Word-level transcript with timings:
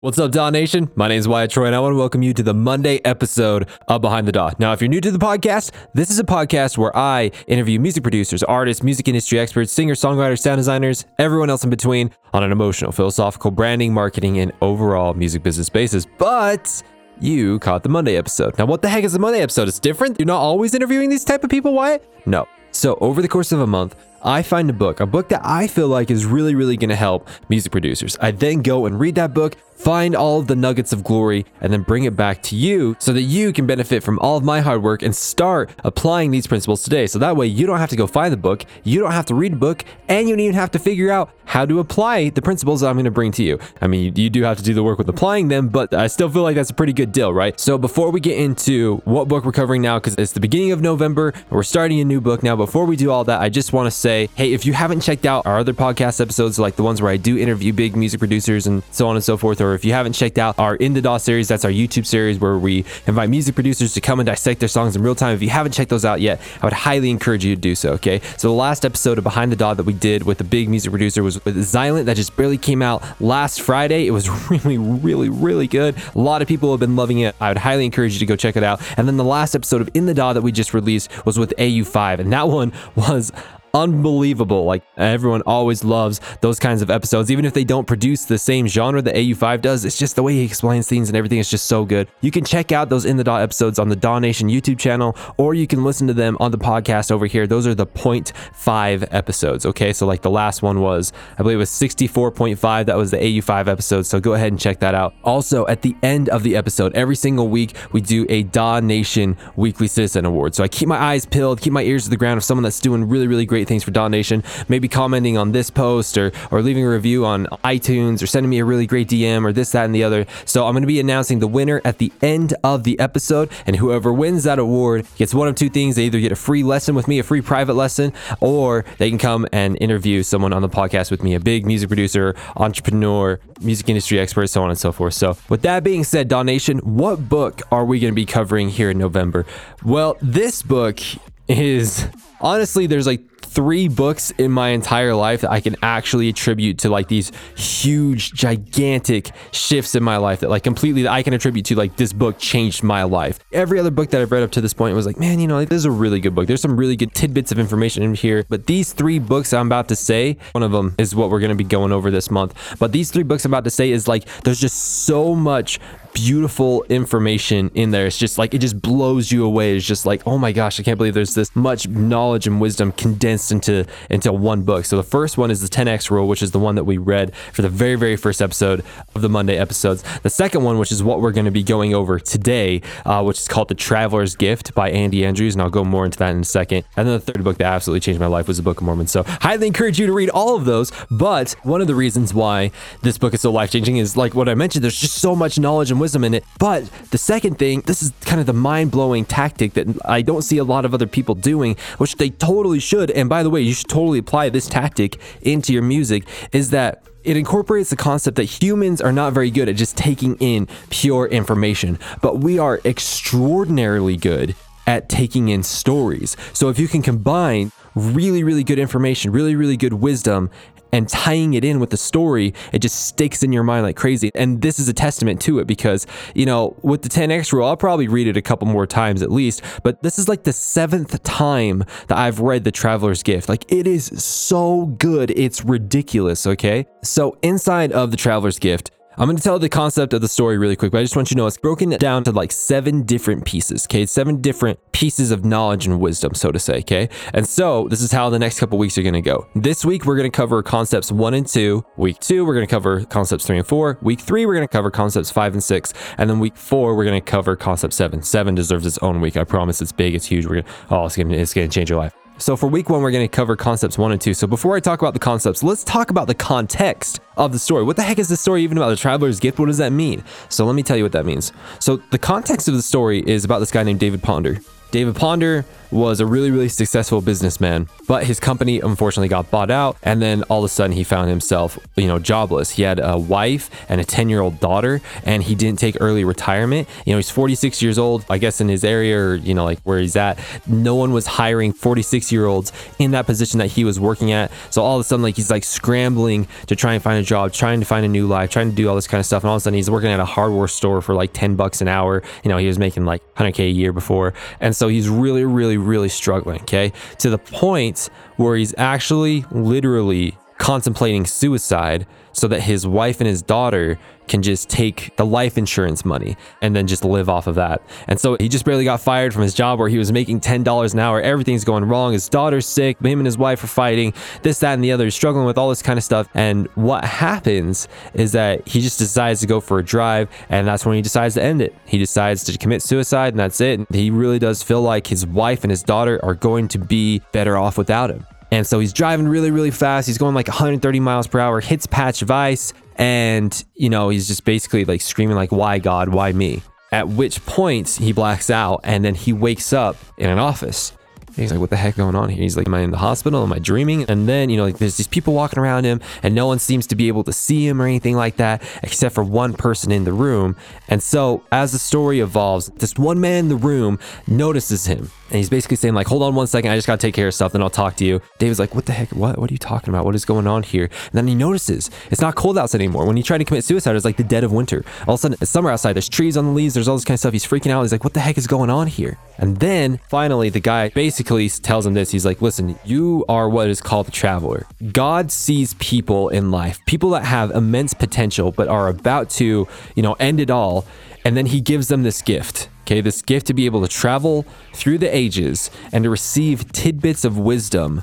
What's 0.00 0.16
up, 0.20 0.30
Daw 0.30 0.50
Nation? 0.50 0.88
My 0.94 1.08
name 1.08 1.18
is 1.18 1.26
Wyatt 1.26 1.50
Troy, 1.50 1.66
and 1.66 1.74
I 1.74 1.80
want 1.80 1.92
to 1.92 1.96
welcome 1.96 2.22
you 2.22 2.32
to 2.34 2.42
the 2.44 2.54
Monday 2.54 3.00
episode 3.04 3.68
of 3.88 4.00
Behind 4.00 4.28
the 4.28 4.30
Daw. 4.30 4.52
Now, 4.60 4.72
if 4.72 4.80
you're 4.80 4.88
new 4.88 5.00
to 5.00 5.10
the 5.10 5.18
podcast, 5.18 5.72
this 5.92 6.08
is 6.08 6.20
a 6.20 6.24
podcast 6.24 6.78
where 6.78 6.96
I 6.96 7.32
interview 7.48 7.80
music 7.80 8.04
producers, 8.04 8.44
artists, 8.44 8.84
music 8.84 9.08
industry 9.08 9.40
experts, 9.40 9.72
singers, 9.72 10.00
songwriters, 10.00 10.38
sound 10.38 10.60
designers, 10.60 11.04
everyone 11.18 11.50
else 11.50 11.64
in 11.64 11.70
between 11.70 12.12
on 12.32 12.44
an 12.44 12.52
emotional, 12.52 12.92
philosophical, 12.92 13.50
branding, 13.50 13.92
marketing, 13.92 14.38
and 14.38 14.52
overall 14.62 15.14
music 15.14 15.42
business 15.42 15.68
basis. 15.68 16.06
But 16.16 16.80
you 17.18 17.58
caught 17.58 17.82
the 17.82 17.88
Monday 17.88 18.14
episode. 18.14 18.56
Now, 18.56 18.66
what 18.66 18.82
the 18.82 18.88
heck 18.88 19.02
is 19.02 19.14
the 19.14 19.18
Monday 19.18 19.40
episode? 19.40 19.66
It's 19.66 19.80
different. 19.80 20.20
You're 20.20 20.26
not 20.26 20.40
always 20.40 20.76
interviewing 20.76 21.10
these 21.10 21.24
type 21.24 21.42
of 21.42 21.50
people, 21.50 21.74
Wyatt? 21.74 22.08
No. 22.24 22.46
So, 22.70 22.98
over 23.00 23.20
the 23.20 23.26
course 23.26 23.50
of 23.50 23.58
a 23.58 23.66
month, 23.66 23.96
I 24.22 24.42
find 24.42 24.68
a 24.68 24.72
book, 24.72 25.00
a 25.00 25.06
book 25.06 25.28
that 25.28 25.40
I 25.44 25.66
feel 25.68 25.88
like 25.88 26.10
is 26.10 26.26
really, 26.26 26.54
really 26.54 26.76
going 26.76 26.90
to 26.90 26.96
help 26.96 27.28
music 27.48 27.72
producers. 27.72 28.16
I 28.20 28.32
then 28.32 28.62
go 28.62 28.86
and 28.86 28.98
read 28.98 29.14
that 29.14 29.32
book, 29.32 29.56
find 29.78 30.14
all 30.14 30.40
of 30.40 30.48
the 30.48 30.56
nuggets 30.56 30.92
of 30.92 31.04
glory, 31.04 31.46
and 31.60 31.72
then 31.72 31.82
bring 31.82 32.04
it 32.04 32.16
back 32.16 32.42
to 32.42 32.56
you 32.56 32.96
so 32.98 33.12
that 33.12 33.22
you 33.22 33.52
can 33.52 33.66
benefit 33.66 34.02
from 34.02 34.18
all 34.18 34.36
of 34.36 34.44
my 34.44 34.60
hard 34.60 34.82
work 34.82 35.02
and 35.02 35.14
start 35.14 35.70
applying 35.84 36.30
these 36.30 36.46
principles 36.46 36.82
today. 36.82 37.06
So 37.06 37.18
that 37.20 37.36
way 37.36 37.46
you 37.46 37.66
don't 37.66 37.78
have 37.78 37.90
to 37.90 37.96
go 37.96 38.06
find 38.06 38.32
the 38.32 38.36
book, 38.36 38.64
you 38.84 39.00
don't 39.00 39.12
have 39.12 39.26
to 39.26 39.34
read 39.34 39.52
the 39.52 39.56
book, 39.56 39.84
and 40.08 40.28
you 40.28 40.34
don't 40.34 40.40
even 40.40 40.54
have 40.54 40.70
to 40.72 40.78
figure 40.78 41.10
out 41.10 41.30
how 41.44 41.64
to 41.64 41.78
apply 41.78 42.28
the 42.28 42.42
principles 42.42 42.82
that 42.82 42.88
I'm 42.88 42.96
going 42.96 43.06
to 43.06 43.10
bring 43.10 43.32
to 43.32 43.42
you. 43.42 43.58
I 43.80 43.86
mean, 43.86 44.04
you, 44.14 44.24
you 44.24 44.30
do 44.30 44.42
have 44.42 44.58
to 44.58 44.62
do 44.62 44.74
the 44.74 44.82
work 44.82 44.98
with 44.98 45.08
applying 45.08 45.48
them, 45.48 45.68
but 45.68 45.94
I 45.94 46.08
still 46.08 46.28
feel 46.28 46.42
like 46.42 46.56
that's 46.56 46.68
a 46.68 46.74
pretty 46.74 46.92
good 46.92 47.10
deal, 47.10 47.32
right? 47.32 47.58
So 47.58 47.78
before 47.78 48.10
we 48.10 48.20
get 48.20 48.36
into 48.36 48.96
what 49.04 49.28
book 49.28 49.44
we're 49.44 49.52
covering 49.52 49.80
now, 49.80 49.98
because 49.98 50.14
it's 50.16 50.32
the 50.32 50.40
beginning 50.40 50.72
of 50.72 50.82
November, 50.82 51.32
we're 51.48 51.62
starting 51.62 52.00
a 52.00 52.04
new 52.04 52.20
book 52.20 52.42
now. 52.42 52.54
Before 52.54 52.84
we 52.84 52.96
do 52.96 53.10
all 53.10 53.24
that, 53.24 53.40
I 53.40 53.48
just 53.48 53.72
want 53.72 53.86
to 53.86 53.90
say, 53.90 54.28
hey, 54.34 54.52
if 54.52 54.66
you 54.66 54.74
haven't 54.74 55.00
checked 55.00 55.24
out 55.24 55.46
our 55.46 55.58
other 55.58 55.72
podcast 55.72 56.20
episodes, 56.20 56.58
like 56.58 56.76
the 56.76 56.82
ones 56.82 57.00
where 57.00 57.10
I 57.10 57.16
do 57.16 57.38
interview 57.38 57.72
big 57.72 57.96
music 57.96 58.18
producers 58.18 58.66
and 58.66 58.82
so 58.90 59.08
on 59.08 59.16
and 59.16 59.24
so 59.24 59.38
forth, 59.38 59.60
or 59.62 59.67
if 59.74 59.84
you 59.84 59.92
haven't 59.92 60.12
checked 60.12 60.38
out 60.38 60.58
our 60.58 60.76
In 60.76 60.94
the 60.94 61.00
DAW 61.02 61.18
series, 61.18 61.48
that's 61.48 61.64
our 61.64 61.70
YouTube 61.70 62.06
series 62.06 62.38
where 62.38 62.58
we 62.58 62.84
invite 63.06 63.28
music 63.28 63.54
producers 63.54 63.94
to 63.94 64.00
come 64.00 64.20
and 64.20 64.26
dissect 64.26 64.60
their 64.60 64.68
songs 64.68 64.96
in 64.96 65.02
real 65.02 65.14
time. 65.14 65.34
If 65.34 65.42
you 65.42 65.50
haven't 65.50 65.72
checked 65.72 65.90
those 65.90 66.04
out 66.04 66.20
yet, 66.20 66.40
I 66.62 66.66
would 66.66 66.72
highly 66.72 67.10
encourage 67.10 67.44
you 67.44 67.54
to 67.54 67.60
do 67.60 67.74
so, 67.74 67.92
okay? 67.92 68.20
So 68.36 68.48
the 68.48 68.54
last 68.54 68.84
episode 68.84 69.18
of 69.18 69.24
Behind 69.24 69.52
the 69.52 69.56
DAW 69.56 69.74
that 69.74 69.84
we 69.84 69.92
did 69.92 70.22
with 70.24 70.38
the 70.38 70.44
big 70.44 70.68
music 70.68 70.90
producer 70.90 71.22
was 71.22 71.44
with 71.44 71.56
Xilent 71.56 72.06
that 72.06 72.16
just 72.16 72.36
barely 72.36 72.58
came 72.58 72.82
out 72.82 73.02
last 73.20 73.60
Friday. 73.60 74.06
It 74.06 74.12
was 74.12 74.28
really, 74.50 74.78
really, 74.78 75.28
really 75.28 75.66
good. 75.66 75.96
A 76.14 76.18
lot 76.18 76.42
of 76.42 76.48
people 76.48 76.70
have 76.70 76.80
been 76.80 76.96
loving 76.96 77.18
it. 77.20 77.34
I 77.40 77.48
would 77.48 77.58
highly 77.58 77.84
encourage 77.84 78.14
you 78.14 78.18
to 78.20 78.26
go 78.26 78.36
check 78.36 78.56
it 78.56 78.62
out. 78.62 78.80
And 78.96 79.06
then 79.06 79.16
the 79.16 79.24
last 79.24 79.54
episode 79.54 79.80
of 79.80 79.90
In 79.94 80.06
the 80.06 80.14
DAW 80.14 80.32
that 80.32 80.42
we 80.42 80.52
just 80.52 80.74
released 80.74 81.10
was 81.26 81.38
with 81.38 81.52
AU5, 81.58 82.20
and 82.20 82.32
that 82.32 82.48
one 82.48 82.72
was 82.96 83.32
unbelievable. 83.74 84.64
Like 84.64 84.82
everyone 84.96 85.42
always 85.42 85.84
loves 85.84 86.20
those 86.40 86.58
kinds 86.58 86.82
of 86.82 86.90
episodes, 86.90 87.30
even 87.30 87.44
if 87.44 87.54
they 87.54 87.64
don't 87.64 87.86
produce 87.86 88.24
the 88.24 88.38
same 88.38 88.66
genre 88.66 89.02
that 89.02 89.14
AU5 89.14 89.60
does. 89.60 89.84
It's 89.84 89.98
just 89.98 90.16
the 90.16 90.22
way 90.22 90.34
he 90.34 90.44
explains 90.44 90.88
things 90.88 91.08
and 91.08 91.16
everything 91.16 91.38
is 91.38 91.50
just 91.50 91.66
so 91.66 91.84
good. 91.84 92.08
You 92.20 92.30
can 92.30 92.44
check 92.44 92.72
out 92.72 92.88
those 92.88 93.04
in 93.04 93.16
the 93.16 93.24
DAW 93.24 93.38
episodes 93.38 93.78
on 93.78 93.88
the 93.88 93.96
Daw 93.96 94.18
Nation 94.18 94.48
YouTube 94.48 94.78
channel, 94.78 95.16
or 95.36 95.54
you 95.54 95.66
can 95.66 95.84
listen 95.84 96.06
to 96.06 96.14
them 96.14 96.36
on 96.40 96.50
the 96.50 96.58
podcast 96.58 97.10
over 97.10 97.26
here. 97.26 97.46
Those 97.46 97.66
are 97.66 97.74
the 97.74 97.86
0.5 97.86 99.08
episodes. 99.10 99.66
Okay, 99.66 99.92
so 99.92 100.06
like 100.06 100.22
the 100.22 100.30
last 100.30 100.62
one 100.62 100.80
was, 100.80 101.12
I 101.38 101.42
believe 101.42 101.56
it 101.56 101.58
was 101.58 101.70
64.5. 101.70 102.86
That 102.86 102.96
was 102.96 103.10
the 103.10 103.18
AU5 103.18 103.68
episode. 103.68 104.06
So 104.06 104.20
go 104.20 104.34
ahead 104.34 104.52
and 104.52 104.60
check 104.60 104.80
that 104.80 104.94
out. 104.94 105.14
Also, 105.24 105.66
at 105.66 105.82
the 105.82 105.96
end 106.02 106.28
of 106.28 106.42
the 106.42 106.56
episode, 106.56 106.94
every 106.94 107.16
single 107.16 107.48
week 107.48 107.76
we 107.92 108.00
do 108.00 108.26
a 108.28 108.44
Daw 108.44 108.80
Nation 108.80 109.36
Weekly 109.56 109.88
Citizen 109.88 110.24
Award. 110.24 110.54
So 110.54 110.62
I 110.62 110.68
keep 110.68 110.88
my 110.88 110.98
eyes 110.98 111.26
peeled, 111.26 111.60
keep 111.60 111.72
my 111.72 111.82
ears 111.82 112.04
to 112.04 112.10
the 112.10 112.16
ground 112.16 112.38
of 112.38 112.44
someone 112.44 112.62
that's 112.62 112.80
doing 112.80 113.08
really, 113.08 113.26
really 113.26 113.46
great 113.46 113.57
things 113.66 113.82
for 113.82 113.90
Daw 113.90 114.08
Nation, 114.08 114.44
maybe 114.68 114.86
commenting 114.86 115.36
on 115.36 115.52
this 115.52 115.70
post 115.70 116.16
or 116.16 116.32
or 116.50 116.62
leaving 116.62 116.84
a 116.84 116.88
review 116.88 117.24
on 117.24 117.46
iTunes 117.64 118.22
or 118.22 118.26
sending 118.26 118.50
me 118.50 118.58
a 118.58 118.64
really 118.64 118.86
great 118.86 119.08
DM 119.08 119.44
or 119.44 119.52
this, 119.52 119.72
that, 119.72 119.84
and 119.84 119.94
the 119.94 120.04
other. 120.04 120.26
So 120.44 120.66
I'm 120.66 120.72
going 120.72 120.82
to 120.82 120.88
be 120.88 121.00
announcing 121.00 121.38
the 121.38 121.48
winner 121.48 121.80
at 121.84 121.98
the 121.98 122.12
end 122.22 122.54
of 122.62 122.84
the 122.84 122.98
episode, 122.98 123.50
and 123.66 123.76
whoever 123.76 124.12
wins 124.12 124.44
that 124.44 124.58
award 124.58 125.06
gets 125.16 125.34
one 125.34 125.48
of 125.48 125.54
two 125.54 125.70
things. 125.70 125.96
They 125.96 126.04
either 126.04 126.20
get 126.20 126.32
a 126.32 126.36
free 126.36 126.62
lesson 126.62 126.94
with 126.94 127.08
me, 127.08 127.18
a 127.18 127.22
free 127.22 127.40
private 127.40 127.74
lesson, 127.74 128.12
or 128.40 128.84
they 128.98 129.08
can 129.08 129.18
come 129.18 129.46
and 129.52 129.76
interview 129.80 130.22
someone 130.22 130.52
on 130.52 130.62
the 130.62 130.68
podcast 130.68 131.10
with 131.10 131.22
me, 131.22 131.34
a 131.34 131.40
big 131.40 131.66
music 131.66 131.88
producer, 131.88 132.34
entrepreneur, 132.56 133.40
music 133.60 133.88
industry 133.88 134.18
expert, 134.18 134.46
so 134.48 134.62
on 134.62 134.70
and 134.70 134.78
so 134.78 134.92
forth. 134.92 135.14
So 135.14 135.36
with 135.48 135.62
that 135.62 135.84
being 135.84 136.04
said, 136.04 136.28
Daw 136.28 136.42
Nation, 136.42 136.78
what 136.78 137.28
book 137.28 137.62
are 137.70 137.84
we 137.84 138.00
going 138.00 138.12
to 138.12 138.16
be 138.16 138.26
covering 138.26 138.68
here 138.68 138.90
in 138.90 138.98
November? 138.98 139.46
Well, 139.84 140.16
this 140.20 140.62
book 140.62 141.00
is 141.48 142.06
honestly 142.40 142.86
there's 142.86 143.06
like 143.06 143.22
three 143.58 143.88
books 143.88 144.30
in 144.38 144.52
my 144.52 144.68
entire 144.68 145.16
life 145.16 145.40
that 145.40 145.50
I 145.50 145.58
can 145.58 145.74
actually 145.82 146.28
attribute 146.28 146.78
to 146.78 146.90
like 146.90 147.08
these 147.08 147.32
huge, 147.56 148.32
gigantic 148.32 149.32
shifts 149.50 149.96
in 149.96 150.04
my 150.04 150.16
life 150.16 150.38
that 150.40 150.48
like 150.48 150.62
completely 150.62 151.02
that 151.02 151.10
I 151.10 151.24
can 151.24 151.34
attribute 151.34 151.66
to 151.66 151.74
like 151.74 151.96
this 151.96 152.12
book 152.12 152.38
changed 152.38 152.84
my 152.84 153.02
life. 153.02 153.40
Every 153.50 153.80
other 153.80 153.90
book 153.90 154.10
that 154.10 154.20
I've 154.20 154.30
read 154.30 154.44
up 154.44 154.52
to 154.52 154.60
this 154.60 154.72
point 154.72 154.94
was 154.94 155.06
like, 155.06 155.18
man, 155.18 155.40
you 155.40 155.48
know, 155.48 155.56
like, 155.56 155.70
this 155.70 155.78
is 155.78 155.86
a 155.86 155.90
really 155.90 156.20
good 156.20 156.36
book. 156.36 156.46
There's 156.46 156.60
some 156.60 156.76
really 156.76 156.94
good 156.94 157.12
tidbits 157.14 157.50
of 157.50 157.58
information 157.58 158.04
in 158.04 158.14
here. 158.14 158.44
But 158.48 158.66
these 158.66 158.92
three 158.92 159.18
books 159.18 159.52
I'm 159.52 159.66
about 159.66 159.88
to 159.88 159.96
say, 159.96 160.38
one 160.52 160.62
of 160.62 160.70
them 160.70 160.94
is 160.96 161.16
what 161.16 161.28
we're 161.28 161.40
going 161.40 161.48
to 161.48 161.56
be 161.56 161.64
going 161.64 161.90
over 161.90 162.12
this 162.12 162.30
month. 162.30 162.76
But 162.78 162.92
these 162.92 163.10
three 163.10 163.24
books 163.24 163.44
I'm 163.44 163.52
about 163.52 163.64
to 163.64 163.70
say 163.70 163.90
is 163.90 164.06
like, 164.06 164.24
there's 164.44 164.60
just 164.60 165.04
so 165.04 165.34
much 165.34 165.80
beautiful 166.12 166.84
information 166.84 167.70
in 167.74 167.90
there. 167.90 168.06
It's 168.06 168.18
just 168.18 168.38
like 168.38 168.54
it 168.54 168.58
just 168.58 168.80
blows 168.80 169.30
you 169.30 169.44
away. 169.44 169.76
It's 169.76 169.86
just 169.86 170.06
like, 170.06 170.26
oh 170.26 170.38
my 170.38 170.52
gosh, 170.52 170.80
I 170.80 170.82
can't 170.82 170.96
believe 170.96 171.14
there's 171.14 171.34
this 171.34 171.54
much 171.54 171.88
knowledge 171.88 172.46
and 172.46 172.60
wisdom 172.60 172.92
condensed 172.92 173.52
into 173.52 173.86
into 174.10 174.32
one 174.32 174.62
book. 174.62 174.84
So 174.84 174.96
the 174.96 175.02
first 175.02 175.38
one 175.38 175.50
is 175.50 175.60
the 175.60 175.68
10x 175.68 176.10
rule, 176.10 176.28
which 176.28 176.42
is 176.42 176.50
the 176.50 176.58
one 176.58 176.74
that 176.74 176.84
we 176.84 176.98
read 176.98 177.34
for 177.52 177.62
the 177.62 177.68
very 177.68 177.94
very 177.94 178.16
first 178.16 178.42
episode 178.42 178.84
of 179.14 179.22
the 179.22 179.28
Monday 179.28 179.56
episodes. 179.56 180.02
The 180.22 180.30
second 180.30 180.64
one, 180.64 180.78
which 180.78 180.92
is 180.92 181.02
what 181.02 181.20
we're 181.20 181.32
going 181.32 181.46
to 181.46 181.50
be 181.50 181.62
going 181.62 181.94
over 181.94 182.18
today, 182.18 182.82
uh, 183.04 183.22
which 183.22 183.38
is 183.38 183.48
called 183.48 183.68
The 183.68 183.74
Traveler's 183.74 184.36
Gift 184.36 184.74
by 184.74 184.90
Andy 184.90 185.24
Andrews, 185.24 185.54
and 185.54 185.62
I'll 185.62 185.70
go 185.70 185.84
more 185.84 186.04
into 186.04 186.18
that 186.18 186.30
in 186.30 186.40
a 186.40 186.44
second. 186.44 186.84
And 186.96 187.06
then 187.06 187.14
the 187.14 187.32
third 187.32 187.44
book 187.44 187.58
that 187.58 187.66
absolutely 187.66 188.00
changed 188.00 188.20
my 188.20 188.26
life 188.26 188.48
was 188.48 188.56
the 188.56 188.62
Book 188.62 188.78
of 188.78 188.84
Mormon. 188.84 189.06
So 189.06 189.22
highly 189.24 189.66
encourage 189.66 189.98
you 189.98 190.06
to 190.06 190.12
read 190.12 190.30
all 190.30 190.56
of 190.56 190.64
those. 190.64 190.92
But 191.10 191.54
one 191.62 191.80
of 191.80 191.86
the 191.86 191.94
reasons 191.94 192.34
why 192.34 192.70
this 193.02 193.18
book 193.18 193.34
is 193.34 193.40
so 193.42 193.52
life 193.52 193.70
changing 193.70 193.98
is 193.98 194.16
like 194.16 194.34
what 194.34 194.48
I 194.48 194.54
mentioned. 194.54 194.82
There's 194.82 194.98
just 194.98 195.18
so 195.18 195.34
much 195.36 195.58
knowledge 195.58 195.90
and 195.90 195.97
wisdom 195.98 196.24
in 196.24 196.34
it. 196.34 196.44
But 196.58 196.84
the 197.10 197.18
second 197.18 197.58
thing, 197.58 197.82
this 197.82 198.02
is 198.02 198.12
kind 198.22 198.40
of 198.40 198.46
the 198.46 198.52
mind 198.52 198.90
blowing 198.90 199.24
tactic 199.24 199.74
that 199.74 199.86
I 200.04 200.22
don't 200.22 200.42
see 200.42 200.58
a 200.58 200.64
lot 200.64 200.84
of 200.84 200.94
other 200.94 201.06
people 201.06 201.34
doing, 201.34 201.76
which 201.98 202.16
they 202.16 202.30
totally 202.30 202.80
should. 202.80 203.10
And 203.10 203.28
by 203.28 203.42
the 203.42 203.50
way, 203.50 203.60
you 203.60 203.74
should 203.74 203.88
totally 203.88 204.18
apply 204.18 204.48
this 204.50 204.66
tactic 204.66 205.18
into 205.42 205.72
your 205.72 205.82
music, 205.82 206.24
is 206.52 206.70
that 206.70 207.02
it 207.24 207.36
incorporates 207.36 207.90
the 207.90 207.96
concept 207.96 208.36
that 208.36 208.44
humans 208.44 209.00
are 209.00 209.12
not 209.12 209.32
very 209.32 209.50
good 209.50 209.68
at 209.68 209.76
just 209.76 209.96
taking 209.96 210.36
in 210.36 210.66
pure 210.88 211.26
information, 211.26 211.98
but 212.22 212.38
we 212.38 212.58
are 212.58 212.80
extraordinarily 212.84 214.16
good 214.16 214.54
at 214.86 215.08
taking 215.08 215.48
in 215.48 215.62
stories. 215.62 216.36
So 216.54 216.70
if 216.70 216.78
you 216.78 216.88
can 216.88 217.02
combine 217.02 217.72
really, 217.94 218.42
really 218.42 218.64
good 218.64 218.78
information, 218.78 219.32
really, 219.32 219.56
really 219.56 219.76
good 219.76 219.92
wisdom, 219.94 220.50
and 220.92 221.08
tying 221.08 221.54
it 221.54 221.64
in 221.64 221.80
with 221.80 221.90
the 221.90 221.96
story, 221.96 222.54
it 222.72 222.80
just 222.80 223.06
sticks 223.06 223.42
in 223.42 223.52
your 223.52 223.62
mind 223.62 223.84
like 223.84 223.96
crazy. 223.96 224.30
And 224.34 224.62
this 224.62 224.78
is 224.78 224.88
a 224.88 224.92
testament 224.92 225.40
to 225.42 225.58
it 225.58 225.66
because, 225.66 226.06
you 226.34 226.46
know, 226.46 226.76
with 226.82 227.02
the 227.02 227.08
10x 227.08 227.52
rule, 227.52 227.66
I'll 227.66 227.76
probably 227.76 228.08
read 228.08 228.26
it 228.26 228.36
a 228.36 228.42
couple 228.42 228.66
more 228.66 228.86
times 228.86 229.22
at 229.22 229.30
least, 229.30 229.62
but 229.82 230.02
this 230.02 230.18
is 230.18 230.28
like 230.28 230.44
the 230.44 230.52
seventh 230.52 231.22
time 231.22 231.84
that 232.08 232.18
I've 232.18 232.40
read 232.40 232.64
The 232.64 232.72
Traveler's 232.72 233.22
Gift. 233.22 233.48
Like, 233.48 233.70
it 233.72 233.86
is 233.86 234.06
so 234.22 234.86
good. 234.86 235.30
It's 235.32 235.64
ridiculous, 235.64 236.46
okay? 236.46 236.86
So, 237.02 237.36
inside 237.42 237.92
of 237.92 238.10
The 238.10 238.16
Traveler's 238.16 238.58
Gift, 238.58 238.90
I'm 239.20 239.26
going 239.26 239.36
to 239.36 239.42
tell 239.42 239.58
the 239.58 239.68
concept 239.68 240.12
of 240.12 240.20
the 240.20 240.28
story 240.28 240.58
really 240.58 240.76
quick, 240.76 240.92
but 240.92 240.98
I 240.98 241.02
just 241.02 241.16
want 241.16 241.28
you 241.28 241.34
to 241.34 241.38
know 241.38 241.48
it's 241.48 241.56
broken 241.56 241.90
down 241.90 242.22
to 242.22 242.30
like 242.30 242.52
seven 242.52 243.02
different 243.02 243.44
pieces, 243.44 243.84
okay? 243.86 244.06
Seven 244.06 244.40
different 244.40 244.78
pieces 244.92 245.32
of 245.32 245.44
knowledge 245.44 245.86
and 245.86 245.98
wisdom, 245.98 246.34
so 246.34 246.52
to 246.52 246.58
say, 246.60 246.78
okay? 246.78 247.08
And 247.34 247.44
so 247.44 247.88
this 247.88 248.00
is 248.00 248.12
how 248.12 248.30
the 248.30 248.38
next 248.38 248.60
couple 248.60 248.78
weeks 248.78 248.96
are 248.96 249.02
going 249.02 249.14
to 249.14 249.20
go. 249.20 249.48
This 249.56 249.84
week, 249.84 250.04
we're 250.04 250.16
going 250.16 250.30
to 250.30 250.36
cover 250.36 250.62
concepts 250.62 251.10
one 251.10 251.34
and 251.34 251.48
two. 251.48 251.84
Week 251.96 252.20
two, 252.20 252.44
we're 252.44 252.54
going 252.54 252.66
to 252.66 252.70
cover 252.70 253.04
concepts 253.06 253.44
three 253.44 253.58
and 253.58 253.66
four. 253.66 253.98
Week 254.02 254.20
three, 254.20 254.46
we're 254.46 254.54
going 254.54 254.68
to 254.68 254.72
cover 254.72 254.88
concepts 254.88 255.32
five 255.32 255.52
and 255.52 255.64
six. 255.64 255.92
And 256.16 256.30
then 256.30 256.38
week 256.38 256.56
four, 256.56 256.94
we're 256.94 257.04
going 257.04 257.20
to 257.20 257.30
cover 257.30 257.56
concept 257.56 257.94
seven. 257.94 258.22
Seven 258.22 258.54
deserves 258.54 258.86
its 258.86 258.98
own 258.98 259.20
week. 259.20 259.36
I 259.36 259.42
promise 259.42 259.82
it's 259.82 259.90
big, 259.90 260.14
it's 260.14 260.26
huge. 260.26 260.46
We're 260.46 260.62
going 260.62 260.64
to, 260.64 260.70
oh, 260.90 261.06
it's 261.06 261.16
going 261.16 261.28
to, 261.30 261.34
it's 261.34 261.54
going 261.54 261.68
to 261.68 261.74
change 261.74 261.90
your 261.90 261.98
life. 261.98 262.14
So 262.38 262.56
for 262.56 262.68
week 262.68 262.88
one, 262.88 263.02
we're 263.02 263.10
going 263.10 263.28
to 263.28 263.36
cover 263.36 263.56
concepts 263.56 263.98
one 263.98 264.12
and 264.12 264.20
two. 264.20 264.32
So 264.32 264.46
before 264.46 264.76
I 264.76 264.80
talk 264.80 265.02
about 265.02 265.12
the 265.12 265.20
concepts, 265.20 265.62
let's 265.62 265.82
talk 265.82 266.10
about 266.10 266.28
the 266.28 266.34
context 266.34 267.20
of 267.36 267.52
the 267.52 267.58
story. 267.58 267.82
What 267.82 267.96
the 267.96 268.02
heck 268.02 268.18
is 268.18 268.28
this 268.28 268.40
story 268.40 268.62
even 268.62 268.78
about 268.78 268.90
the 268.90 268.96
traveler's 268.96 269.40
gift? 269.40 269.58
What 269.58 269.66
does 269.66 269.78
that 269.78 269.90
mean? 269.90 270.22
So 270.48 270.64
let 270.64 270.74
me 270.74 270.84
tell 270.84 270.96
you 270.96 271.02
what 271.02 271.12
that 271.12 271.26
means. 271.26 271.52
So 271.80 271.96
the 271.96 272.18
context 272.18 272.68
of 272.68 272.74
the 272.74 272.82
story 272.82 273.20
is 273.26 273.44
about 273.44 273.58
this 273.58 273.72
guy 273.72 273.82
named 273.82 274.00
David 274.00 274.22
Ponder. 274.22 274.60
David 274.92 275.16
Ponder 275.16 275.64
was 275.90 276.20
a 276.20 276.26
really, 276.26 276.50
really 276.50 276.68
successful 276.68 277.20
businessman, 277.20 277.88
but 278.06 278.24
his 278.24 278.38
company 278.38 278.80
unfortunately 278.80 279.28
got 279.28 279.50
bought 279.50 279.70
out. 279.70 279.96
And 280.02 280.20
then 280.20 280.42
all 280.44 280.58
of 280.58 280.64
a 280.64 280.68
sudden 280.68 280.94
he 280.94 281.04
found 281.04 281.28
himself, 281.28 281.78
you 281.96 282.06
know, 282.06 282.18
jobless. 282.18 282.70
He 282.70 282.82
had 282.82 283.00
a 283.00 283.18
wife 283.18 283.70
and 283.88 284.00
a 284.00 284.04
10 284.04 284.28
year 284.28 284.40
old 284.40 284.60
daughter, 284.60 285.00
and 285.24 285.42
he 285.42 285.54
didn't 285.54 285.78
take 285.78 285.96
early 286.00 286.24
retirement. 286.24 286.88
You 287.06 287.12
know, 287.12 287.18
he's 287.18 287.30
46 287.30 287.82
years 287.82 287.98
old. 287.98 288.24
I 288.28 288.38
guess 288.38 288.60
in 288.60 288.68
his 288.68 288.84
area 288.84 289.18
or, 289.18 289.34
you 289.36 289.54
know, 289.54 289.64
like 289.64 289.80
where 289.80 289.98
he's 289.98 290.16
at, 290.16 290.38
no 290.66 290.94
one 290.94 291.12
was 291.12 291.26
hiring 291.26 291.72
46 291.72 292.30
year 292.32 292.46
olds 292.46 292.72
in 292.98 293.12
that 293.12 293.26
position 293.26 293.58
that 293.58 293.68
he 293.68 293.84
was 293.84 293.98
working 293.98 294.32
at. 294.32 294.50
So 294.70 294.82
all 294.82 294.96
of 294.96 295.00
a 295.00 295.04
sudden, 295.04 295.22
like, 295.22 295.36
he's 295.36 295.50
like 295.50 295.64
scrambling 295.64 296.48
to 296.66 296.76
try 296.76 296.94
and 296.94 297.02
find 297.02 297.18
a 297.18 297.22
job, 297.22 297.52
trying 297.52 297.80
to 297.80 297.86
find 297.86 298.04
a 298.04 298.08
new 298.08 298.26
life, 298.26 298.50
trying 298.50 298.70
to 298.70 298.76
do 298.76 298.88
all 298.88 298.94
this 298.94 299.06
kind 299.06 299.20
of 299.20 299.26
stuff. 299.26 299.42
And 299.42 299.50
all 299.50 299.56
of 299.56 299.60
a 299.60 299.64
sudden, 299.64 299.76
he's 299.76 299.90
working 299.90 300.10
at 300.10 300.20
a 300.20 300.24
hardware 300.24 300.68
store 300.68 301.00
for 301.00 301.14
like 301.14 301.32
10 301.32 301.56
bucks 301.56 301.80
an 301.80 301.88
hour. 301.88 302.22
You 302.44 302.50
know, 302.50 302.58
he 302.58 302.66
was 302.66 302.78
making 302.78 303.04
like 303.04 303.22
100K 303.36 303.60
a 303.60 303.70
year 303.70 303.92
before. 303.92 304.34
And 304.60 304.76
so 304.76 304.88
he's 304.88 305.08
really, 305.08 305.44
really, 305.44 305.77
really 305.78 306.08
struggling, 306.08 306.60
okay? 306.62 306.92
To 307.18 307.30
the 307.30 307.38
point 307.38 308.08
where 308.36 308.56
he's 308.56 308.74
actually 308.76 309.44
literally 309.50 310.36
contemplating 310.58 311.24
suicide 311.24 312.06
so 312.38 312.48
that 312.48 312.60
his 312.60 312.86
wife 312.86 313.20
and 313.20 313.28
his 313.28 313.42
daughter 313.42 313.98
can 314.28 314.42
just 314.42 314.68
take 314.68 315.16
the 315.16 315.24
life 315.24 315.58
insurance 315.58 316.04
money 316.04 316.36
and 316.62 316.76
then 316.76 316.86
just 316.86 317.04
live 317.04 317.28
off 317.28 317.46
of 317.46 317.56
that. 317.56 317.82
And 318.06 318.20
so 318.20 318.36
he 318.38 318.48
just 318.48 318.64
barely 318.64 318.84
got 318.84 319.00
fired 319.00 319.32
from 319.32 319.42
his 319.42 319.54
job 319.54 319.78
where 319.78 319.88
he 319.88 319.98
was 319.98 320.12
making 320.12 320.40
$10 320.40 320.92
an 320.92 320.98
hour. 321.00 321.20
Everything's 321.20 321.64
going 321.64 321.84
wrong. 321.84 322.12
His 322.12 322.28
daughter's 322.28 322.66
sick. 322.66 322.98
Him 323.00 323.18
and 323.18 323.26
his 323.26 323.38
wife 323.38 323.64
are 323.64 323.68
fighting. 323.68 324.12
This, 324.42 324.60
that, 324.60 324.74
and 324.74 324.84
the 324.84 324.92
other. 324.92 325.04
He's 325.04 325.14
struggling 325.14 325.46
with 325.46 325.58
all 325.58 325.68
this 325.68 325.82
kind 325.82 325.98
of 325.98 326.04
stuff. 326.04 326.28
And 326.34 326.68
what 326.74 327.04
happens 327.04 327.88
is 328.14 328.32
that 328.32 328.68
he 328.68 328.80
just 328.80 328.98
decides 328.98 329.40
to 329.40 329.46
go 329.46 329.60
for 329.60 329.78
a 329.78 329.84
drive. 329.84 330.28
And 330.48 330.66
that's 330.66 330.84
when 330.84 330.94
he 330.94 331.02
decides 331.02 331.34
to 331.34 331.42
end 331.42 331.62
it. 331.62 331.74
He 331.86 331.98
decides 331.98 332.44
to 332.44 332.58
commit 332.58 332.82
suicide 332.82 333.32
and 333.32 333.38
that's 333.38 333.60
it. 333.60 333.80
He 333.92 334.10
really 334.10 334.38
does 334.38 334.62
feel 334.62 334.82
like 334.82 335.06
his 335.06 335.26
wife 335.26 335.64
and 335.64 335.70
his 335.70 335.82
daughter 335.82 336.20
are 336.22 336.34
going 336.34 336.68
to 336.68 336.78
be 336.78 337.22
better 337.32 337.56
off 337.56 337.78
without 337.78 338.10
him. 338.10 338.26
And 338.50 338.66
so 338.66 338.78
he's 338.80 338.92
driving 338.92 339.28
really, 339.28 339.50
really 339.50 339.70
fast. 339.70 340.06
He's 340.06 340.18
going 340.18 340.34
like 340.34 340.48
130 340.48 341.00
miles 341.00 341.26
per 341.26 341.38
hour, 341.38 341.60
hits 341.60 341.86
Patch 341.86 342.20
Vice, 342.20 342.72
and 342.96 343.64
you 343.74 343.90
know, 343.90 344.08
he's 344.08 344.26
just 344.26 344.44
basically 344.44 344.84
like 344.84 345.00
screaming 345.00 345.36
like, 345.36 345.52
"Why 345.52 345.78
God? 345.78 346.08
Why 346.08 346.32
me?" 346.32 346.62
At 346.90 347.08
which 347.08 347.44
point 347.44 347.88
he 347.90 348.12
blacks 348.12 348.48
out, 348.48 348.80
and 348.84 349.04
then 349.04 349.14
he 349.14 349.32
wakes 349.32 349.72
up 349.72 349.96
in 350.16 350.30
an 350.30 350.38
office. 350.38 350.92
He's 351.38 351.52
like, 351.52 351.60
what 351.60 351.70
the 351.70 351.76
heck 351.76 351.94
going 351.94 352.16
on 352.16 352.30
here? 352.30 352.42
He's 352.42 352.56
like, 352.56 352.66
am 352.66 352.74
I 352.74 352.80
in 352.80 352.90
the 352.90 352.98
hospital? 352.98 353.44
Am 353.44 353.52
I 353.52 353.60
dreaming? 353.60 354.04
And 354.04 354.28
then, 354.28 354.50
you 354.50 354.56
know, 354.56 354.64
like 354.64 354.78
there's 354.78 354.96
these 354.96 355.06
people 355.06 355.34
walking 355.34 355.60
around 355.60 355.84
him 355.84 356.00
and 356.22 356.34
no 356.34 356.48
one 356.48 356.58
seems 356.58 356.86
to 356.88 356.96
be 356.96 357.06
able 357.06 357.22
to 357.24 357.32
see 357.32 357.66
him 357.66 357.80
or 357.80 357.86
anything 357.86 358.16
like 358.16 358.36
that, 358.36 358.62
except 358.82 359.14
for 359.14 359.22
one 359.22 359.52
person 359.52 359.92
in 359.92 360.02
the 360.02 360.12
room. 360.12 360.56
And 360.88 361.00
so 361.00 361.44
as 361.52 361.70
the 361.70 361.78
story 361.78 362.18
evolves, 362.18 362.66
this 362.76 362.96
one 362.96 363.20
man 363.20 363.38
in 363.38 363.48
the 363.48 363.56
room 363.56 364.00
notices 364.26 364.86
him. 364.86 365.12
And 365.28 365.36
he's 365.36 365.50
basically 365.50 365.76
saying, 365.76 365.94
like, 365.94 366.06
hold 366.06 366.22
on 366.22 366.34
one 366.34 366.46
second, 366.46 366.70
I 366.70 366.76
just 366.76 366.86
gotta 366.86 367.00
take 367.00 367.14
care 367.14 367.28
of 367.28 367.34
stuff, 367.34 367.52
then 367.52 367.62
I'll 367.62 367.70
talk 367.70 367.96
to 367.96 368.04
you. 368.04 368.20
David's 368.38 368.58
like, 368.58 368.74
what 368.74 368.86
the 368.86 368.92
heck? 368.92 369.10
What 369.10 369.38
what 369.38 369.50
are 369.50 369.54
you 369.54 369.58
talking 369.58 369.90
about? 369.90 370.04
What 370.04 370.14
is 370.14 370.24
going 370.24 370.46
on 370.46 370.62
here? 370.62 370.84
And 370.84 371.12
then 371.12 371.26
he 371.26 371.34
notices 371.34 371.90
it's 372.10 372.20
not 372.20 372.34
cold 372.34 372.58
outside 372.58 372.80
anymore. 372.80 373.06
When 373.06 373.16
he 373.16 373.22
tried 373.22 373.38
to 373.38 373.44
commit 373.44 373.64
suicide, 373.64 373.96
it's 373.96 374.04
like 374.04 374.16
the 374.16 374.24
dead 374.24 374.44
of 374.44 374.52
winter. 374.52 374.84
All 375.06 375.14
of 375.14 375.18
a 375.18 375.22
sudden, 375.22 375.38
it's 375.40 375.50
summer 375.50 375.70
outside, 375.70 375.94
there's 375.94 376.08
trees 376.08 376.36
on 376.36 376.46
the 376.46 376.52
leaves, 376.52 376.74
there's 376.74 376.88
all 376.88 376.96
this 376.96 377.04
kind 377.04 377.14
of 377.14 377.20
stuff. 377.20 377.32
He's 377.32 377.46
freaking 377.46 377.70
out. 377.70 377.82
He's 377.82 377.92
like, 377.92 378.04
what 378.04 378.14
the 378.14 378.20
heck 378.20 378.38
is 378.38 378.46
going 378.46 378.70
on 378.70 378.86
here? 378.86 379.18
And 379.38 379.58
then 379.58 379.98
finally, 380.08 380.48
the 380.48 380.60
guy 380.60 380.88
basically 380.90 381.48
tells 381.48 381.86
him 381.86 381.94
this. 381.94 382.10
He's 382.10 382.24
like, 382.24 382.42
listen, 382.42 382.78
you 382.84 383.24
are 383.28 383.48
what 383.48 383.68
is 383.68 383.80
called 383.80 384.06
the 384.06 384.12
traveler. 384.12 384.66
God 384.92 385.30
sees 385.30 385.74
people 385.74 386.28
in 386.28 386.50
life, 386.50 386.80
people 386.86 387.10
that 387.10 387.24
have 387.24 387.50
immense 387.52 387.94
potential, 387.94 388.50
but 388.50 388.68
are 388.68 388.88
about 388.88 389.30
to, 389.30 389.68
you 389.94 390.02
know, 390.02 390.14
end 390.14 390.40
it 390.40 390.50
all. 390.50 390.84
And 391.28 391.36
then 391.36 391.44
he 391.44 391.60
gives 391.60 391.88
them 391.88 392.04
this 392.04 392.22
gift. 392.22 392.70
Okay, 392.86 393.02
this 393.02 393.20
gift 393.20 393.48
to 393.48 393.52
be 393.52 393.66
able 393.66 393.82
to 393.82 393.88
travel 393.88 394.46
through 394.72 394.96
the 394.96 395.14
ages 395.14 395.70
and 395.92 396.04
to 396.04 396.08
receive 396.08 396.72
tidbits 396.72 397.22
of 397.22 397.36
wisdom 397.36 398.02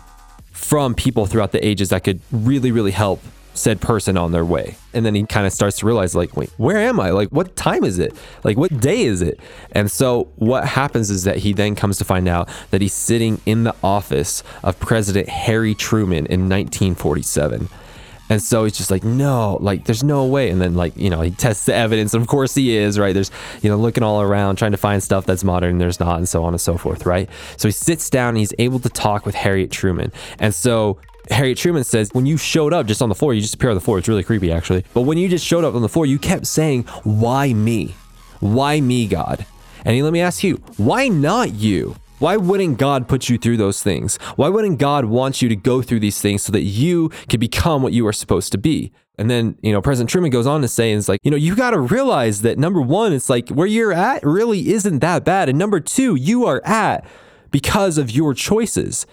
from 0.51 0.93
people 0.93 1.25
throughout 1.25 1.51
the 1.51 1.65
ages 1.65 1.89
that 1.89 2.03
could 2.03 2.19
really, 2.31 2.71
really 2.71 2.91
help 2.91 3.19
said 3.55 3.81
person 3.81 4.15
on 4.15 4.31
their 4.31 4.45
way. 4.45 4.75
And 4.93 5.03
then 5.03 5.15
he 5.15 5.23
kind 5.23 5.47
of 5.47 5.53
starts 5.53 5.79
to 5.79 5.87
realize, 5.87 6.13
like, 6.13 6.37
wait, 6.37 6.51
where 6.57 6.77
am 6.77 6.99
I? 6.99 7.09
Like, 7.09 7.29
what 7.29 7.55
time 7.55 7.83
is 7.83 7.97
it? 7.97 8.13
Like, 8.43 8.57
what 8.57 8.79
day 8.79 9.01
is 9.01 9.23
it? 9.23 9.39
And 9.71 9.89
so 9.89 10.31
what 10.35 10.67
happens 10.67 11.09
is 11.09 11.23
that 11.23 11.37
he 11.37 11.51
then 11.51 11.73
comes 11.73 11.97
to 11.97 12.05
find 12.05 12.27
out 12.27 12.47
that 12.69 12.79
he's 12.79 12.93
sitting 12.93 13.41
in 13.47 13.63
the 13.63 13.75
office 13.83 14.43
of 14.61 14.79
President 14.79 15.29
Harry 15.29 15.73
Truman 15.73 16.27
in 16.27 16.41
1947. 16.41 17.69
And 18.29 18.41
so 18.41 18.63
he's 18.63 18.75
just 18.75 18.89
like, 18.89 19.03
no, 19.03 19.57
like, 19.61 19.85
there's 19.85 20.03
no 20.03 20.25
way. 20.25 20.49
And 20.49 20.59
then, 20.59 20.73
like, 20.73 20.97
you 20.97 21.09
know, 21.09 21.21
he 21.21 21.31
tests 21.31 21.65
the 21.65 21.75
evidence. 21.75 22.13
And 22.13 22.21
of 22.21 22.27
course, 22.27 22.55
he 22.55 22.75
is, 22.75 22.97
right? 22.97 23.13
There's, 23.13 23.29
you 23.61 23.69
know, 23.69 23.77
looking 23.77 24.03
all 24.03 24.21
around, 24.21 24.55
trying 24.55 24.71
to 24.71 24.77
find 24.77 25.03
stuff 25.03 25.25
that's 25.25 25.43
modern 25.43 25.77
there's 25.77 25.99
not, 25.99 26.17
and 26.17 26.27
so 26.27 26.43
on 26.43 26.53
and 26.53 26.59
so 26.59 26.77
forth, 26.77 27.05
right? 27.05 27.29
So 27.57 27.67
he 27.67 27.71
sits 27.71 28.09
down 28.09 28.29
and 28.29 28.37
he's 28.37 28.53
able 28.57 28.79
to 28.79 28.89
talk 28.89 29.25
with 29.25 29.35
Harry 29.35 29.67
Truman. 29.67 30.11
And 30.39 30.55
so 30.55 30.97
Harry 31.29 31.53
Truman 31.53 31.83
says, 31.83 32.09
when 32.13 32.25
you 32.25 32.37
showed 32.37 32.73
up 32.73 32.87
just 32.87 33.01
on 33.01 33.09
the 33.09 33.15
floor, 33.15 33.33
you 33.33 33.41
just 33.41 33.55
appear 33.55 33.69
on 33.69 33.75
the 33.75 33.81
floor. 33.81 33.99
It's 33.99 34.07
really 34.07 34.23
creepy, 34.23 34.51
actually. 34.51 34.85
But 34.93 35.01
when 35.01 35.17
you 35.17 35.27
just 35.29 35.45
showed 35.45 35.63
up 35.63 35.75
on 35.75 35.81
the 35.81 35.89
floor, 35.89 36.05
you 36.05 36.17
kept 36.17 36.47
saying, 36.47 36.83
why 37.03 37.53
me? 37.53 37.95
Why 38.39 38.81
me, 38.81 39.07
God? 39.07 39.45
And 39.83 39.95
he, 39.95 40.01
let 40.01 40.13
me 40.13 40.21
ask 40.21 40.43
you, 40.43 40.55
why 40.77 41.07
not 41.07 41.53
you? 41.53 41.95
Why 42.19 42.37
wouldn't 42.37 42.77
God 42.77 43.07
put 43.07 43.29
you 43.29 43.37
through 43.37 43.57
those 43.57 43.83
things? 43.83 44.17
Why 44.37 44.47
wouldn't 44.47 44.79
God 44.79 45.05
want 45.05 45.41
you 45.41 45.49
to 45.49 45.55
go 45.55 45.81
through 45.81 45.99
these 45.99 46.21
things 46.21 46.43
so 46.43 46.51
that 46.53 46.61
you 46.61 47.09
can 47.27 47.39
become 47.39 47.81
what 47.81 47.93
you 47.93 48.07
are 48.07 48.13
supposed 48.13 48.51
to 48.53 48.57
be? 48.57 48.93
And 49.17 49.29
then, 49.29 49.57
you 49.61 49.71
know, 49.71 49.81
President 49.81 50.09
Truman 50.09 50.29
goes 50.29 50.47
on 50.47 50.61
to 50.61 50.67
say, 50.67 50.91
it's 50.91 51.09
like, 51.09 51.19
you 51.23 51.31
know, 51.31 51.37
you 51.37 51.55
got 51.55 51.71
to 51.71 51.79
realize 51.79 52.41
that 52.41 52.57
number 52.57 52.81
one, 52.81 53.13
it's 53.13 53.29
like 53.29 53.49
where 53.49 53.67
you're 53.67 53.93
at 53.93 54.23
really 54.23 54.69
isn't 54.69 54.99
that 54.99 55.23
bad. 55.23 55.49
And 55.49 55.57
number 55.57 55.79
two, 55.79 56.15
you 56.15 56.45
are 56.45 56.61
at 56.65 57.05
because 57.51 57.97
of 57.97 58.11
your 58.11 58.33
choices. 58.33 59.05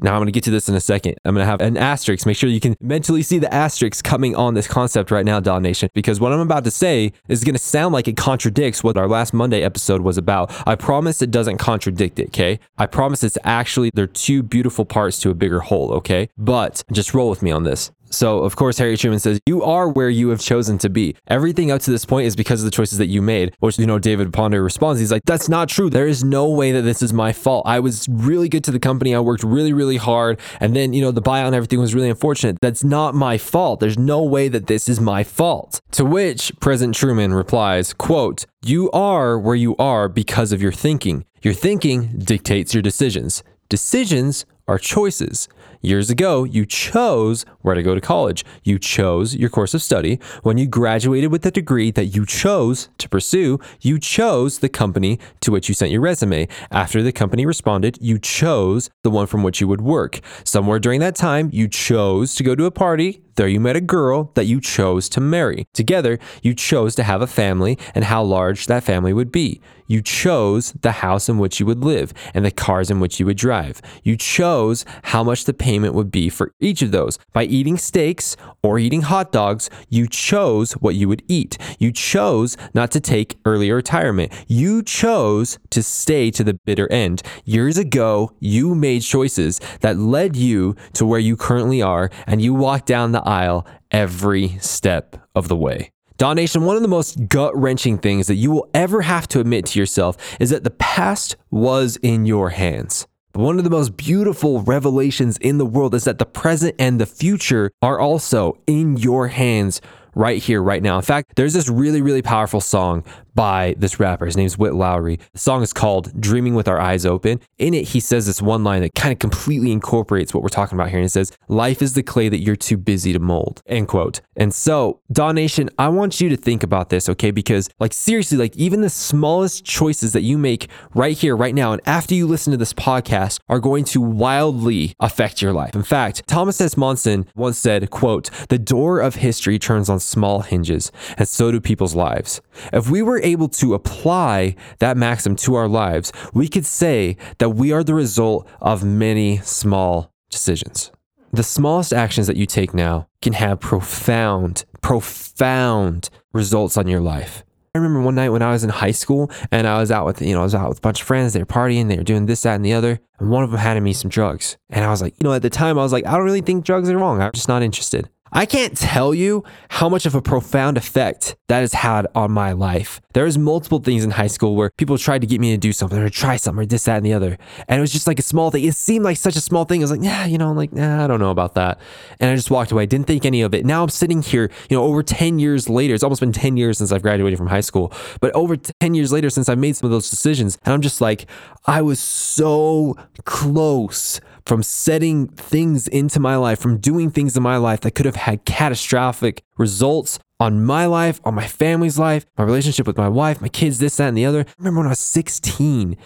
Now, 0.00 0.12
I'm 0.12 0.18
going 0.18 0.26
to 0.26 0.32
get 0.32 0.44
to 0.44 0.50
this 0.50 0.68
in 0.68 0.74
a 0.74 0.80
second. 0.80 1.16
I'm 1.24 1.34
going 1.34 1.44
to 1.44 1.50
have 1.50 1.60
an 1.60 1.76
asterisk. 1.76 2.26
Make 2.26 2.36
sure 2.36 2.48
you 2.48 2.60
can 2.60 2.76
mentally 2.80 3.22
see 3.22 3.38
the 3.38 3.52
asterisk 3.52 4.04
coming 4.04 4.36
on 4.36 4.54
this 4.54 4.66
concept 4.66 5.10
right 5.10 5.24
now, 5.24 5.40
Daw 5.40 5.58
Nation, 5.58 5.90
because 5.92 6.20
what 6.20 6.32
I'm 6.32 6.40
about 6.40 6.64
to 6.64 6.70
say 6.70 7.12
is 7.28 7.42
going 7.42 7.54
to 7.54 7.58
sound 7.60 7.92
like 7.92 8.06
it 8.06 8.16
contradicts 8.16 8.84
what 8.84 8.96
our 8.96 9.08
last 9.08 9.34
Monday 9.34 9.62
episode 9.62 10.02
was 10.02 10.16
about. 10.16 10.52
I 10.66 10.76
promise 10.76 11.20
it 11.22 11.30
doesn't 11.30 11.58
contradict 11.58 12.18
it, 12.18 12.28
okay? 12.28 12.60
I 12.76 12.86
promise 12.86 13.24
it's 13.24 13.38
actually, 13.44 13.90
they're 13.92 14.06
two 14.06 14.42
beautiful 14.42 14.84
parts 14.84 15.18
to 15.20 15.30
a 15.30 15.34
bigger 15.34 15.60
whole, 15.60 15.92
okay? 15.94 16.28
But 16.38 16.84
just 16.92 17.14
roll 17.14 17.28
with 17.28 17.42
me 17.42 17.50
on 17.50 17.64
this. 17.64 17.90
So, 18.10 18.40
of 18.40 18.56
course, 18.56 18.78
Harry 18.78 18.96
Truman 18.96 19.18
says, 19.18 19.40
You 19.46 19.62
are 19.62 19.88
where 19.88 20.10
you 20.10 20.28
have 20.30 20.40
chosen 20.40 20.78
to 20.78 20.88
be. 20.88 21.16
Everything 21.26 21.70
up 21.70 21.80
to 21.82 21.90
this 21.90 22.04
point 22.04 22.26
is 22.26 22.36
because 22.36 22.60
of 22.60 22.64
the 22.64 22.70
choices 22.70 22.98
that 22.98 23.06
you 23.06 23.22
made. 23.22 23.54
Which, 23.60 23.78
you 23.78 23.86
know, 23.86 23.98
David 23.98 24.32
Ponder 24.32 24.62
responds, 24.62 25.00
He's 25.00 25.12
like, 25.12 25.22
That's 25.24 25.48
not 25.48 25.68
true. 25.68 25.90
There 25.90 26.06
is 26.06 26.24
no 26.24 26.48
way 26.48 26.72
that 26.72 26.82
this 26.82 27.02
is 27.02 27.12
my 27.12 27.32
fault. 27.32 27.64
I 27.66 27.80
was 27.80 28.06
really 28.08 28.48
good 28.48 28.64
to 28.64 28.70
the 28.70 28.78
company. 28.78 29.14
I 29.14 29.20
worked 29.20 29.42
really, 29.42 29.72
really 29.72 29.96
hard. 29.96 30.40
And 30.60 30.74
then, 30.74 30.92
you 30.92 31.00
know, 31.00 31.10
the 31.10 31.22
buyout 31.22 31.46
and 31.46 31.54
everything 31.54 31.80
was 31.80 31.94
really 31.94 32.10
unfortunate. 32.10 32.58
That's 32.60 32.84
not 32.84 33.14
my 33.14 33.38
fault. 33.38 33.80
There's 33.80 33.98
no 33.98 34.22
way 34.22 34.48
that 34.48 34.66
this 34.66 34.88
is 34.88 35.00
my 35.00 35.24
fault. 35.24 35.80
To 35.92 36.04
which 36.04 36.52
President 36.60 36.94
Truman 36.94 37.34
replies, 37.34 37.92
quote, 37.92 38.46
You 38.62 38.90
are 38.92 39.38
where 39.38 39.56
you 39.56 39.76
are 39.76 40.08
because 40.08 40.52
of 40.52 40.62
your 40.62 40.72
thinking. 40.72 41.24
Your 41.42 41.54
thinking 41.54 42.18
dictates 42.18 42.74
your 42.74 42.82
decisions. 42.82 43.42
Decisions 43.68 44.44
are 44.66 44.78
choices. 44.78 45.48
Years 45.80 46.10
ago, 46.10 46.42
you 46.42 46.66
chose 46.66 47.46
where 47.60 47.76
to 47.76 47.82
go 47.84 47.94
to 47.94 48.00
college. 48.00 48.44
You 48.64 48.78
chose 48.80 49.36
your 49.36 49.48
course 49.48 49.74
of 49.74 49.82
study. 49.82 50.18
When 50.42 50.58
you 50.58 50.66
graduated 50.66 51.30
with 51.30 51.42
the 51.42 51.52
degree 51.52 51.92
that 51.92 52.06
you 52.06 52.26
chose 52.26 52.88
to 52.98 53.08
pursue, 53.08 53.60
you 53.80 54.00
chose 54.00 54.58
the 54.58 54.68
company 54.68 55.20
to 55.40 55.52
which 55.52 55.68
you 55.68 55.74
sent 55.74 55.92
your 55.92 56.00
resume. 56.00 56.48
After 56.72 57.00
the 57.00 57.12
company 57.12 57.46
responded, 57.46 57.96
you 58.00 58.18
chose 58.18 58.90
the 59.04 59.10
one 59.10 59.26
from 59.28 59.44
which 59.44 59.60
you 59.60 59.68
would 59.68 59.80
work. 59.80 60.20
Somewhere 60.42 60.80
during 60.80 60.98
that 61.00 61.14
time, 61.14 61.48
you 61.52 61.68
chose 61.68 62.34
to 62.34 62.42
go 62.42 62.56
to 62.56 62.64
a 62.64 62.72
party. 62.72 63.22
There 63.38 63.46
you 63.46 63.60
met 63.60 63.76
a 63.76 63.80
girl 63.80 64.32
that 64.34 64.46
you 64.46 64.60
chose 64.60 65.08
to 65.10 65.20
marry. 65.20 65.68
Together, 65.72 66.18
you 66.42 66.54
chose 66.54 66.96
to 66.96 67.04
have 67.04 67.22
a 67.22 67.28
family 67.28 67.78
and 67.94 68.06
how 68.06 68.24
large 68.24 68.66
that 68.66 68.82
family 68.82 69.12
would 69.12 69.30
be. 69.30 69.60
You 69.88 70.02
chose 70.02 70.72
the 70.82 70.92
house 70.92 71.30
in 71.30 71.38
which 71.38 71.58
you 71.58 71.66
would 71.66 71.82
live 71.82 72.12
and 72.34 72.44
the 72.44 72.50
cars 72.50 72.90
in 72.90 73.00
which 73.00 73.18
you 73.18 73.24
would 73.26 73.38
drive. 73.38 73.80
You 74.04 74.16
chose 74.16 74.84
how 75.04 75.24
much 75.24 75.44
the 75.44 75.54
payment 75.54 75.94
would 75.94 76.10
be 76.10 76.28
for 76.28 76.52
each 76.60 76.82
of 76.82 76.90
those. 76.90 77.18
By 77.32 77.44
eating 77.44 77.78
steaks 77.78 78.36
or 78.62 78.78
eating 78.78 79.02
hot 79.02 79.32
dogs, 79.32 79.70
you 79.88 80.06
chose 80.06 80.72
what 80.72 80.94
you 80.94 81.08
would 81.08 81.22
eat. 81.26 81.56
You 81.78 81.90
chose 81.90 82.56
not 82.74 82.90
to 82.90 83.00
take 83.00 83.38
early 83.46 83.72
retirement. 83.72 84.30
You 84.46 84.82
chose 84.82 85.58
to 85.70 85.82
stay 85.82 86.30
to 86.32 86.44
the 86.44 86.54
bitter 86.66 86.90
end. 86.92 87.22
Years 87.46 87.78
ago, 87.78 88.32
you 88.40 88.74
made 88.74 89.00
choices 89.00 89.58
that 89.80 89.96
led 89.96 90.36
you 90.36 90.76
to 90.92 91.06
where 91.06 91.18
you 91.18 91.34
currently 91.34 91.80
are, 91.80 92.10
and 92.26 92.42
you 92.42 92.52
walked 92.52 92.86
down 92.86 93.12
the 93.12 93.26
aisle 93.28 93.66
every 93.90 94.58
step 94.60 95.16
of 95.34 95.48
the 95.48 95.56
way. 95.56 95.90
Daw 96.16 96.34
Nation, 96.34 96.64
one 96.64 96.74
of 96.74 96.82
the 96.82 96.88
most 96.88 97.28
gut 97.28 97.56
wrenching 97.56 97.98
things 97.98 98.26
that 98.26 98.34
you 98.34 98.50
will 98.50 98.68
ever 98.74 99.02
have 99.02 99.28
to 99.28 99.38
admit 99.38 99.66
to 99.66 99.78
yourself 99.78 100.16
is 100.40 100.50
that 100.50 100.64
the 100.64 100.70
past 100.70 101.36
was 101.50 101.96
in 102.02 102.26
your 102.26 102.50
hands. 102.50 103.06
But 103.32 103.42
one 103.42 103.58
of 103.58 103.64
the 103.64 103.70
most 103.70 103.96
beautiful 103.96 104.62
revelations 104.62 105.36
in 105.36 105.58
the 105.58 105.66
world 105.66 105.94
is 105.94 106.04
that 106.04 106.18
the 106.18 106.26
present 106.26 106.74
and 106.78 107.00
the 107.00 107.06
future 107.06 107.70
are 107.82 108.00
also 108.00 108.58
in 108.66 108.96
your 108.96 109.28
hands 109.28 109.80
right 110.16 110.42
here, 110.42 110.60
right 110.60 110.82
now. 110.82 110.96
In 110.96 111.02
fact, 111.02 111.36
there's 111.36 111.54
this 111.54 111.68
really, 111.68 112.02
really 112.02 112.22
powerful 112.22 112.60
song 112.60 113.04
by 113.34 113.74
this 113.78 114.00
rapper. 114.00 114.26
His 114.26 114.36
name's 114.36 114.58
Witt 114.58 114.74
Lowry. 114.74 115.18
The 115.32 115.38
song 115.38 115.62
is 115.62 115.72
called 115.72 116.20
Dreaming 116.20 116.54
with 116.54 116.68
Our 116.68 116.80
Eyes 116.80 117.06
Open. 117.06 117.40
In 117.58 117.74
it, 117.74 117.88
he 117.88 118.00
says 118.00 118.26
this 118.26 118.42
one 118.42 118.64
line 118.64 118.82
that 118.82 118.94
kind 118.94 119.12
of 119.12 119.18
completely 119.18 119.72
incorporates 119.72 120.34
what 120.34 120.42
we're 120.42 120.48
talking 120.48 120.76
about 120.76 120.90
here. 120.90 120.98
And 120.98 121.06
it 121.06 121.10
says, 121.10 121.36
Life 121.48 121.82
is 121.82 121.94
the 121.94 122.02
clay 122.02 122.28
that 122.28 122.38
you're 122.38 122.56
too 122.56 122.76
busy 122.76 123.12
to 123.12 123.18
mold. 123.18 123.62
End 123.66 123.88
quote. 123.88 124.20
And 124.36 124.54
so, 124.54 125.00
Daw 125.10 125.32
Nation, 125.32 125.70
I 125.78 125.88
want 125.88 126.20
you 126.20 126.28
to 126.28 126.36
think 126.36 126.62
about 126.62 126.90
this, 126.90 127.08
okay? 127.08 127.30
Because, 127.30 127.68
like, 127.78 127.92
seriously, 127.92 128.38
like, 128.38 128.56
even 128.56 128.80
the 128.80 128.90
smallest 128.90 129.64
choices 129.64 130.12
that 130.12 130.22
you 130.22 130.38
make 130.38 130.68
right 130.94 131.16
here, 131.16 131.36
right 131.36 131.54
now, 131.54 131.72
and 131.72 131.82
after 131.86 132.14
you 132.14 132.26
listen 132.26 132.50
to 132.52 132.56
this 132.56 132.72
podcast 132.72 133.40
are 133.48 133.58
going 133.58 133.84
to 133.84 134.00
wildly 134.00 134.94
affect 135.00 135.42
your 135.42 135.52
life. 135.52 135.74
In 135.74 135.82
fact, 135.82 136.22
Thomas 136.26 136.60
S. 136.60 136.76
Monson 136.76 137.26
once 137.34 137.58
said, 137.58 137.90
quote, 137.90 138.30
the 138.48 138.58
door 138.58 139.00
of 139.00 139.16
history 139.16 139.58
turns 139.58 139.88
on 139.88 140.00
small 140.00 140.40
hinges, 140.40 140.92
and 141.16 141.28
so 141.28 141.50
do 141.50 141.60
people's 141.60 141.94
lives. 141.94 142.40
If 142.72 142.90
we 142.90 143.02
were 143.02 143.17
able 143.22 143.48
to 143.48 143.74
apply 143.74 144.56
that 144.78 144.96
maxim 144.96 145.36
to 145.36 145.54
our 145.54 145.68
lives, 145.68 146.12
we 146.32 146.48
could 146.48 146.66
say 146.66 147.16
that 147.38 147.50
we 147.50 147.72
are 147.72 147.84
the 147.84 147.94
result 147.94 148.48
of 148.60 148.84
many 148.84 149.38
small 149.38 150.12
decisions. 150.30 150.90
The 151.32 151.42
smallest 151.42 151.92
actions 151.92 152.26
that 152.26 152.36
you 152.36 152.46
take 152.46 152.72
now 152.72 153.08
can 153.20 153.34
have 153.34 153.60
profound, 153.60 154.64
profound 154.80 156.08
results 156.32 156.76
on 156.76 156.88
your 156.88 157.00
life. 157.00 157.44
I 157.74 157.78
remember 157.78 158.00
one 158.00 158.14
night 158.14 158.30
when 158.30 158.42
I 158.42 158.50
was 158.50 158.64
in 158.64 158.70
high 158.70 158.92
school 158.92 159.30
and 159.52 159.66
I 159.66 159.78
was 159.78 159.90
out 159.90 160.06
with, 160.06 160.22
you 160.22 160.32
know, 160.32 160.40
I 160.40 160.44
was 160.44 160.54
out 160.54 160.70
with 160.70 160.78
a 160.78 160.80
bunch 160.80 161.02
of 161.02 161.06
friends. 161.06 161.32
They 161.32 161.40
were 161.40 161.46
partying, 161.46 161.88
they 161.88 161.98
were 161.98 162.02
doing 162.02 162.26
this, 162.26 162.42
that, 162.42 162.54
and 162.54 162.64
the 162.64 162.72
other. 162.72 162.98
And 163.18 163.30
one 163.30 163.44
of 163.44 163.50
them 163.50 163.60
handed 163.60 163.82
me 163.82 163.92
some 163.92 164.08
drugs. 164.08 164.56
And 164.70 164.84
I 164.84 164.90
was 164.90 165.02
like, 165.02 165.14
you 165.20 165.28
know, 165.28 165.34
at 165.34 165.42
the 165.42 165.50
time 165.50 165.78
I 165.78 165.82
was 165.82 165.92
like, 165.92 166.06
I 166.06 166.12
don't 166.12 166.24
really 166.24 166.40
think 166.40 166.64
drugs 166.64 166.88
are 166.88 166.96
wrong. 166.96 167.20
I'm 167.20 167.32
just 167.32 167.48
not 167.48 167.62
interested. 167.62 168.08
I 168.32 168.46
can't 168.46 168.76
tell 168.76 169.14
you 169.14 169.44
how 169.70 169.88
much 169.88 170.06
of 170.06 170.14
a 170.14 170.22
profound 170.22 170.76
effect 170.76 171.36
that 171.48 171.60
has 171.60 171.72
had 171.72 172.06
on 172.14 172.30
my 172.30 172.52
life. 172.52 173.00
There 173.14 173.24
was 173.24 173.38
multiple 173.38 173.78
things 173.78 174.04
in 174.04 174.10
high 174.10 174.26
school 174.26 174.54
where 174.54 174.70
people 174.70 174.98
tried 174.98 175.22
to 175.22 175.26
get 175.26 175.40
me 175.40 175.52
to 175.52 175.56
do 175.56 175.72
something 175.72 175.98
or 175.98 176.10
try 176.10 176.36
something 176.36 176.62
or 176.62 176.66
this, 176.66 176.84
that, 176.84 176.98
and 176.98 177.06
the 177.06 177.14
other. 177.14 177.38
And 177.68 177.78
it 177.78 177.80
was 177.80 177.92
just 177.92 178.06
like 178.06 178.18
a 178.18 178.22
small 178.22 178.50
thing. 178.50 178.64
It 178.64 178.74
seemed 178.74 179.04
like 179.04 179.16
such 179.16 179.36
a 179.36 179.40
small 179.40 179.64
thing. 179.64 179.80
I 179.80 179.84
was 179.84 179.90
like, 179.90 180.02
yeah, 180.02 180.26
you 180.26 180.38
know, 180.38 180.52
like, 180.52 180.72
nah, 180.72 181.04
I 181.04 181.06
don't 181.06 181.20
know 181.20 181.30
about 181.30 181.54
that. 181.54 181.80
And 182.20 182.30
I 182.30 182.36
just 182.36 182.50
walked 182.50 182.70
away. 182.70 182.86
Didn't 182.86 183.06
think 183.06 183.24
any 183.24 183.42
of 183.42 183.54
it. 183.54 183.64
Now 183.64 183.82
I'm 183.82 183.88
sitting 183.88 184.22
here, 184.22 184.50
you 184.68 184.76
know, 184.76 184.84
over 184.84 185.02
10 185.02 185.38
years 185.38 185.68
later. 185.68 185.94
It's 185.94 186.04
almost 186.04 186.20
been 186.20 186.32
10 186.32 186.56
years 186.56 186.78
since 186.78 186.92
I've 186.92 187.02
graduated 187.02 187.38
from 187.38 187.48
high 187.48 187.60
school, 187.60 187.92
but 188.20 188.32
over 188.34 188.56
10 188.56 188.94
years 188.94 189.10
later 189.10 189.30
since 189.30 189.48
I've 189.48 189.58
made 189.58 189.76
some 189.76 189.86
of 189.86 189.90
those 189.90 190.10
decisions. 190.10 190.58
And 190.64 190.74
I'm 190.74 190.82
just 190.82 191.00
like, 191.00 191.26
I 191.66 191.82
was 191.82 191.98
so 191.98 192.96
close 193.24 194.20
from 194.48 194.62
setting 194.62 195.28
things 195.28 195.86
into 195.88 196.18
my 196.18 196.36
life, 196.36 196.58
from 196.58 196.78
doing 196.78 197.10
things 197.10 197.36
in 197.36 197.42
my 197.42 197.58
life 197.58 197.80
that 197.82 197.90
could 197.92 198.06
have 198.06 198.16
had 198.16 198.44
catastrophic 198.46 199.42
results 199.58 200.18
on 200.40 200.64
my 200.64 200.86
life, 200.86 201.20
on 201.24 201.34
my 201.34 201.46
family's 201.46 201.98
life, 201.98 202.24
my 202.38 202.44
relationship 202.44 202.86
with 202.86 202.96
my 202.96 203.08
wife, 203.08 203.42
my 203.42 203.48
kids, 203.48 203.78
this, 203.78 203.96
that, 203.96 204.08
and 204.08 204.16
the 204.16 204.24
other. 204.24 204.40
I 204.40 204.52
remember 204.58 204.80
when 204.80 204.86
I 204.86 204.90
was 204.90 205.00
16. 205.00 205.96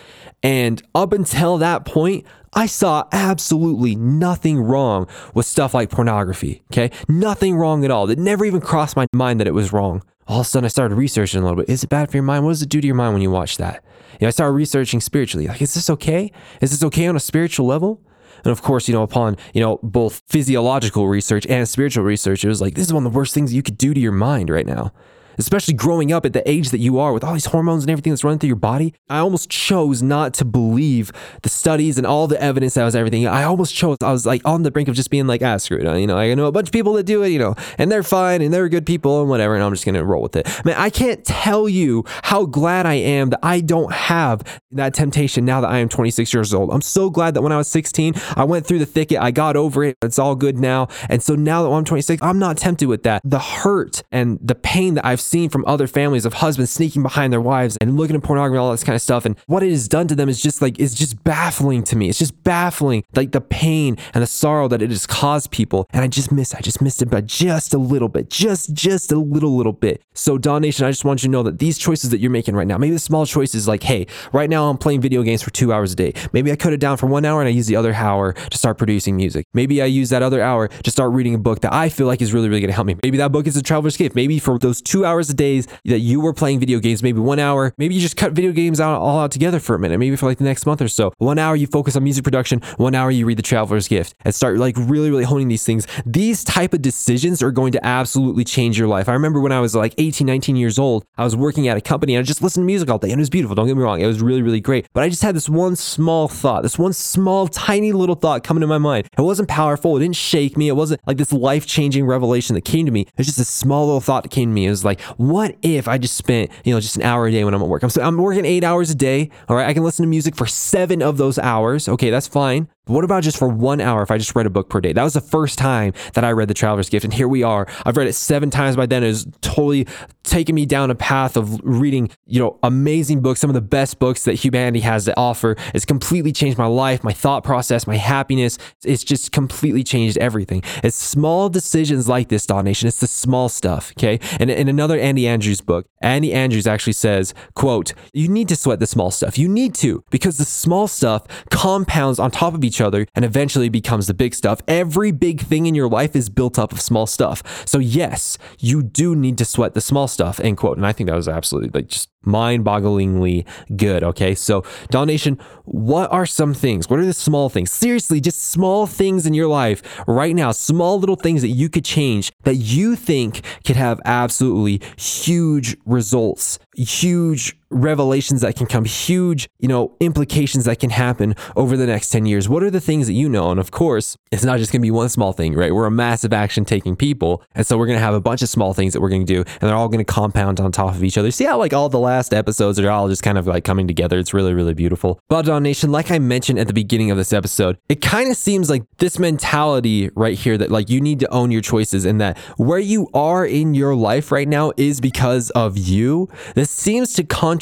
And 0.42 0.82
up 0.94 1.12
until 1.12 1.58
that 1.58 1.84
point, 1.84 2.26
I 2.52 2.66
saw 2.66 3.04
absolutely 3.12 3.94
nothing 3.94 4.60
wrong 4.60 5.06
with 5.34 5.46
stuff 5.46 5.72
like 5.72 5.90
pornography. 5.90 6.62
Okay. 6.72 6.90
Nothing 7.08 7.56
wrong 7.56 7.84
at 7.84 7.90
all. 7.90 8.10
It 8.10 8.18
never 8.18 8.44
even 8.44 8.60
crossed 8.60 8.96
my 8.96 9.06
mind 9.14 9.38
that 9.40 9.46
it 9.46 9.54
was 9.54 9.72
wrong. 9.72 10.02
All 10.26 10.40
of 10.40 10.46
a 10.46 10.48
sudden, 10.48 10.64
I 10.64 10.68
started 10.68 10.94
researching 10.96 11.40
a 11.40 11.44
little 11.44 11.56
bit. 11.56 11.68
Is 11.68 11.84
it 11.84 11.90
bad 11.90 12.10
for 12.10 12.16
your 12.16 12.24
mind? 12.24 12.44
What 12.44 12.52
does 12.52 12.62
it 12.62 12.68
do 12.68 12.80
to 12.80 12.86
your 12.86 12.96
mind 12.96 13.12
when 13.12 13.22
you 13.22 13.30
watch 13.30 13.56
that? 13.58 13.84
You 14.12 14.18
know, 14.22 14.28
I 14.28 14.30
started 14.30 14.52
researching 14.52 15.00
spiritually. 15.00 15.46
Like, 15.46 15.62
is 15.62 15.74
this 15.74 15.90
okay? 15.90 16.32
Is 16.60 16.70
this 16.70 16.82
okay 16.84 17.06
on 17.06 17.16
a 17.16 17.20
spiritual 17.20 17.66
level? 17.66 18.00
And 18.44 18.52
of 18.52 18.62
course, 18.62 18.88
you 18.88 18.94
know, 18.94 19.02
upon, 19.02 19.36
you 19.54 19.60
know, 19.60 19.78
both 19.82 20.22
physiological 20.28 21.08
research 21.08 21.46
and 21.46 21.68
spiritual 21.68 22.04
research, 22.04 22.44
it 22.44 22.48
was 22.48 22.60
like, 22.60 22.74
this 22.74 22.86
is 22.86 22.92
one 22.92 23.06
of 23.06 23.12
the 23.12 23.16
worst 23.16 23.34
things 23.34 23.54
you 23.54 23.62
could 23.62 23.78
do 23.78 23.94
to 23.94 24.00
your 24.00 24.12
mind 24.12 24.50
right 24.50 24.66
now 24.66 24.92
especially 25.38 25.74
growing 25.74 26.12
up 26.12 26.24
at 26.26 26.32
the 26.32 26.48
age 26.48 26.70
that 26.70 26.78
you 26.78 26.98
are 26.98 27.12
with 27.12 27.24
all 27.24 27.32
these 27.32 27.46
hormones 27.46 27.84
and 27.84 27.90
everything 27.90 28.12
that's 28.12 28.24
running 28.24 28.38
through 28.38 28.48
your 28.48 28.56
body. 28.56 28.94
I 29.08 29.18
almost 29.18 29.50
chose 29.50 30.02
not 30.02 30.34
to 30.34 30.44
believe 30.44 31.12
the 31.42 31.48
studies 31.48 31.98
and 31.98 32.06
all 32.06 32.26
the 32.26 32.40
evidence 32.40 32.74
that 32.74 32.84
was 32.84 32.96
everything. 32.96 33.26
I 33.26 33.44
almost 33.44 33.74
chose, 33.74 33.96
I 34.02 34.12
was 34.12 34.26
like 34.26 34.42
on 34.44 34.62
the 34.62 34.70
brink 34.70 34.88
of 34.88 34.94
just 34.94 35.10
being 35.10 35.26
like, 35.26 35.42
ah, 35.42 35.56
screw 35.56 35.78
it. 35.78 36.00
You 36.00 36.06
know, 36.06 36.16
I 36.16 36.34
know 36.34 36.46
a 36.46 36.52
bunch 36.52 36.68
of 36.68 36.72
people 36.72 36.94
that 36.94 37.04
do 37.04 37.22
it, 37.22 37.28
you 37.28 37.38
know, 37.38 37.54
and 37.78 37.90
they're 37.90 38.02
fine 38.02 38.42
and 38.42 38.52
they're 38.52 38.68
good 38.68 38.86
people 38.86 39.20
and 39.20 39.28
whatever. 39.28 39.54
And 39.54 39.62
I'm 39.62 39.72
just 39.72 39.84
going 39.84 39.94
to 39.94 40.04
roll 40.04 40.22
with 40.22 40.36
it. 40.36 40.48
Man, 40.64 40.76
I 40.76 40.90
can't 40.90 41.24
tell 41.24 41.68
you 41.68 42.04
how 42.22 42.46
glad 42.46 42.86
I 42.86 42.94
am 42.94 43.30
that 43.30 43.40
I 43.42 43.60
don't 43.60 43.92
have 43.92 44.42
that 44.72 44.94
temptation 44.94 45.44
now 45.44 45.60
that 45.60 45.70
I 45.70 45.78
am 45.78 45.88
26 45.88 46.32
years 46.32 46.52
old. 46.54 46.70
I'm 46.70 46.82
so 46.82 47.10
glad 47.10 47.34
that 47.34 47.42
when 47.42 47.52
I 47.52 47.56
was 47.56 47.68
16, 47.68 48.14
I 48.36 48.44
went 48.44 48.66
through 48.66 48.78
the 48.78 48.86
thicket. 48.86 49.18
I 49.18 49.30
got 49.30 49.56
over 49.56 49.84
it. 49.84 49.96
It's 50.02 50.18
all 50.18 50.34
good 50.34 50.58
now. 50.58 50.88
And 51.08 51.22
so 51.22 51.34
now 51.34 51.62
that 51.62 51.68
I'm 51.68 51.84
26, 51.84 52.22
I'm 52.22 52.38
not 52.38 52.56
tempted 52.56 52.88
with 52.88 53.02
that. 53.04 53.22
The 53.24 53.38
hurt 53.38 54.02
and 54.10 54.38
the 54.42 54.54
pain 54.54 54.94
that 54.94 55.04
I've 55.04 55.20
seen 55.22 55.48
from 55.48 55.64
other 55.66 55.86
families 55.86 56.24
of 56.24 56.34
husbands 56.34 56.70
sneaking 56.70 57.02
behind 57.02 57.32
their 57.32 57.40
wives 57.40 57.76
and 57.80 57.96
looking 57.96 58.16
at 58.16 58.22
pornography 58.22 58.56
and 58.56 58.62
all 58.62 58.72
this 58.72 58.84
kind 58.84 58.96
of 58.96 59.02
stuff. 59.02 59.24
And 59.24 59.38
what 59.46 59.62
it 59.62 59.70
has 59.70 59.88
done 59.88 60.08
to 60.08 60.14
them 60.14 60.28
is 60.28 60.40
just 60.40 60.62
like, 60.62 60.78
is 60.78 60.94
just 60.94 61.22
baffling 61.24 61.82
to 61.84 61.96
me. 61.96 62.08
It's 62.08 62.18
just 62.18 62.42
baffling, 62.44 63.04
like 63.14 63.32
the 63.32 63.40
pain 63.40 63.96
and 64.14 64.22
the 64.22 64.26
sorrow 64.26 64.68
that 64.68 64.82
it 64.82 64.90
has 64.90 65.06
caused 65.06 65.50
people. 65.50 65.86
And 65.92 66.02
I 66.02 66.08
just 66.08 66.32
miss, 66.32 66.54
I 66.54 66.60
just 66.60 66.80
missed 66.80 67.02
it 67.02 67.10
by 67.10 67.20
just 67.20 67.74
a 67.74 67.78
little 67.78 68.08
bit, 68.08 68.30
just, 68.30 68.72
just 68.74 69.12
a 69.12 69.16
little, 69.16 69.56
little 69.56 69.72
bit. 69.72 70.02
So, 70.14 70.38
Daw 70.38 70.58
Nation, 70.58 70.86
I 70.86 70.90
just 70.90 71.04
want 71.04 71.22
you 71.22 71.28
to 71.28 71.32
know 71.32 71.42
that 71.42 71.58
these 71.58 71.78
choices 71.78 72.10
that 72.10 72.18
you're 72.18 72.30
making 72.30 72.54
right 72.54 72.66
now, 72.66 72.78
maybe 72.78 72.92
the 72.92 72.98
small 72.98 73.26
choices 73.26 73.68
like, 73.68 73.82
hey, 73.82 74.06
right 74.32 74.50
now 74.50 74.68
I'm 74.68 74.78
playing 74.78 75.00
video 75.00 75.22
games 75.22 75.42
for 75.42 75.50
two 75.50 75.72
hours 75.72 75.92
a 75.92 75.96
day. 75.96 76.12
Maybe 76.32 76.50
I 76.50 76.56
cut 76.56 76.72
it 76.72 76.80
down 76.80 76.96
for 76.96 77.06
one 77.06 77.24
hour 77.24 77.40
and 77.40 77.48
I 77.48 77.50
use 77.50 77.66
the 77.66 77.76
other 77.76 77.94
hour 77.94 78.32
to 78.32 78.58
start 78.58 78.78
producing 78.78 79.16
music. 79.16 79.46
Maybe 79.54 79.82
I 79.82 79.86
use 79.86 80.10
that 80.10 80.22
other 80.22 80.42
hour 80.42 80.68
to 80.68 80.90
start 80.90 81.12
reading 81.12 81.34
a 81.34 81.38
book 81.38 81.60
that 81.60 81.72
I 81.72 81.88
feel 81.88 82.06
like 82.06 82.20
is 82.20 82.32
really, 82.32 82.48
really 82.48 82.60
going 82.60 82.68
to 82.68 82.74
help 82.74 82.86
me. 82.86 82.96
Maybe 83.02 83.18
that 83.18 83.32
book 83.32 83.46
is 83.46 83.56
a 83.56 83.62
traveler's 83.62 83.96
gift. 83.96 84.14
Maybe 84.14 84.38
for 84.38 84.58
those 84.58 84.82
two 84.82 85.04
hours 85.04 85.11
a 85.20 85.34
day, 85.34 85.60
that 85.84 85.98
you 85.98 86.20
were 86.20 86.32
playing 86.32 86.60
video 86.60 86.78
games, 86.78 87.02
maybe 87.02 87.20
one 87.20 87.38
hour, 87.38 87.74
maybe 87.78 87.94
you 87.94 88.00
just 88.00 88.16
cut 88.16 88.32
video 88.32 88.52
games 88.52 88.80
out 88.80 89.00
all 89.00 89.18
out 89.18 89.30
together 89.30 89.60
for 89.60 89.74
a 89.74 89.78
minute, 89.78 89.98
maybe 89.98 90.16
for 90.16 90.26
like 90.26 90.38
the 90.38 90.44
next 90.44 90.66
month 90.66 90.80
or 90.80 90.88
so. 90.88 91.12
One 91.18 91.38
hour 91.38 91.56
you 91.56 91.66
focus 91.66 91.96
on 91.96 92.04
music 92.04 92.24
production, 92.24 92.60
one 92.76 92.94
hour 92.94 93.10
you 93.10 93.26
read 93.26 93.38
The 93.38 93.42
Traveler's 93.42 93.88
Gift 93.88 94.14
and 94.24 94.34
start 94.34 94.58
like 94.58 94.76
really, 94.78 95.10
really 95.10 95.24
honing 95.24 95.48
these 95.48 95.64
things. 95.64 95.86
These 96.06 96.44
type 96.44 96.72
of 96.74 96.82
decisions 96.82 97.42
are 97.42 97.50
going 97.50 97.72
to 97.72 97.84
absolutely 97.84 98.44
change 98.44 98.78
your 98.78 98.88
life. 98.88 99.08
I 99.08 99.12
remember 99.12 99.40
when 99.40 99.52
I 99.52 99.60
was 99.60 99.74
like 99.74 99.94
18, 99.98 100.26
19 100.26 100.56
years 100.56 100.78
old, 100.78 101.04
I 101.16 101.24
was 101.24 101.36
working 101.36 101.68
at 101.68 101.76
a 101.76 101.80
company 101.80 102.14
and 102.14 102.20
I 102.20 102.24
just 102.24 102.42
listened 102.42 102.62
to 102.62 102.66
music 102.66 102.88
all 102.88 102.98
day 102.98 103.10
and 103.10 103.18
it 103.18 103.22
was 103.22 103.30
beautiful. 103.30 103.54
Don't 103.54 103.66
get 103.66 103.76
me 103.76 103.82
wrong. 103.82 104.00
It 104.00 104.06
was 104.06 104.20
really, 104.20 104.42
really 104.42 104.60
great. 104.60 104.86
But 104.92 105.04
I 105.04 105.08
just 105.08 105.22
had 105.22 105.34
this 105.36 105.48
one 105.48 105.76
small 105.76 106.28
thought, 106.28 106.62
this 106.62 106.78
one 106.78 106.92
small, 106.92 107.48
tiny 107.48 107.92
little 107.92 108.14
thought 108.14 108.44
coming 108.44 108.60
to 108.60 108.66
my 108.66 108.78
mind. 108.78 109.08
It 109.16 109.22
wasn't 109.22 109.48
powerful. 109.48 109.96
It 109.96 110.00
didn't 110.00 110.16
shake 110.16 110.56
me. 110.56 110.68
It 110.68 110.76
wasn't 110.76 111.00
like 111.06 111.16
this 111.16 111.32
life 111.32 111.66
changing 111.66 112.06
revelation 112.06 112.54
that 112.54 112.64
came 112.64 112.86
to 112.86 112.92
me. 112.92 113.02
It 113.02 113.18
was 113.18 113.26
just 113.26 113.38
a 113.38 113.44
small 113.44 113.86
little 113.86 114.00
thought 114.00 114.22
that 114.22 114.30
came 114.30 114.50
to 114.50 114.54
me. 114.54 114.66
It 114.66 114.70
was 114.70 114.84
like, 114.84 115.00
what 115.16 115.56
if 115.62 115.88
I 115.88 115.98
just 115.98 116.16
spent, 116.16 116.50
you 116.64 116.74
know, 116.74 116.80
just 116.80 116.96
an 116.96 117.02
hour 117.02 117.26
a 117.26 117.30
day 117.30 117.44
when 117.44 117.54
I'm 117.54 117.62
at 117.62 117.68
work. 117.68 117.82
I'm, 117.82 117.90
I'm 118.00 118.16
working 118.16 118.44
eight 118.44 118.64
hours 118.64 118.90
a 118.90 118.94
day. 118.94 119.30
All 119.48 119.56
right. 119.56 119.68
I 119.68 119.74
can 119.74 119.82
listen 119.82 120.04
to 120.04 120.08
music 120.08 120.36
for 120.36 120.46
seven 120.46 121.02
of 121.02 121.16
those 121.16 121.38
hours. 121.38 121.88
Okay. 121.88 122.10
That's 122.10 122.28
fine. 122.28 122.68
What 122.86 123.04
about 123.04 123.22
just 123.22 123.38
for 123.38 123.46
one 123.46 123.80
hour 123.80 124.02
if 124.02 124.10
I 124.10 124.18
just 124.18 124.34
read 124.34 124.44
a 124.44 124.50
book 124.50 124.68
per 124.68 124.80
day? 124.80 124.92
That 124.92 125.04
was 125.04 125.14
the 125.14 125.20
first 125.20 125.56
time 125.56 125.92
that 126.14 126.24
I 126.24 126.32
read 126.32 126.48
The 126.48 126.54
Traveler's 126.54 126.88
Gift. 126.88 127.04
And 127.04 127.14
here 127.14 127.28
we 127.28 127.44
are. 127.44 127.68
I've 127.86 127.96
read 127.96 128.08
it 128.08 128.14
seven 128.14 128.50
times 128.50 128.74
by 128.74 128.86
then. 128.86 129.04
It 129.04 129.08
was 129.08 129.26
totally 129.40 129.86
taken 130.24 130.56
me 130.56 130.66
down 130.66 130.90
a 130.90 130.96
path 130.96 131.36
of 131.36 131.60
reading, 131.62 132.10
you 132.26 132.40
know, 132.40 132.58
amazing 132.64 133.20
books, 133.20 133.38
some 133.38 133.50
of 133.50 133.54
the 133.54 133.60
best 133.60 134.00
books 134.00 134.24
that 134.24 134.34
humanity 134.34 134.80
has 134.80 135.04
to 135.04 135.16
offer. 135.16 135.54
It's 135.74 135.84
completely 135.84 136.32
changed 136.32 136.58
my 136.58 136.66
life, 136.66 137.04
my 137.04 137.12
thought 137.12 137.44
process, 137.44 137.86
my 137.86 137.96
happiness. 137.96 138.58
It's 138.84 139.04
just 139.04 139.30
completely 139.30 139.84
changed 139.84 140.18
everything. 140.18 140.62
It's 140.82 140.96
small 140.96 141.48
decisions 141.48 142.08
like 142.08 142.30
this, 142.30 142.46
Daw 142.46 142.62
Nation. 142.62 142.88
It's 142.88 142.98
the 142.98 143.06
small 143.06 143.48
stuff. 143.48 143.92
Okay. 143.96 144.18
And 144.40 144.50
in 144.50 144.68
another 144.68 144.98
Andy 144.98 145.28
Andrews 145.28 145.60
book, 145.60 145.86
Andy 146.02 146.32
Andrews 146.32 146.66
actually 146.66 146.94
says, 146.94 147.32
quote, 147.54 147.92
you 148.12 148.28
need 148.28 148.48
to 148.48 148.56
sweat 148.56 148.80
the 148.80 148.88
small 148.88 149.12
stuff. 149.12 149.38
You 149.38 149.48
need 149.48 149.72
to, 149.76 150.02
because 150.10 150.38
the 150.38 150.44
small 150.44 150.88
stuff 150.88 151.26
compounds 151.50 152.18
on 152.18 152.32
top 152.32 152.54
of 152.54 152.64
each 152.64 152.71
other 152.80 153.06
and 153.14 153.24
eventually 153.24 153.68
becomes 153.68 154.06
the 154.06 154.14
big 154.14 154.34
stuff. 154.34 154.60
Every 154.66 155.12
big 155.12 155.40
thing 155.40 155.66
in 155.66 155.74
your 155.74 155.88
life 155.88 156.16
is 156.16 156.28
built 156.28 156.58
up 156.58 156.72
of 156.72 156.80
small 156.80 157.06
stuff. 157.06 157.66
So 157.66 157.78
yes, 157.78 158.38
you 158.58 158.82
do 158.82 159.14
need 159.14 159.38
to 159.38 159.44
sweat 159.44 159.74
the 159.74 159.80
small 159.80 160.08
stuff, 160.08 160.40
end 160.40 160.56
quote. 160.56 160.76
And 160.76 160.86
I 160.86 160.92
think 160.92 161.08
that 161.08 161.16
was 161.16 161.28
absolutely 161.28 161.70
like 161.78 161.88
just 161.88 162.08
mind-bogglingly 162.24 163.44
good. 163.76 164.04
Okay, 164.04 164.34
so 164.34 164.64
Daw 164.90 165.04
Nation, 165.04 165.38
what 165.64 166.10
are 166.12 166.24
some 166.26 166.54
things? 166.54 166.88
What 166.88 167.00
are 167.00 167.04
the 167.04 167.12
small 167.12 167.48
things? 167.48 167.72
Seriously, 167.72 168.20
just 168.20 168.44
small 168.44 168.86
things 168.86 169.26
in 169.26 169.34
your 169.34 169.48
life 169.48 169.82
right 170.06 170.34
now, 170.34 170.52
small 170.52 171.00
little 171.00 171.16
things 171.16 171.42
that 171.42 171.48
you 171.48 171.68
could 171.68 171.84
change 171.84 172.30
that 172.44 172.56
you 172.56 172.94
think 172.94 173.42
could 173.64 173.76
have 173.76 174.00
absolutely 174.04 174.80
huge 174.96 175.76
results, 175.84 176.60
huge 176.76 177.56
revelations 177.72 178.40
that 178.42 178.56
can 178.56 178.66
come, 178.66 178.84
huge, 178.84 179.48
you 179.58 179.68
know, 179.68 179.96
implications 180.00 180.64
that 180.66 180.78
can 180.78 180.90
happen 180.90 181.34
over 181.56 181.76
the 181.76 181.86
next 181.86 182.10
10 182.10 182.26
years? 182.26 182.48
What 182.48 182.62
are 182.62 182.70
the 182.70 182.80
things 182.80 183.06
that 183.06 183.14
you 183.14 183.28
know? 183.28 183.50
And 183.50 183.58
of 183.58 183.70
course, 183.70 184.16
it's 184.30 184.44
not 184.44 184.58
just 184.58 184.72
going 184.72 184.80
to 184.80 184.86
be 184.86 184.90
one 184.90 185.08
small 185.08 185.32
thing, 185.32 185.54
right? 185.54 185.74
We're 185.74 185.86
a 185.86 185.90
massive 185.90 186.32
action 186.32 186.64
taking 186.64 186.96
people. 186.96 187.42
And 187.54 187.66
so 187.66 187.78
we're 187.78 187.86
going 187.86 187.98
to 187.98 188.04
have 188.04 188.14
a 188.14 188.20
bunch 188.20 188.42
of 188.42 188.48
small 188.48 188.74
things 188.74 188.92
that 188.92 189.00
we're 189.00 189.08
going 189.08 189.26
to 189.26 189.32
do, 189.32 189.40
and 189.40 189.68
they're 189.68 189.74
all 189.74 189.88
going 189.88 190.04
to 190.04 190.12
compound 190.12 190.60
on 190.60 190.72
top 190.72 190.94
of 190.94 191.02
each 191.02 191.18
other. 191.18 191.30
See 191.30 191.44
how, 191.44 191.58
like, 191.58 191.72
all 191.72 191.88
the 191.88 191.98
last 191.98 192.34
episodes 192.34 192.78
are 192.78 192.90
all 192.90 193.08
just 193.08 193.22
kind 193.22 193.38
of 193.38 193.46
like 193.46 193.64
coming 193.64 193.88
together? 193.88 194.18
It's 194.18 194.34
really, 194.34 194.54
really 194.54 194.74
beautiful. 194.74 195.20
But, 195.28 195.46
Daw 195.46 195.58
Nation, 195.58 195.90
like 195.90 196.10
I 196.10 196.18
mentioned 196.18 196.58
at 196.58 196.66
the 196.66 196.74
beginning 196.74 197.10
of 197.10 197.16
this 197.16 197.32
episode, 197.32 197.78
it 197.88 198.00
kind 198.00 198.30
of 198.30 198.36
seems 198.36 198.70
like 198.70 198.84
this 198.98 199.18
mentality 199.18 200.10
right 200.14 200.38
here 200.38 200.58
that, 200.58 200.70
like, 200.70 200.90
you 200.90 201.00
need 201.00 201.20
to 201.20 201.32
own 201.32 201.50
your 201.50 201.62
choices 201.62 202.04
and 202.04 202.20
that 202.20 202.38
where 202.56 202.78
you 202.78 203.08
are 203.14 203.46
in 203.46 203.74
your 203.74 203.94
life 203.94 204.30
right 204.30 204.48
now 204.48 204.72
is 204.76 205.00
because 205.00 205.50
of 205.50 205.78
you. 205.78 206.28
This 206.54 206.70
seems 206.70 207.14
to 207.14 207.24
contradict 207.24 207.61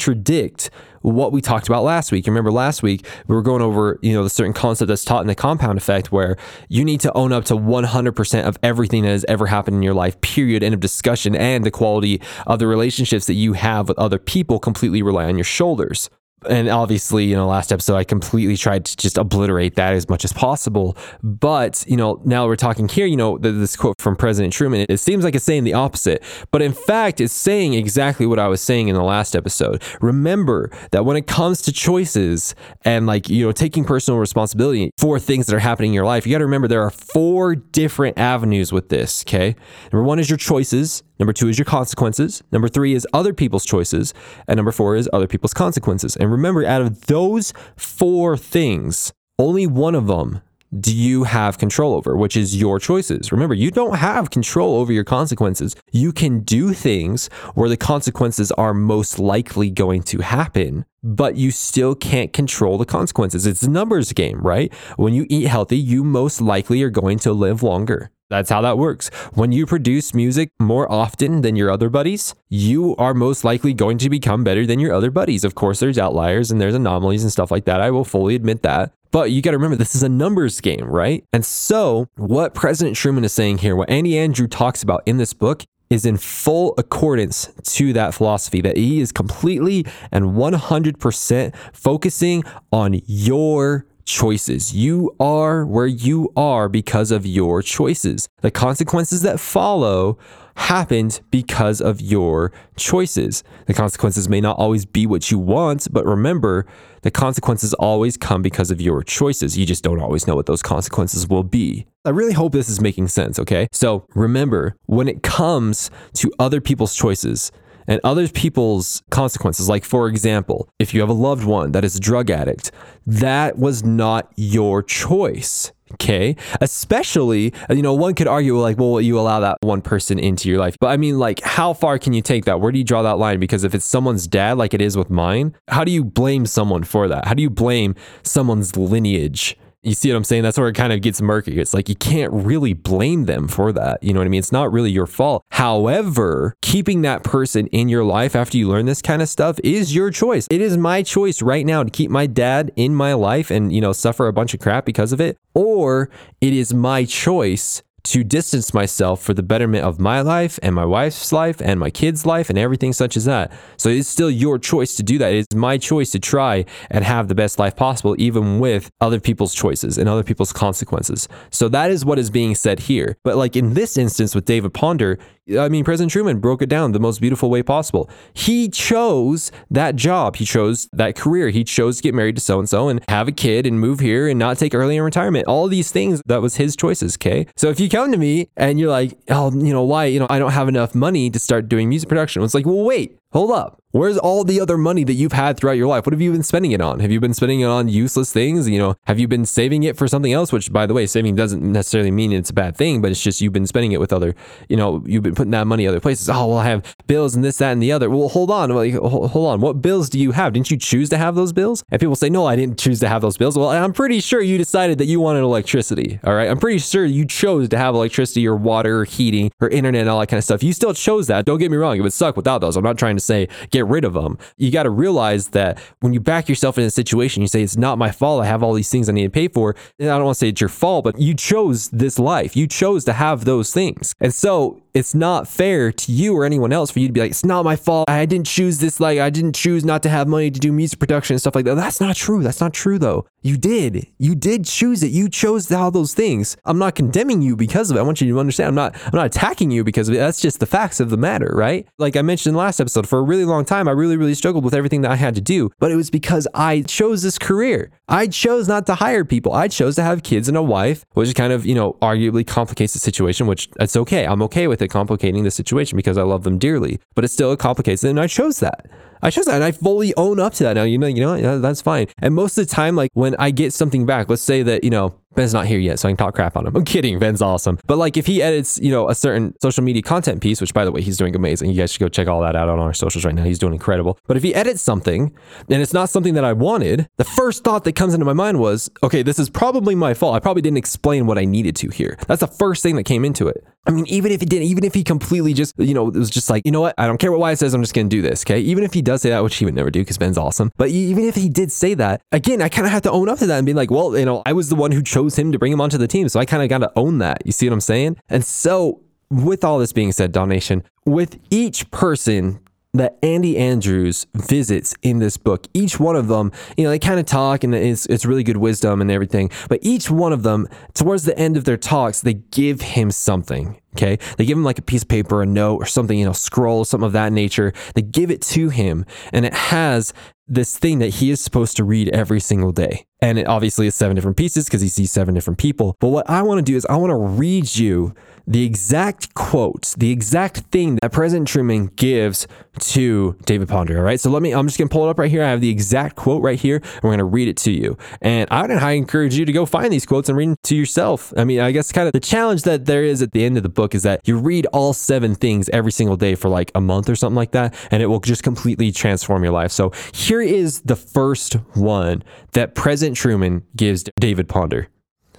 what 1.01 1.31
we 1.31 1.41
talked 1.41 1.67
about 1.67 1.83
last 1.83 2.11
week. 2.11 2.27
Remember 2.27 2.51
last 2.51 2.83
week 2.83 3.05
we 3.27 3.35
were 3.35 3.41
going 3.41 3.61
over, 3.61 3.99
you 4.01 4.13
know, 4.13 4.23
the 4.23 4.29
certain 4.29 4.53
concept 4.53 4.87
that's 4.87 5.05
taught 5.05 5.21
in 5.21 5.27
the 5.27 5.35
compound 5.35 5.77
effect 5.77 6.11
where 6.11 6.37
you 6.69 6.83
need 6.83 6.99
to 7.01 7.13
own 7.13 7.31
up 7.31 7.45
to 7.45 7.55
100% 7.55 8.43
of 8.43 8.57
everything 8.63 9.03
that 9.03 9.09
has 9.09 9.25
ever 9.27 9.47
happened 9.47 9.77
in 9.77 9.83
your 9.83 9.93
life, 9.93 10.19
period, 10.21 10.63
end 10.63 10.73
of 10.73 10.79
discussion, 10.79 11.35
and 11.35 11.63
the 11.63 11.71
quality 11.71 12.21
of 12.47 12.59
the 12.59 12.67
relationships 12.67 13.25
that 13.25 13.33
you 13.33 13.53
have 13.53 13.87
with 13.87 13.97
other 13.97 14.19
people 14.19 14.59
completely 14.59 15.01
rely 15.01 15.25
on 15.25 15.37
your 15.37 15.43
shoulders 15.43 16.09
and 16.49 16.69
obviously, 16.69 17.25
you 17.25 17.35
know, 17.35 17.47
last 17.47 17.71
episode 17.71 17.95
I 17.95 18.03
completely 18.03 18.57
tried 18.57 18.85
to 18.85 18.97
just 18.97 19.17
obliterate 19.17 19.75
that 19.75 19.93
as 19.93 20.09
much 20.09 20.25
as 20.25 20.33
possible. 20.33 20.97
But, 21.21 21.83
you 21.87 21.97
know, 21.97 22.21
now 22.25 22.47
we're 22.47 22.55
talking 22.55 22.87
here, 22.87 23.05
you 23.05 23.15
know, 23.15 23.37
this 23.37 23.75
quote 23.75 23.95
from 23.99 24.15
President 24.15 24.53
Truman, 24.53 24.85
it 24.89 24.97
seems 24.97 25.23
like 25.23 25.35
it's 25.35 25.45
saying 25.45 25.63
the 25.63 25.73
opposite. 25.73 26.23
But 26.51 26.61
in 26.61 26.73
fact, 26.73 27.21
it's 27.21 27.33
saying 27.33 27.73
exactly 27.73 28.25
what 28.25 28.39
I 28.39 28.47
was 28.47 28.61
saying 28.61 28.87
in 28.87 28.95
the 28.95 29.03
last 29.03 29.35
episode. 29.35 29.83
Remember 30.01 30.71
that 30.91 31.05
when 31.05 31.15
it 31.15 31.27
comes 31.27 31.61
to 31.63 31.71
choices 31.71 32.55
and 32.83 33.05
like, 33.05 33.29
you 33.29 33.45
know, 33.45 33.51
taking 33.51 33.83
personal 33.83 34.19
responsibility 34.19 34.91
for 34.97 35.19
things 35.19 35.45
that 35.45 35.55
are 35.55 35.59
happening 35.59 35.91
in 35.91 35.93
your 35.93 36.05
life, 36.05 36.25
you 36.25 36.31
got 36.31 36.39
to 36.39 36.45
remember 36.45 36.67
there 36.67 36.83
are 36.83 36.91
four 36.91 37.55
different 37.55 38.17
avenues 38.17 38.71
with 38.71 38.89
this, 38.89 39.23
okay? 39.27 39.55
Number 39.91 40.03
one 40.03 40.19
is 40.19 40.29
your 40.29 40.37
choices. 40.37 41.03
Number 41.21 41.33
two 41.33 41.49
is 41.49 41.59
your 41.59 41.65
consequences. 41.65 42.41
Number 42.51 42.67
three 42.67 42.95
is 42.95 43.07
other 43.13 43.31
people's 43.31 43.63
choices. 43.63 44.11
And 44.47 44.57
number 44.57 44.71
four 44.71 44.95
is 44.95 45.07
other 45.13 45.27
people's 45.27 45.53
consequences. 45.53 46.15
And 46.15 46.31
remember, 46.31 46.65
out 46.65 46.81
of 46.81 47.05
those 47.05 47.53
four 47.77 48.35
things, 48.35 49.13
only 49.37 49.67
one 49.67 49.93
of 49.93 50.07
them 50.07 50.41
do 50.79 50.91
you 50.91 51.25
have 51.25 51.59
control 51.59 51.93
over, 51.93 52.17
which 52.17 52.35
is 52.35 52.59
your 52.59 52.79
choices. 52.79 53.31
Remember, 53.31 53.53
you 53.53 53.69
don't 53.69 53.97
have 53.97 54.31
control 54.31 54.77
over 54.77 54.91
your 54.91 55.03
consequences. 55.03 55.75
You 55.91 56.11
can 56.11 56.39
do 56.39 56.73
things 56.73 57.27
where 57.53 57.69
the 57.69 57.77
consequences 57.77 58.51
are 58.53 58.73
most 58.73 59.19
likely 59.19 59.69
going 59.69 60.01
to 60.03 60.23
happen, 60.23 60.85
but 61.03 61.35
you 61.35 61.51
still 61.51 61.93
can't 61.93 62.33
control 62.33 62.79
the 62.79 62.85
consequences. 62.85 63.45
It's 63.45 63.61
a 63.61 63.69
numbers 63.69 64.11
game, 64.11 64.41
right? 64.41 64.73
When 64.95 65.13
you 65.13 65.27
eat 65.29 65.45
healthy, 65.45 65.77
you 65.77 66.03
most 66.03 66.41
likely 66.41 66.81
are 66.81 66.89
going 66.89 67.19
to 67.19 67.31
live 67.31 67.61
longer. 67.61 68.09
That's 68.31 68.49
how 68.49 68.61
that 68.61 68.77
works. 68.77 69.09
When 69.33 69.51
you 69.51 69.65
produce 69.65 70.13
music 70.13 70.51
more 70.57 70.89
often 70.89 71.41
than 71.41 71.57
your 71.57 71.69
other 71.69 71.89
buddies, 71.89 72.33
you 72.47 72.95
are 72.95 73.13
most 73.13 73.43
likely 73.43 73.73
going 73.73 73.97
to 73.97 74.09
become 74.09 74.45
better 74.45 74.65
than 74.65 74.79
your 74.79 74.93
other 74.93 75.11
buddies. 75.11 75.43
Of 75.43 75.53
course, 75.53 75.81
there's 75.81 75.97
outliers 75.97 76.49
and 76.49 76.61
there's 76.61 76.73
anomalies 76.73 77.23
and 77.23 77.31
stuff 77.31 77.51
like 77.51 77.65
that. 77.65 77.81
I 77.81 77.91
will 77.91 78.05
fully 78.05 78.35
admit 78.35 78.63
that. 78.63 78.93
But 79.11 79.31
you 79.31 79.41
got 79.41 79.51
to 79.51 79.57
remember, 79.57 79.75
this 79.75 79.95
is 79.95 80.03
a 80.03 80.07
numbers 80.07 80.61
game, 80.61 80.85
right? 80.85 81.25
And 81.33 81.45
so, 81.45 82.07
what 82.15 82.53
President 82.53 82.95
Truman 82.95 83.25
is 83.25 83.33
saying 83.33 83.57
here, 83.57 83.75
what 83.75 83.89
Andy 83.89 84.17
Andrew 84.17 84.47
talks 84.47 84.81
about 84.81 85.03
in 85.05 85.17
this 85.17 85.33
book, 85.33 85.65
is 85.89 86.05
in 86.05 86.15
full 86.15 86.73
accordance 86.77 87.51
to 87.63 87.91
that 87.91 88.13
philosophy 88.13 88.61
that 88.61 88.77
he 88.77 89.01
is 89.01 89.11
completely 89.11 89.85
and 90.09 90.27
100% 90.27 91.55
focusing 91.73 92.45
on 92.71 93.01
your 93.05 93.85
choices. 94.05 94.73
You 94.73 95.15
are 95.19 95.65
where 95.65 95.87
you 95.87 96.31
are 96.35 96.69
because 96.69 97.11
of 97.11 97.25
your 97.25 97.61
choices. 97.61 98.27
The 98.41 98.51
consequences 98.51 99.21
that 99.21 99.39
follow 99.39 100.17
happened 100.55 101.21
because 101.31 101.81
of 101.81 102.01
your 102.01 102.51
choices. 102.75 103.43
The 103.65 103.73
consequences 103.73 104.27
may 104.27 104.41
not 104.41 104.57
always 104.57 104.85
be 104.85 105.05
what 105.05 105.31
you 105.31 105.39
want, 105.39 105.87
but 105.91 106.05
remember, 106.05 106.65
the 107.01 107.11
consequences 107.11 107.73
always 107.75 108.17
come 108.17 108.41
because 108.41 108.69
of 108.69 108.79
your 108.79 109.03
choices. 109.03 109.57
You 109.57 109.65
just 109.65 109.83
don't 109.83 110.01
always 110.01 110.27
know 110.27 110.35
what 110.35 110.45
those 110.45 110.61
consequences 110.61 111.27
will 111.27 111.43
be. 111.43 111.87
I 112.05 112.09
really 112.09 112.33
hope 112.33 112.51
this 112.51 112.69
is 112.69 112.81
making 112.81 113.07
sense, 113.07 113.39
okay? 113.39 113.67
So 113.71 114.05
remember, 114.13 114.75
when 114.85 115.07
it 115.07 115.23
comes 115.23 115.89
to 116.15 116.31
other 116.39 116.61
people's 116.61 116.95
choices, 116.95 117.51
and 117.91 117.99
other 118.05 118.25
people's 118.29 119.03
consequences. 119.09 119.67
Like, 119.67 119.83
for 119.83 120.07
example, 120.07 120.69
if 120.79 120.93
you 120.93 121.01
have 121.01 121.09
a 121.09 121.13
loved 121.13 121.43
one 121.43 121.73
that 121.73 121.83
is 121.83 121.97
a 121.97 121.99
drug 121.99 122.29
addict, 122.29 122.71
that 123.05 123.57
was 123.57 123.83
not 123.83 124.31
your 124.37 124.81
choice. 124.81 125.73
Okay. 125.95 126.37
Especially, 126.61 127.53
uh, 127.69 127.73
you 127.73 127.81
know, 127.81 127.93
one 127.93 128.15
could 128.15 128.27
argue, 128.27 128.57
like, 128.57 128.77
well, 128.79 129.01
you 129.01 129.19
allow 129.19 129.41
that 129.41 129.57
one 129.59 129.81
person 129.81 130.19
into 130.19 130.47
your 130.47 130.57
life. 130.57 130.77
But 130.79 130.87
I 130.87 130.95
mean, 130.95 131.19
like, 131.19 131.41
how 131.41 131.73
far 131.73 131.99
can 131.99 132.13
you 132.13 132.21
take 132.21 132.45
that? 132.45 132.61
Where 132.61 132.71
do 132.71 132.77
you 132.77 132.85
draw 132.85 133.01
that 133.01 133.17
line? 133.17 133.41
Because 133.41 133.65
if 133.65 133.75
it's 133.75 133.83
someone's 133.83 134.25
dad, 134.25 134.57
like 134.57 134.73
it 134.73 134.81
is 134.81 134.95
with 134.95 135.09
mine, 135.09 135.53
how 135.67 135.83
do 135.83 135.91
you 135.91 136.05
blame 136.05 136.45
someone 136.45 136.85
for 136.85 137.09
that? 137.09 137.25
How 137.25 137.33
do 137.33 137.43
you 137.43 137.49
blame 137.49 137.95
someone's 138.23 138.77
lineage? 138.77 139.57
You 139.83 139.95
see 139.95 140.11
what 140.11 140.17
I'm 140.17 140.23
saying? 140.23 140.43
That's 140.43 140.59
where 140.59 140.67
it 140.67 140.75
kind 140.75 140.93
of 140.93 141.01
gets 141.01 141.23
murky. 141.23 141.59
It's 141.59 141.73
like 141.73 141.89
you 141.89 141.95
can't 141.95 142.31
really 142.31 142.73
blame 142.73 143.25
them 143.25 143.47
for 143.47 143.71
that. 143.71 144.03
You 144.03 144.13
know 144.13 144.19
what 144.19 144.27
I 144.27 144.29
mean? 144.29 144.37
It's 144.37 144.51
not 144.51 144.71
really 144.71 144.91
your 144.91 145.07
fault. 145.07 145.43
However, 145.49 146.53
keeping 146.61 147.01
that 147.01 147.23
person 147.23 147.65
in 147.67 147.89
your 147.89 148.03
life 148.03 148.35
after 148.35 148.59
you 148.59 148.69
learn 148.69 148.85
this 148.85 149.01
kind 149.01 149.23
of 149.23 149.29
stuff 149.29 149.59
is 149.63 149.95
your 149.95 150.11
choice. 150.11 150.47
It 150.51 150.61
is 150.61 150.77
my 150.77 151.01
choice 151.01 151.41
right 151.41 151.65
now 151.65 151.83
to 151.83 151.89
keep 151.89 152.11
my 152.11 152.27
dad 152.27 152.71
in 152.75 152.93
my 152.93 153.13
life 153.13 153.49
and, 153.49 153.73
you 153.73 153.81
know, 153.81 153.91
suffer 153.91 154.27
a 154.27 154.33
bunch 154.33 154.53
of 154.53 154.59
crap 154.59 154.85
because 154.85 155.13
of 155.13 155.19
it. 155.19 155.37
Or 155.55 156.11
it 156.41 156.53
is 156.53 156.75
my 156.75 157.03
choice 157.03 157.81
to 158.03 158.23
distance 158.23 158.73
myself 158.73 159.21
for 159.21 159.33
the 159.33 159.43
betterment 159.43 159.83
of 159.83 159.99
my 159.99 160.21
life 160.21 160.59
and 160.63 160.73
my 160.73 160.85
wife's 160.85 161.31
life 161.31 161.61
and 161.61 161.79
my 161.79 161.89
kids' 161.89 162.25
life 162.25 162.49
and 162.49 162.57
everything 162.57 162.93
such 162.93 163.15
as 163.15 163.25
that. 163.25 163.51
So 163.77 163.89
it's 163.89 164.09
still 164.09 164.31
your 164.31 164.57
choice 164.57 164.95
to 164.95 165.03
do 165.03 165.17
that. 165.19 165.33
It's 165.33 165.55
my 165.55 165.77
choice 165.77 166.11
to 166.11 166.19
try 166.19 166.65
and 166.89 167.05
have 167.05 167.27
the 167.27 167.35
best 167.35 167.59
life 167.59 167.75
possible, 167.75 168.15
even 168.17 168.59
with 168.59 168.89
other 169.01 169.19
people's 169.19 169.53
choices 169.53 169.97
and 169.97 170.09
other 170.09 170.23
people's 170.23 170.53
consequences. 170.53 171.27
So 171.51 171.69
that 171.69 171.91
is 171.91 172.03
what 172.03 172.19
is 172.19 172.29
being 172.29 172.55
said 172.55 172.79
here. 172.79 173.17
But 173.23 173.37
like 173.37 173.55
in 173.55 173.73
this 173.73 173.97
instance 173.97 174.33
with 174.33 174.45
David 174.45 174.73
Ponder, 174.73 175.19
I 175.57 175.69
mean, 175.69 175.83
President 175.83 176.11
Truman 176.11 176.39
broke 176.39 176.61
it 176.61 176.69
down 176.69 176.91
the 176.91 176.99
most 176.99 177.21
beautiful 177.21 177.49
way 177.49 177.63
possible. 177.63 178.09
He 178.33 178.69
chose 178.69 179.51
that 179.69 179.95
job. 179.95 180.35
He 180.35 180.45
chose 180.45 180.87
that 180.93 181.15
career. 181.15 181.49
He 181.49 181.63
chose 181.63 181.97
to 181.97 182.03
get 182.03 182.13
married 182.13 182.35
to 182.35 182.41
so 182.41 182.59
and 182.59 182.69
so 182.69 182.89
and 182.89 183.03
have 183.07 183.27
a 183.27 183.31
kid 183.31 183.65
and 183.65 183.79
move 183.79 183.99
here 183.99 184.27
and 184.27 184.37
not 184.39 184.57
take 184.57 184.73
early 184.73 184.99
retirement. 184.99 185.47
All 185.47 185.67
these 185.67 185.91
things, 185.91 186.21
that 186.25 186.41
was 186.41 186.55
his 186.55 186.75
choices. 186.75 187.15
Okay. 187.15 187.47
So 187.55 187.69
if 187.69 187.79
you 187.79 187.89
come 187.89 188.11
to 188.11 188.17
me 188.17 188.49
and 188.57 188.79
you're 188.79 188.91
like, 188.91 189.17
oh, 189.29 189.51
you 189.51 189.73
know, 189.73 189.83
why, 189.83 190.05
you 190.05 190.19
know, 190.19 190.27
I 190.29 190.39
don't 190.39 190.51
have 190.51 190.67
enough 190.67 190.95
money 190.95 191.29
to 191.29 191.39
start 191.39 191.69
doing 191.69 191.89
music 191.89 192.09
production. 192.09 192.43
It's 192.43 192.53
like, 192.53 192.65
well, 192.65 192.83
wait, 192.83 193.19
hold 193.31 193.51
up. 193.51 193.81
Where's 193.91 194.17
all 194.17 194.43
the 194.45 194.61
other 194.61 194.77
money 194.77 195.03
that 195.03 195.13
you've 195.13 195.33
had 195.33 195.57
throughout 195.57 195.73
your 195.73 195.87
life? 195.87 196.05
What 196.05 196.13
have 196.13 196.21
you 196.21 196.31
been 196.31 196.43
spending 196.43 196.71
it 196.71 196.79
on? 196.79 197.01
Have 197.01 197.11
you 197.11 197.19
been 197.19 197.33
spending 197.33 197.59
it 197.59 197.65
on 197.65 197.89
useless 197.89 198.31
things? 198.31 198.69
You 198.69 198.79
know, 198.79 198.95
have 199.05 199.19
you 199.19 199.27
been 199.27 199.45
saving 199.45 199.83
it 199.83 199.97
for 199.97 200.07
something 200.07 200.31
else? 200.31 200.53
Which, 200.53 200.71
by 200.71 200.85
the 200.85 200.93
way, 200.93 201.05
saving 201.05 201.35
doesn't 201.35 201.61
necessarily 201.61 202.09
mean 202.09 202.31
it's 202.31 202.49
a 202.49 202.53
bad 202.53 202.77
thing, 202.77 203.01
but 203.01 203.11
it's 203.11 203.21
just 203.21 203.41
you've 203.41 203.51
been 203.51 203.67
spending 203.67 203.91
it 203.91 203.99
with 203.99 204.13
other, 204.13 204.33
you 204.69 204.77
know, 204.77 205.03
you've 205.05 205.23
been 205.23 205.35
putting 205.35 205.51
that 205.51 205.67
money 205.67 205.85
other 205.87 205.99
places. 205.99 206.29
Oh, 206.29 206.47
well, 206.47 206.57
I 206.57 206.65
have 206.65 206.95
bills 207.07 207.35
and 207.35 207.43
this, 207.43 207.57
that, 207.57 207.73
and 207.73 207.83
the 207.83 207.91
other. 207.91 208.09
Well, 208.09 208.29
hold 208.29 208.49
on. 208.49 208.69
Hold 208.69 209.35
on. 209.35 209.59
What 209.59 209.81
bills 209.81 210.09
do 210.09 210.17
you 210.17 210.31
have? 210.31 210.53
Didn't 210.53 210.71
you 210.71 210.77
choose 210.77 211.09
to 211.09 211.17
have 211.17 211.35
those 211.35 211.51
bills? 211.51 211.83
And 211.91 211.99
people 211.99 212.15
say, 212.15 212.29
no, 212.29 212.45
I 212.45 212.55
didn't 212.55 212.79
choose 212.79 213.01
to 213.01 213.09
have 213.09 213.21
those 213.21 213.37
bills. 213.37 213.57
Well, 213.57 213.69
I'm 213.69 213.91
pretty 213.91 214.21
sure 214.21 214.41
you 214.41 214.57
decided 214.57 214.99
that 214.99 215.05
you 215.05 215.19
wanted 215.19 215.41
electricity. 215.41 216.19
All 216.23 216.33
right. 216.33 216.49
I'm 216.49 216.59
pretty 216.59 216.79
sure 216.79 217.03
you 217.03 217.25
chose 217.25 217.67
to 217.69 217.77
have 217.77 217.93
electricity 217.93 218.47
or 218.47 218.55
water 218.55 219.01
or 219.01 219.05
heating 219.05 219.51
or 219.59 219.67
internet 219.67 220.01
and 220.01 220.09
all 220.09 220.21
that 220.21 220.27
kind 220.27 220.37
of 220.37 220.45
stuff. 220.45 220.63
You 220.63 220.71
still 220.71 220.93
chose 220.93 221.27
that. 221.27 221.43
Don't 221.43 221.59
get 221.59 221.69
me 221.69 221.75
wrong. 221.77 221.97
It 221.97 222.01
would 222.01 222.13
suck 222.13 222.37
without 222.37 222.61
those. 222.61 222.77
I'm 222.77 222.83
not 222.85 222.97
trying 222.97 223.17
to 223.17 223.21
say 223.21 223.49
get 223.69 223.80
rid 223.85 224.05
of 224.05 224.13
them 224.13 224.37
you 224.57 224.71
got 224.71 224.83
to 224.83 224.89
realize 224.89 225.49
that 225.49 225.79
when 225.99 226.13
you 226.13 226.19
back 226.19 226.47
yourself 226.47 226.77
in 226.77 226.83
a 226.83 226.91
situation, 226.91 227.41
you 227.41 227.47
say, 227.47 227.61
it's 227.63 227.77
not 227.77 227.97
my 227.97 228.11
fault. 228.11 228.43
I 228.43 228.45
have 228.45 228.63
all 228.63 228.73
these 228.73 228.89
things 228.89 229.09
I 229.09 229.11
need 229.11 229.23
to 229.23 229.29
pay 229.29 229.47
for. 229.47 229.75
And 229.99 230.09
I 230.09 230.17
don't 230.17 230.25
want 230.25 230.35
to 230.35 230.39
say 230.39 230.49
it's 230.49 230.61
your 230.61 230.69
fault, 230.69 231.03
but 231.03 231.19
you 231.19 231.33
chose 231.33 231.89
this 231.89 232.19
life. 232.19 232.55
You 232.55 232.67
chose 232.67 233.05
to 233.05 233.13
have 233.13 233.45
those 233.45 233.73
things. 233.73 234.13
And 234.19 234.33
so 234.33 234.81
it's 234.93 235.15
not 235.15 235.47
fair 235.47 235.91
to 235.91 236.11
you 236.11 236.35
or 236.35 236.45
anyone 236.45 236.73
else 236.73 236.91
for 236.91 236.99
you 236.99 237.07
to 237.07 237.13
be 237.13 237.21
like, 237.21 237.31
it's 237.31 237.45
not 237.45 237.63
my 237.63 237.75
fault. 237.75 238.09
I 238.09 238.25
didn't 238.25 238.47
choose 238.47 238.79
this. 238.79 238.99
Like, 238.99 239.19
I 239.19 239.29
didn't 239.29 239.55
choose 239.55 239.85
not 239.85 240.03
to 240.03 240.09
have 240.09 240.27
money 240.27 240.51
to 240.51 240.59
do 240.59 240.71
music 240.71 240.99
production 240.99 241.33
and 241.33 241.41
stuff 241.41 241.55
like 241.55 241.65
that. 241.65 241.75
That's 241.75 242.01
not 242.01 242.15
true. 242.15 242.43
That's 242.43 242.59
not 242.59 242.73
true, 242.73 242.99
though. 242.99 243.25
You 243.41 243.57
did. 243.57 244.07
You 244.17 244.35
did 244.35 244.65
choose 244.65 245.01
it. 245.01 245.11
You 245.11 245.29
chose 245.29 245.71
all 245.71 245.91
those 245.91 246.13
things. 246.13 246.57
I'm 246.65 246.77
not 246.77 246.95
condemning 246.95 247.41
you 247.41 247.55
because 247.55 247.89
of 247.89 247.97
it. 247.97 247.99
I 248.01 248.03
want 248.03 248.21
you 248.21 248.31
to 248.31 248.39
understand. 248.39 248.67
I'm 248.67 248.75
not. 248.75 248.95
I'm 249.05 249.15
not 249.15 249.25
attacking 249.25 249.71
you 249.71 249.83
because 249.83 250.09
of 250.09 250.15
it. 250.15 250.17
That's 250.17 250.41
just 250.41 250.59
the 250.59 250.65
facts 250.65 250.99
of 250.99 251.09
the 251.09 251.17
matter, 251.17 251.51
right? 251.55 251.87
Like 251.97 252.15
I 252.15 252.21
mentioned 252.21 252.51
in 252.51 252.53
the 252.55 252.59
last 252.59 252.79
episode, 252.79 253.07
for 253.07 253.17
a 253.17 253.23
really 253.23 253.45
long 253.45 253.65
time, 253.65 253.70
I 253.71 253.91
really, 253.91 254.17
really 254.17 254.33
struggled 254.33 254.63
with 254.63 254.73
everything 254.73 255.01
that 255.01 255.11
I 255.11 255.15
had 255.15 255.35
to 255.35 255.41
do. 255.41 255.69
But 255.79 255.91
it 255.91 255.95
was 255.95 256.09
because 256.09 256.47
I 256.53 256.81
chose 256.81 257.21
this 257.21 257.37
career. 257.37 257.91
I 258.07 258.27
chose 258.27 258.67
not 258.67 258.85
to 258.87 258.95
hire 258.95 259.23
people. 259.25 259.53
I 259.53 259.67
chose 259.67 259.95
to 259.95 260.03
have 260.03 260.23
kids 260.23 260.47
and 260.47 260.57
a 260.57 260.63
wife, 260.63 261.05
which 261.13 261.33
kind 261.35 261.53
of, 261.53 261.65
you 261.65 261.75
know, 261.75 261.93
arguably 262.01 262.45
complicates 262.45 262.93
the 262.93 262.99
situation. 262.99 263.47
Which 263.47 263.69
it's 263.79 263.95
okay. 263.95 264.25
I'm 264.25 264.41
okay 264.43 264.67
with 264.67 264.81
it 264.81 264.89
complicating 264.89 265.43
the 265.43 265.51
situation 265.51 265.95
because 265.95 266.17
I 266.17 266.23
love 266.23 266.43
them 266.43 266.57
dearly. 266.57 266.99
But 267.15 267.25
it 267.25 267.29
still 267.29 267.55
complicates 267.57 268.03
it, 268.03 268.09
and 268.09 268.19
I 268.19 268.27
chose 268.27 268.59
that. 268.59 268.87
I 269.23 269.29
chose 269.29 269.45
that 269.45 269.55
and 269.55 269.63
I 269.63 269.71
fully 269.71 270.15
own 270.15 270.39
up 270.39 270.53
to 270.55 270.63
that 270.63 270.73
now. 270.73 270.83
You 270.83 270.97
know, 270.97 271.07
you 271.07 271.21
know, 271.21 271.59
that's 271.59 271.81
fine. 271.81 272.07
And 272.19 272.33
most 272.33 272.57
of 272.57 272.67
the 272.67 272.73
time, 272.73 272.95
like 272.95 273.11
when 273.13 273.35
I 273.37 273.51
get 273.51 273.73
something 273.73 274.05
back, 274.05 274.29
let's 274.29 274.41
say 274.41 274.63
that, 274.63 274.83
you 274.83 274.89
know, 274.89 275.13
Ben's 275.35 275.53
not 275.53 275.65
here 275.65 275.79
yet, 275.79 275.99
so 275.99 276.09
I 276.09 276.11
can 276.11 276.17
talk 276.17 276.35
crap 276.35 276.57
on 276.57 276.67
him. 276.67 276.75
I'm 276.81 276.85
kidding. 276.85 277.19
Ben's 277.19 277.41
awesome. 277.41 277.79
But 277.85 277.97
like 277.97 278.17
if 278.17 278.25
he 278.25 278.41
edits, 278.41 278.79
you 278.79 278.91
know, 278.91 279.09
a 279.09 279.15
certain 279.15 279.53
social 279.61 279.83
media 279.83 280.01
content 280.01 280.41
piece, 280.41 280.59
which 280.59 280.73
by 280.73 280.85
the 280.85 280.91
way, 280.91 281.01
he's 281.01 281.17
doing 281.17 281.35
amazing. 281.35 281.71
You 281.71 281.77
guys 281.77 281.91
should 281.91 281.99
go 281.99 282.09
check 282.09 282.27
all 282.27 282.41
that 282.41 282.55
out 282.55 282.69
on 282.69 282.79
our 282.79 282.93
socials 282.93 283.25
right 283.25 283.33
now. 283.33 283.43
He's 283.43 283.59
doing 283.59 283.73
incredible. 283.73 284.17
But 284.27 284.37
if 284.37 284.43
he 284.43 284.53
edits 284.53 284.81
something 284.81 285.33
and 285.69 285.81
it's 285.81 285.93
not 285.93 286.09
something 286.09 286.33
that 286.33 286.43
I 286.43 286.53
wanted, 286.53 287.07
the 287.17 287.23
first 287.23 287.63
thought 287.63 287.83
that 287.85 287.93
comes 287.95 288.13
into 288.13 288.25
my 288.25 288.33
mind 288.33 288.59
was, 288.59 288.89
okay, 289.03 289.23
this 289.23 289.39
is 289.39 289.49
probably 289.49 289.95
my 289.95 290.13
fault. 290.13 290.35
I 290.35 290.39
probably 290.39 290.61
didn't 290.61 290.77
explain 290.77 291.27
what 291.27 291.37
I 291.37 291.45
needed 291.45 291.75
to 291.77 291.89
here. 291.89 292.17
That's 292.27 292.41
the 292.41 292.47
first 292.47 292.83
thing 292.83 292.95
that 292.97 293.03
came 293.03 293.25
into 293.25 293.47
it. 293.47 293.63
I 293.87 293.91
mean, 293.91 294.05
even 294.07 294.31
if 294.31 294.41
he 294.41 294.45
didn't, 294.45 294.67
even 294.67 294.83
if 294.83 294.93
he 294.93 295.03
completely 295.03 295.53
just, 295.53 295.73
you 295.79 295.95
know, 295.95 296.07
it 296.07 296.15
was 296.15 296.29
just 296.29 296.49
like, 296.49 296.63
you 296.65 296.71
know 296.71 296.81
what? 296.81 296.93
I 296.99 297.07
don't 297.07 297.17
care 297.17 297.31
what 297.31 297.39
Wyatt 297.39 297.57
says. 297.57 297.73
I'm 297.73 297.81
just 297.81 297.95
going 297.95 298.09
to 298.09 298.15
do 298.15 298.21
this. 298.21 298.43
Okay. 298.43 298.59
Even 298.59 298.83
if 298.83 298.93
he 298.93 299.01
does 299.01 299.23
say 299.23 299.29
that, 299.29 299.43
which 299.43 299.55
he 299.55 299.65
would 299.65 299.73
never 299.73 299.89
do 299.89 300.01
because 300.01 300.19
Ben's 300.19 300.37
awesome. 300.37 300.71
But 300.77 300.89
even 300.89 301.23
if 301.25 301.35
he 301.35 301.49
did 301.49 301.71
say 301.71 301.95
that, 301.95 302.21
again, 302.31 302.61
I 302.61 302.69
kind 302.69 302.85
of 302.85 302.93
have 302.93 303.01
to 303.03 303.11
own 303.11 303.27
up 303.27 303.39
to 303.39 303.47
that 303.47 303.57
and 303.57 303.65
be 303.65 303.73
like, 303.73 303.89
well, 303.89 304.17
you 304.17 304.25
know, 304.25 304.43
I 304.45 304.53
was 304.53 304.69
the 304.69 304.75
one 304.75 304.91
who 304.91 305.01
chose 305.01 305.37
him 305.37 305.51
to 305.51 305.57
bring 305.57 305.71
him 305.71 305.81
onto 305.81 305.97
the 305.97 306.07
team. 306.07 306.29
So 306.29 306.39
I 306.39 306.45
kind 306.45 306.61
of 306.61 306.69
got 306.69 306.79
to 306.79 306.91
own 306.95 307.17
that. 307.19 307.43
You 307.45 307.51
see 307.51 307.67
what 307.67 307.73
I'm 307.73 307.81
saying? 307.81 308.17
And 308.29 308.45
so, 308.45 309.01
with 309.31 309.63
all 309.63 309.79
this 309.79 309.93
being 309.93 310.11
said, 310.11 310.33
Daw 310.33 310.45
Nation, 310.45 310.83
with 311.05 311.39
each 311.49 311.89
person 311.89 312.59
that 312.93 313.17
Andy 313.23 313.57
Andrews 313.57 314.27
visits 314.33 314.93
in 315.01 315.19
this 315.19 315.37
book. 315.37 315.67
Each 315.73 315.99
one 315.99 316.15
of 316.15 316.27
them, 316.27 316.51
you 316.75 316.83
know, 316.83 316.89
they 316.89 316.99
kind 316.99 317.19
of 317.19 317.25
talk 317.25 317.63
and 317.63 317.73
it's, 317.73 318.05
it's 318.07 318.25
really 318.25 318.43
good 318.43 318.57
wisdom 318.57 319.01
and 319.01 319.09
everything. 319.09 319.49
But 319.69 319.79
each 319.81 320.09
one 320.11 320.33
of 320.33 320.43
them, 320.43 320.67
towards 320.93 321.23
the 321.23 321.37
end 321.37 321.55
of 321.55 321.63
their 321.63 321.77
talks, 321.77 322.21
they 322.21 322.33
give 322.33 322.81
him 322.81 323.11
something. 323.11 323.79
Okay. 323.95 324.19
They 324.37 324.45
give 324.45 324.57
him 324.57 324.63
like 324.63 324.79
a 324.79 324.81
piece 324.81 325.03
of 325.03 325.07
paper, 325.07 325.41
a 325.41 325.45
note, 325.45 325.77
or 325.77 325.85
something, 325.85 326.17
you 326.17 326.25
know, 326.25 326.33
scroll, 326.33 326.83
something 326.83 327.05
of 327.05 327.13
that 327.13 327.31
nature. 327.31 327.73
They 327.93 328.01
give 328.01 328.29
it 328.29 328.41
to 328.43 328.69
him 328.69 329.05
and 329.31 329.45
it 329.45 329.53
has 329.53 330.13
this 330.47 330.77
thing 330.77 330.99
that 330.99 331.09
he 331.15 331.31
is 331.31 331.39
supposed 331.39 331.77
to 331.77 331.85
read 331.85 332.09
every 332.09 332.41
single 332.41 332.73
day. 332.73 333.05
And 333.21 333.37
it 333.37 333.47
obviously 333.47 333.87
is 333.87 333.95
seven 333.95 334.15
different 334.15 334.37
pieces 334.37 334.65
because 334.65 334.81
he 334.81 334.89
sees 334.89 335.11
seven 335.11 335.35
different 335.35 335.59
people. 335.59 335.95
But 335.99 336.09
what 336.09 336.29
I 336.29 336.41
want 336.41 336.57
to 336.57 336.63
do 336.63 336.75
is 336.75 336.85
I 336.89 336.95
want 336.97 337.11
to 337.11 337.15
read 337.15 337.75
you 337.75 338.13
the 338.47 338.65
exact 338.65 339.33
quote, 339.33 339.93
the 339.97 340.11
exact 340.11 340.57
thing 340.71 340.97
that 341.01 341.11
President 341.11 341.47
Truman 341.47 341.87
gives 341.95 342.47
to 342.79 343.35
David 343.45 343.67
Ponder. 343.67 343.97
All 343.97 344.03
right. 344.03 344.19
So 344.19 344.29
let 344.29 344.41
me, 344.41 344.51
I'm 344.53 344.65
just 344.65 344.77
going 344.77 344.89
to 344.89 344.93
pull 344.93 345.05
it 345.07 345.09
up 345.09 345.19
right 345.19 345.29
here. 345.29 345.43
I 345.43 345.49
have 345.49 345.61
the 345.61 345.69
exact 345.69 346.15
quote 346.15 346.41
right 346.41 346.59
here. 346.59 346.77
And 346.77 347.03
we're 347.03 347.09
going 347.09 347.19
to 347.19 347.25
read 347.25 347.47
it 347.47 347.57
to 347.57 347.71
you. 347.71 347.97
And 348.21 348.47
I 348.49 348.61
would 348.61 348.71
highly 348.71 348.97
encourage 348.97 349.35
you 349.35 349.45
to 349.45 349.51
go 349.51 349.65
find 349.65 349.91
these 349.91 350.05
quotes 350.05 350.27
and 350.29 350.37
read 350.37 350.49
them 350.49 350.57
to 350.63 350.75
yourself. 350.75 351.33
I 351.37 351.43
mean, 351.43 351.59
I 351.59 351.71
guess 351.71 351.91
kind 351.91 352.07
of 352.07 352.13
the 352.13 352.19
challenge 352.19 352.63
that 352.63 352.85
there 352.85 353.03
is 353.03 353.21
at 353.21 353.31
the 353.31 353.45
end 353.45 353.57
of 353.57 353.63
the 353.63 353.69
book 353.69 353.93
is 353.93 354.03
that 354.03 354.27
you 354.27 354.37
read 354.37 354.65
all 354.73 354.93
seven 354.93 355.35
things 355.35 355.69
every 355.69 355.91
single 355.91 356.17
day 356.17 356.35
for 356.35 356.49
like 356.49 356.71
a 356.73 356.81
month 356.81 357.09
or 357.09 357.15
something 357.15 357.35
like 357.35 357.51
that. 357.51 357.75
And 357.91 358.01
it 358.01 358.07
will 358.07 358.19
just 358.19 358.41
completely 358.43 358.91
transform 358.91 359.43
your 359.43 359.53
life. 359.53 359.71
So 359.71 359.91
here 360.13 360.41
is 360.41 360.81
the 360.81 360.95
first 360.95 361.53
one 361.75 362.23
that 362.53 362.73
President 363.11 363.17
Truman 363.17 363.63
gives 363.75 364.05
David 364.19 364.47
Ponder. 364.47 364.87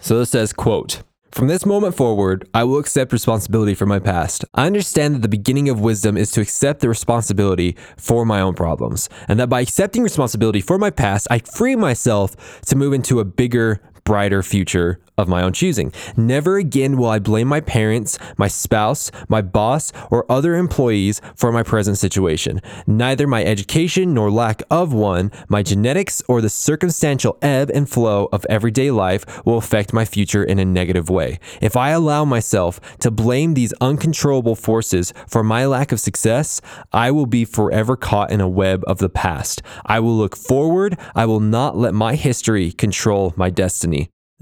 So 0.00 0.18
this 0.18 0.30
says, 0.30 0.52
quote, 0.52 1.02
from 1.30 1.48
this 1.48 1.64
moment 1.64 1.96
forward, 1.96 2.46
I 2.52 2.64
will 2.64 2.78
accept 2.78 3.12
responsibility 3.12 3.74
for 3.74 3.86
my 3.86 3.98
past. 3.98 4.44
I 4.52 4.66
understand 4.66 5.14
that 5.14 5.22
the 5.22 5.28
beginning 5.28 5.70
of 5.70 5.80
wisdom 5.80 6.18
is 6.18 6.30
to 6.32 6.42
accept 6.42 6.80
the 6.80 6.90
responsibility 6.90 7.74
for 7.96 8.26
my 8.26 8.42
own 8.42 8.54
problems, 8.54 9.08
and 9.26 9.40
that 9.40 9.48
by 9.48 9.62
accepting 9.62 10.02
responsibility 10.02 10.60
for 10.60 10.76
my 10.76 10.90
past, 10.90 11.26
I 11.30 11.38
free 11.38 11.74
myself 11.74 12.60
to 12.66 12.76
move 12.76 12.92
into 12.92 13.20
a 13.20 13.24
bigger, 13.24 13.80
brighter 14.04 14.42
future 14.42 14.98
of 15.18 15.28
my 15.28 15.42
own 15.42 15.52
choosing. 15.52 15.92
Never 16.16 16.56
again 16.56 16.96
will 16.96 17.10
I 17.10 17.18
blame 17.18 17.46
my 17.46 17.60
parents, 17.60 18.18
my 18.38 18.48
spouse, 18.48 19.10
my 19.28 19.42
boss, 19.42 19.92
or 20.10 20.30
other 20.30 20.56
employees 20.56 21.20
for 21.36 21.52
my 21.52 21.62
present 21.62 21.98
situation. 21.98 22.60
Neither 22.86 23.26
my 23.26 23.44
education 23.44 24.14
nor 24.14 24.30
lack 24.30 24.62
of 24.70 24.92
one, 24.92 25.30
my 25.48 25.62
genetics, 25.62 26.22
or 26.28 26.40
the 26.40 26.48
circumstantial 26.48 27.36
ebb 27.42 27.70
and 27.74 27.88
flow 27.88 28.28
of 28.32 28.46
everyday 28.48 28.90
life 28.90 29.44
will 29.44 29.58
affect 29.58 29.92
my 29.92 30.04
future 30.04 30.42
in 30.42 30.58
a 30.58 30.64
negative 30.64 31.10
way. 31.10 31.38
If 31.60 31.76
I 31.76 31.90
allow 31.90 32.24
myself 32.24 32.80
to 33.00 33.10
blame 33.10 33.54
these 33.54 33.74
uncontrollable 33.80 34.56
forces 34.56 35.12
for 35.28 35.44
my 35.44 35.66
lack 35.66 35.92
of 35.92 36.00
success, 36.00 36.60
I 36.92 37.10
will 37.10 37.26
be 37.26 37.44
forever 37.44 37.96
caught 37.96 38.30
in 38.30 38.40
a 38.40 38.48
web 38.48 38.82
of 38.86 38.98
the 38.98 39.10
past. 39.10 39.62
I 39.84 40.00
will 40.00 40.16
look 40.16 40.36
forward. 40.36 40.98
I 41.14 41.26
will 41.26 41.40
not 41.40 41.76
let 41.76 41.92
my 41.92 42.14
history 42.14 42.72
control 42.72 43.34
my 43.36 43.50
destiny. 43.50 43.91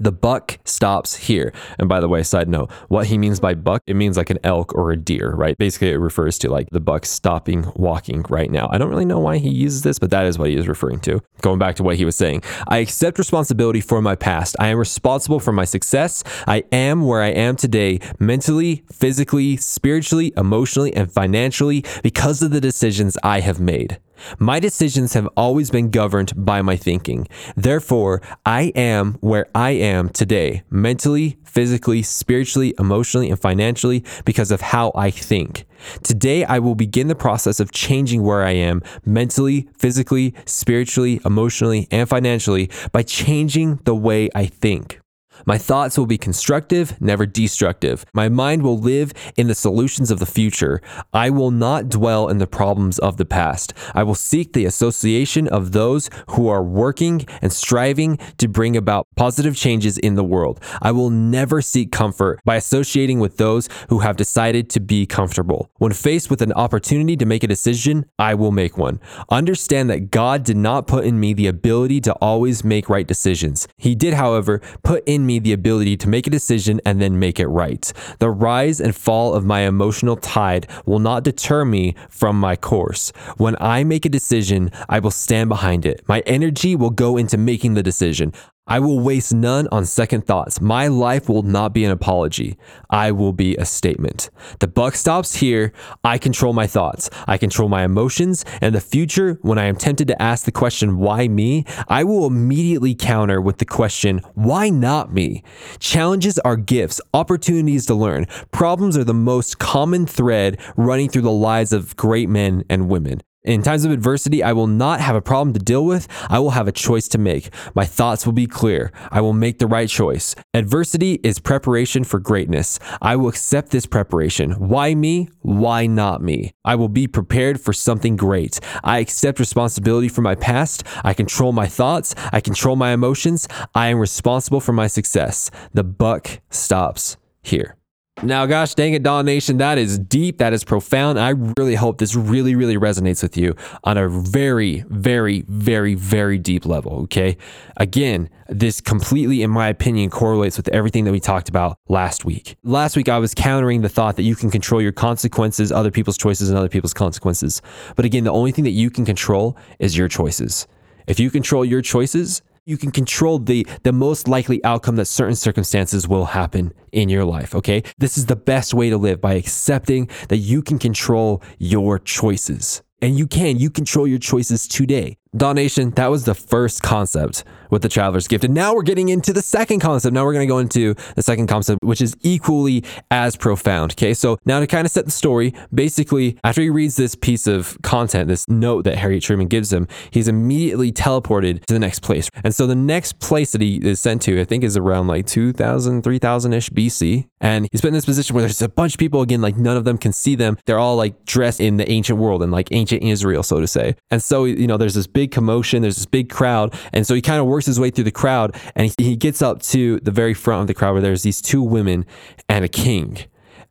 The 0.01 0.11
buck 0.11 0.57
stops 0.65 1.15
here. 1.15 1.53
And 1.77 1.87
by 1.87 1.99
the 1.99 2.09
way, 2.09 2.23
side 2.23 2.49
note, 2.49 2.71
what 2.87 3.05
he 3.05 3.19
means 3.19 3.39
by 3.39 3.53
buck, 3.53 3.83
it 3.85 3.95
means 3.95 4.17
like 4.17 4.31
an 4.31 4.39
elk 4.43 4.73
or 4.73 4.89
a 4.89 4.97
deer, 4.97 5.31
right? 5.35 5.55
Basically, 5.59 5.91
it 5.91 5.97
refers 5.97 6.39
to 6.39 6.49
like 6.49 6.67
the 6.71 6.79
buck 6.79 7.05
stopping 7.05 7.71
walking 7.75 8.25
right 8.27 8.49
now. 8.49 8.67
I 8.71 8.79
don't 8.79 8.89
really 8.89 9.05
know 9.05 9.19
why 9.19 9.37
he 9.37 9.49
uses 9.49 9.83
this, 9.83 9.99
but 9.99 10.09
that 10.09 10.25
is 10.25 10.39
what 10.39 10.49
he 10.49 10.55
is 10.55 10.67
referring 10.67 11.01
to. 11.01 11.21
Going 11.41 11.59
back 11.59 11.75
to 11.75 11.83
what 11.83 11.97
he 11.97 12.05
was 12.05 12.15
saying, 12.15 12.41
I 12.67 12.79
accept 12.79 13.19
responsibility 13.19 13.79
for 13.79 14.01
my 14.01 14.15
past. 14.15 14.55
I 14.59 14.69
am 14.69 14.79
responsible 14.79 15.39
for 15.39 15.51
my 15.51 15.65
success. 15.65 16.23
I 16.47 16.63
am 16.71 17.05
where 17.05 17.21
I 17.21 17.29
am 17.29 17.55
today, 17.55 17.99
mentally, 18.17 18.83
physically, 18.91 19.55
spiritually, 19.57 20.33
emotionally, 20.35 20.95
and 20.95 21.11
financially 21.11 21.85
because 22.01 22.41
of 22.41 22.49
the 22.49 22.61
decisions 22.61 23.19
I 23.21 23.41
have 23.41 23.59
made. 23.59 23.99
My 24.39 24.59
decisions 24.59 25.13
have 25.13 25.27
always 25.35 25.69
been 25.69 25.89
governed 25.89 26.33
by 26.35 26.61
my 26.61 26.75
thinking. 26.75 27.27
Therefore, 27.55 28.21
I 28.45 28.71
am 28.75 29.13
where 29.21 29.47
I 29.53 29.71
am 29.71 30.09
today, 30.09 30.63
mentally, 30.69 31.37
physically, 31.43 32.01
spiritually, 32.01 32.73
emotionally, 32.79 33.29
and 33.29 33.39
financially 33.39 34.03
because 34.25 34.51
of 34.51 34.61
how 34.61 34.91
I 34.95 35.11
think. 35.11 35.65
Today, 36.03 36.45
I 36.45 36.59
will 36.59 36.75
begin 36.75 37.07
the 37.07 37.15
process 37.15 37.59
of 37.59 37.71
changing 37.71 38.23
where 38.23 38.43
I 38.43 38.51
am 38.51 38.81
mentally, 39.05 39.67
physically, 39.77 40.33
spiritually, 40.45 41.19
emotionally, 41.25 41.87
and 41.91 42.07
financially 42.07 42.69
by 42.91 43.03
changing 43.03 43.77
the 43.83 43.95
way 43.95 44.29
I 44.35 44.45
think. 44.45 45.00
My 45.45 45.57
thoughts 45.57 45.97
will 45.97 46.05
be 46.05 46.17
constructive, 46.17 46.99
never 47.01 47.25
destructive. 47.25 48.05
My 48.13 48.29
mind 48.29 48.63
will 48.63 48.77
live 48.77 49.13
in 49.37 49.47
the 49.47 49.55
solutions 49.55 50.11
of 50.11 50.19
the 50.19 50.25
future. 50.25 50.81
I 51.13 51.29
will 51.29 51.51
not 51.51 51.89
dwell 51.89 52.29
in 52.29 52.37
the 52.37 52.47
problems 52.47 52.99
of 52.99 53.17
the 53.17 53.25
past. 53.25 53.73
I 53.93 54.03
will 54.03 54.15
seek 54.15 54.53
the 54.53 54.65
association 54.65 55.47
of 55.47 55.71
those 55.71 56.09
who 56.29 56.47
are 56.47 56.63
working 56.63 57.25
and 57.41 57.51
striving 57.51 58.17
to 58.37 58.47
bring 58.47 58.75
about 58.75 59.07
positive 59.15 59.55
changes 59.55 59.97
in 59.97 60.15
the 60.15 60.23
world. 60.23 60.59
I 60.81 60.91
will 60.91 61.09
never 61.09 61.61
seek 61.61 61.91
comfort 61.91 62.39
by 62.45 62.55
associating 62.55 63.19
with 63.19 63.37
those 63.37 63.69
who 63.89 63.99
have 63.99 64.17
decided 64.17 64.69
to 64.71 64.79
be 64.79 65.05
comfortable. 65.05 65.69
When 65.77 65.93
faced 65.93 66.29
with 66.29 66.41
an 66.41 66.53
opportunity 66.53 67.15
to 67.17 67.25
make 67.25 67.43
a 67.43 67.47
decision, 67.47 68.05
I 68.19 68.35
will 68.35 68.51
make 68.51 68.77
one. 68.77 68.99
Understand 69.29 69.89
that 69.89 70.11
God 70.11 70.43
did 70.43 70.57
not 70.57 70.87
put 70.87 71.05
in 71.05 71.19
me 71.19 71.33
the 71.33 71.47
ability 71.47 72.01
to 72.01 72.13
always 72.13 72.63
make 72.63 72.89
right 72.89 73.07
decisions. 73.07 73.67
He 73.77 73.95
did, 73.95 74.13
however, 74.13 74.61
put 74.83 75.03
in 75.07 75.25
me 75.25 75.30
me 75.31 75.39
the 75.39 75.53
ability 75.53 75.95
to 75.97 76.09
make 76.09 76.27
a 76.27 76.29
decision 76.29 76.81
and 76.85 77.01
then 77.01 77.19
make 77.19 77.39
it 77.39 77.47
right. 77.47 77.91
The 78.19 78.29
rise 78.29 78.81
and 78.81 78.95
fall 78.95 79.33
of 79.33 79.45
my 79.45 79.61
emotional 79.61 80.17
tide 80.17 80.67
will 80.85 80.99
not 80.99 81.23
deter 81.23 81.63
me 81.63 81.95
from 82.09 82.39
my 82.39 82.55
course. 82.55 83.11
When 83.37 83.55
I 83.59 83.83
make 83.83 84.05
a 84.05 84.09
decision, 84.09 84.71
I 84.89 84.99
will 84.99 85.11
stand 85.11 85.47
behind 85.49 85.85
it. 85.85 86.03
My 86.07 86.19
energy 86.25 86.75
will 86.75 86.89
go 86.89 87.17
into 87.17 87.37
making 87.37 87.75
the 87.75 87.83
decision. 87.83 88.33
I 88.71 88.79
will 88.79 89.01
waste 89.01 89.33
none 89.33 89.67
on 89.69 89.85
second 89.85 90.25
thoughts. 90.25 90.61
My 90.61 90.87
life 90.87 91.27
will 91.27 91.43
not 91.43 91.73
be 91.73 91.83
an 91.83 91.91
apology. 91.91 92.57
I 92.89 93.11
will 93.11 93.33
be 93.33 93.57
a 93.57 93.65
statement. 93.65 94.29
The 94.59 94.67
buck 94.69 94.95
stops 94.95 95.35
here. 95.35 95.73
I 96.05 96.17
control 96.17 96.53
my 96.53 96.67
thoughts. 96.67 97.09
I 97.27 97.37
control 97.37 97.67
my 97.67 97.83
emotions. 97.83 98.45
And 98.61 98.73
the 98.73 98.79
future, 98.79 99.37
when 99.41 99.57
I 99.57 99.65
am 99.65 99.75
tempted 99.75 100.07
to 100.07 100.21
ask 100.21 100.45
the 100.45 100.53
question, 100.53 100.99
why 100.99 101.27
me? 101.27 101.65
I 101.89 102.05
will 102.05 102.25
immediately 102.25 102.95
counter 102.95 103.41
with 103.41 103.57
the 103.57 103.65
question, 103.65 104.19
why 104.35 104.69
not 104.69 105.13
me? 105.13 105.43
Challenges 105.79 106.39
are 106.39 106.55
gifts, 106.55 107.01
opportunities 107.13 107.85
to 107.87 107.93
learn. 107.93 108.25
Problems 108.51 108.95
are 108.95 109.03
the 109.03 109.13
most 109.13 109.59
common 109.59 110.05
thread 110.05 110.57
running 110.77 111.09
through 111.09 111.23
the 111.23 111.29
lives 111.29 111.73
of 111.73 111.97
great 111.97 112.29
men 112.29 112.63
and 112.69 112.87
women. 112.87 113.19
In 113.43 113.63
times 113.63 113.85
of 113.85 113.91
adversity, 113.91 114.43
I 114.43 114.53
will 114.53 114.67
not 114.67 114.99
have 115.01 115.15
a 115.15 115.21
problem 115.21 115.53
to 115.53 115.59
deal 115.59 115.83
with. 115.83 116.07
I 116.29 116.37
will 116.37 116.51
have 116.51 116.67
a 116.67 116.71
choice 116.71 117.07
to 117.07 117.17
make. 117.17 117.49
My 117.73 117.85
thoughts 117.85 118.23
will 118.23 118.33
be 118.33 118.45
clear. 118.45 118.91
I 119.09 119.21
will 119.21 119.33
make 119.33 119.57
the 119.57 119.65
right 119.65 119.89
choice. 119.89 120.35
Adversity 120.53 121.19
is 121.23 121.39
preparation 121.39 122.03
for 122.03 122.19
greatness. 122.19 122.77
I 123.01 123.15
will 123.15 123.29
accept 123.29 123.71
this 123.71 123.87
preparation. 123.87 124.51
Why 124.51 124.93
me? 124.93 125.29
Why 125.39 125.87
not 125.87 126.21
me? 126.21 126.51
I 126.63 126.75
will 126.75 126.87
be 126.87 127.07
prepared 127.07 127.59
for 127.59 127.73
something 127.73 128.15
great. 128.15 128.59
I 128.83 128.99
accept 128.99 129.39
responsibility 129.39 130.07
for 130.07 130.21
my 130.21 130.35
past. 130.35 130.83
I 131.03 131.15
control 131.15 131.51
my 131.51 131.65
thoughts. 131.65 132.13
I 132.31 132.41
control 132.41 132.75
my 132.75 132.91
emotions. 132.91 133.47
I 133.73 133.87
am 133.87 133.97
responsible 133.97 134.59
for 134.59 134.73
my 134.73 134.85
success. 134.85 135.49
The 135.73 135.83
buck 135.83 136.41
stops 136.51 137.17
here. 137.41 137.75
Now, 138.23 138.45
gosh 138.45 138.75
dang 138.75 138.93
it, 138.93 139.01
Daw 139.01 139.23
Nation, 139.23 139.57
that 139.57 139.79
is 139.79 139.97
deep, 139.97 140.37
that 140.37 140.53
is 140.53 140.63
profound. 140.63 141.19
I 141.19 141.29
really 141.57 141.73
hope 141.73 141.97
this 141.97 142.13
really, 142.13 142.53
really 142.53 142.77
resonates 142.77 143.23
with 143.23 143.35
you 143.35 143.55
on 143.83 143.97
a 143.97 144.07
very, 144.07 144.85
very, 144.89 145.41
very, 145.47 145.95
very 145.95 146.37
deep 146.37 146.67
level. 146.67 147.01
Okay. 147.03 147.35
Again, 147.77 148.29
this 148.47 148.79
completely, 148.79 149.41
in 149.41 149.49
my 149.49 149.69
opinion, 149.69 150.11
correlates 150.11 150.55
with 150.55 150.67
everything 150.69 151.05
that 151.05 151.11
we 151.11 151.19
talked 151.19 151.49
about 151.49 151.79
last 151.89 152.23
week. 152.23 152.57
Last 152.63 152.95
week, 152.95 153.09
I 153.09 153.17
was 153.17 153.33
countering 153.33 153.81
the 153.81 153.89
thought 153.89 154.17
that 154.17 154.23
you 154.23 154.35
can 154.35 154.51
control 154.51 154.83
your 154.83 154.91
consequences, 154.91 155.71
other 155.71 155.89
people's 155.89 156.17
choices, 156.17 156.49
and 156.49 156.59
other 156.59 156.69
people's 156.69 156.93
consequences. 156.93 157.59
But 157.95 158.05
again, 158.05 158.23
the 158.23 158.31
only 158.31 158.51
thing 158.51 158.65
that 158.65 158.71
you 158.71 158.91
can 158.91 159.03
control 159.03 159.57
is 159.79 159.97
your 159.97 160.07
choices. 160.07 160.67
If 161.07 161.19
you 161.19 161.31
control 161.31 161.65
your 161.65 161.81
choices, 161.81 162.43
you 162.65 162.77
can 162.77 162.91
control 162.91 163.39
the 163.39 163.65
the 163.83 163.91
most 163.91 164.27
likely 164.27 164.63
outcome 164.63 164.95
that 164.95 165.05
certain 165.05 165.35
circumstances 165.35 166.07
will 166.07 166.25
happen 166.25 166.73
in 166.91 167.09
your 167.09 167.25
life 167.25 167.55
okay? 167.55 167.83
This 167.97 168.17
is 168.17 168.27
the 168.27 168.35
best 168.35 168.73
way 168.73 168.89
to 168.89 168.97
live 168.97 169.19
by 169.21 169.33
accepting 169.33 170.09
that 170.29 170.37
you 170.37 170.61
can 170.61 170.77
control 170.79 171.41
your 171.57 171.99
choices. 171.99 172.81
And 173.01 173.17
you 173.17 173.25
can 173.25 173.57
you 173.57 173.69
control 173.69 174.07
your 174.07 174.19
choices 174.19 174.67
today. 174.67 175.17
Daw 175.35 175.53
Nation 175.53 175.91
that 175.91 176.07
was 176.07 176.25
the 176.25 176.35
first 176.35 176.83
concept 176.83 177.43
with 177.71 177.81
the 177.81 177.89
traveler's 177.89 178.27
gift. 178.27 178.43
And 178.43 178.53
now 178.53 178.75
we're 178.75 178.83
getting 178.83 179.09
into 179.09 179.33
the 179.33 179.41
second 179.41 179.79
concept. 179.79 180.13
Now 180.13 180.25
we're 180.25 180.33
going 180.33 180.47
to 180.47 180.51
go 180.53 180.59
into 180.59 180.93
the 181.15 181.23
second 181.23 181.47
concept, 181.47 181.79
which 181.83 182.01
is 182.01 182.15
equally 182.21 182.83
as 183.09 183.35
profound. 183.35 183.93
Okay. 183.93 184.13
So 184.13 184.37
now 184.45 184.59
to 184.59 184.67
kind 184.67 184.85
of 184.85 184.91
set 184.91 185.05
the 185.05 185.11
story, 185.11 185.53
basically, 185.73 186.37
after 186.43 186.61
he 186.61 186.69
reads 186.69 186.95
this 186.97 187.15
piece 187.15 187.47
of 187.47 187.77
content, 187.81 188.27
this 188.27 188.47
note 188.47 188.83
that 188.83 188.97
Harry 188.97 189.19
Truman 189.19 189.47
gives 189.47 189.71
him, 189.71 189.87
he's 190.11 190.27
immediately 190.27 190.91
teleported 190.91 191.65
to 191.65 191.73
the 191.73 191.79
next 191.79 192.01
place. 192.01 192.29
And 192.43 192.53
so 192.53 192.67
the 192.67 192.75
next 192.75 193.19
place 193.19 193.53
that 193.53 193.61
he 193.61 193.77
is 193.77 193.99
sent 193.99 194.21
to, 194.23 194.39
I 194.39 194.43
think, 194.43 194.63
is 194.63 194.77
around 194.77 195.07
like 195.07 195.25
2000, 195.25 196.03
3000 196.03 196.53
ish 196.53 196.69
BC. 196.69 197.27
And 197.39 197.67
he's 197.71 197.81
put 197.81 197.87
in 197.87 197.93
this 197.93 198.05
position 198.05 198.35
where 198.35 198.41
there's 198.41 198.61
a 198.61 198.69
bunch 198.69 198.93
of 198.93 198.99
people, 198.99 199.21
again, 199.21 199.41
like 199.41 199.57
none 199.57 199.77
of 199.77 199.85
them 199.85 199.97
can 199.97 200.13
see 200.13 200.35
them. 200.35 200.57
They're 200.65 200.77
all 200.77 200.95
like 200.95 201.25
dressed 201.25 201.59
in 201.59 201.77
the 201.77 201.89
ancient 201.89 202.19
world 202.19 202.43
and 202.43 202.51
like 202.51 202.67
ancient 202.71 203.01
Israel, 203.01 203.41
so 203.41 203.59
to 203.59 203.67
say. 203.67 203.95
And 204.11 204.21
so, 204.21 204.45
you 204.45 204.67
know, 204.67 204.77
there's 204.77 204.93
this 204.93 205.07
big 205.07 205.21
big 205.21 205.31
commotion. 205.31 205.83
There's 205.83 205.97
this 205.97 206.07
big 206.07 206.29
crowd. 206.29 206.73
And 206.93 207.05
so 207.05 207.13
he 207.13 207.21
kind 207.21 207.39
of 207.39 207.45
works 207.45 207.60
his 207.65 207.79
way 207.79 207.89
through 207.89 208.05
the 208.05 208.11
crowd 208.11 208.55
and 208.75 208.93
he, 208.97 209.15
gets 209.15 209.41
up 209.41 209.61
to 209.61 209.99
the 209.99 210.11
very 210.11 210.33
front 210.33 210.61
of 210.61 210.67
the 210.67 210.73
crowd 210.73 210.93
where 210.93 211.01
there's 211.01 211.23
these 211.23 211.41
two 211.41 211.61
women 211.61 212.05
and 212.49 212.65
a 212.65 212.67
king. 212.67 213.17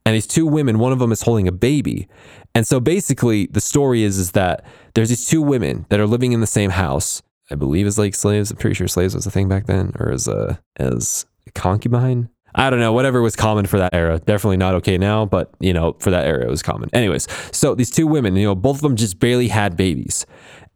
And 0.06 0.14
these 0.14 0.26
two 0.26 0.46
women, 0.46 0.78
one 0.78 0.92
of 0.92 0.98
them 0.98 1.12
is 1.12 1.22
holding 1.22 1.48
a 1.48 1.52
baby. 1.52 2.08
And 2.54 2.66
so 2.66 2.80
basically 2.80 3.46
the 3.46 3.60
story 3.60 4.02
is, 4.02 4.18
is 4.18 4.32
that 4.32 4.64
there's 4.94 5.08
these 5.08 5.26
two 5.26 5.42
women 5.42 5.86
that 5.88 6.00
are 6.00 6.06
living 6.06 6.32
in 6.32 6.40
the 6.40 6.46
same 6.46 6.70
house. 6.70 7.22
I 7.50 7.56
believe 7.56 7.86
as 7.86 7.98
like 7.98 8.14
slaves. 8.14 8.50
I'm 8.50 8.56
pretty 8.56 8.74
sure 8.74 8.86
slaves 8.86 9.14
was 9.14 9.26
a 9.26 9.30
thing 9.30 9.48
back 9.48 9.66
then, 9.66 9.92
or 9.98 10.12
as 10.12 10.28
a 10.28 10.60
as 10.76 11.26
a 11.46 11.50
concubine. 11.50 12.28
I 12.54 12.70
don't 12.70 12.80
know, 12.80 12.92
whatever 12.92 13.22
was 13.22 13.36
common 13.36 13.66
for 13.66 13.78
that 13.78 13.94
era. 13.94 14.18
Definitely 14.18 14.56
not 14.56 14.74
okay 14.76 14.98
now, 14.98 15.24
but 15.24 15.52
you 15.60 15.72
know, 15.72 15.96
for 16.00 16.10
that 16.10 16.26
era 16.26 16.44
it 16.44 16.50
was 16.50 16.62
common. 16.62 16.90
Anyways, 16.92 17.28
so 17.52 17.74
these 17.74 17.90
two 17.90 18.06
women, 18.06 18.36
you 18.36 18.46
know, 18.46 18.54
both 18.54 18.76
of 18.76 18.82
them 18.82 18.96
just 18.96 19.18
barely 19.18 19.48
had 19.48 19.76
babies. 19.76 20.26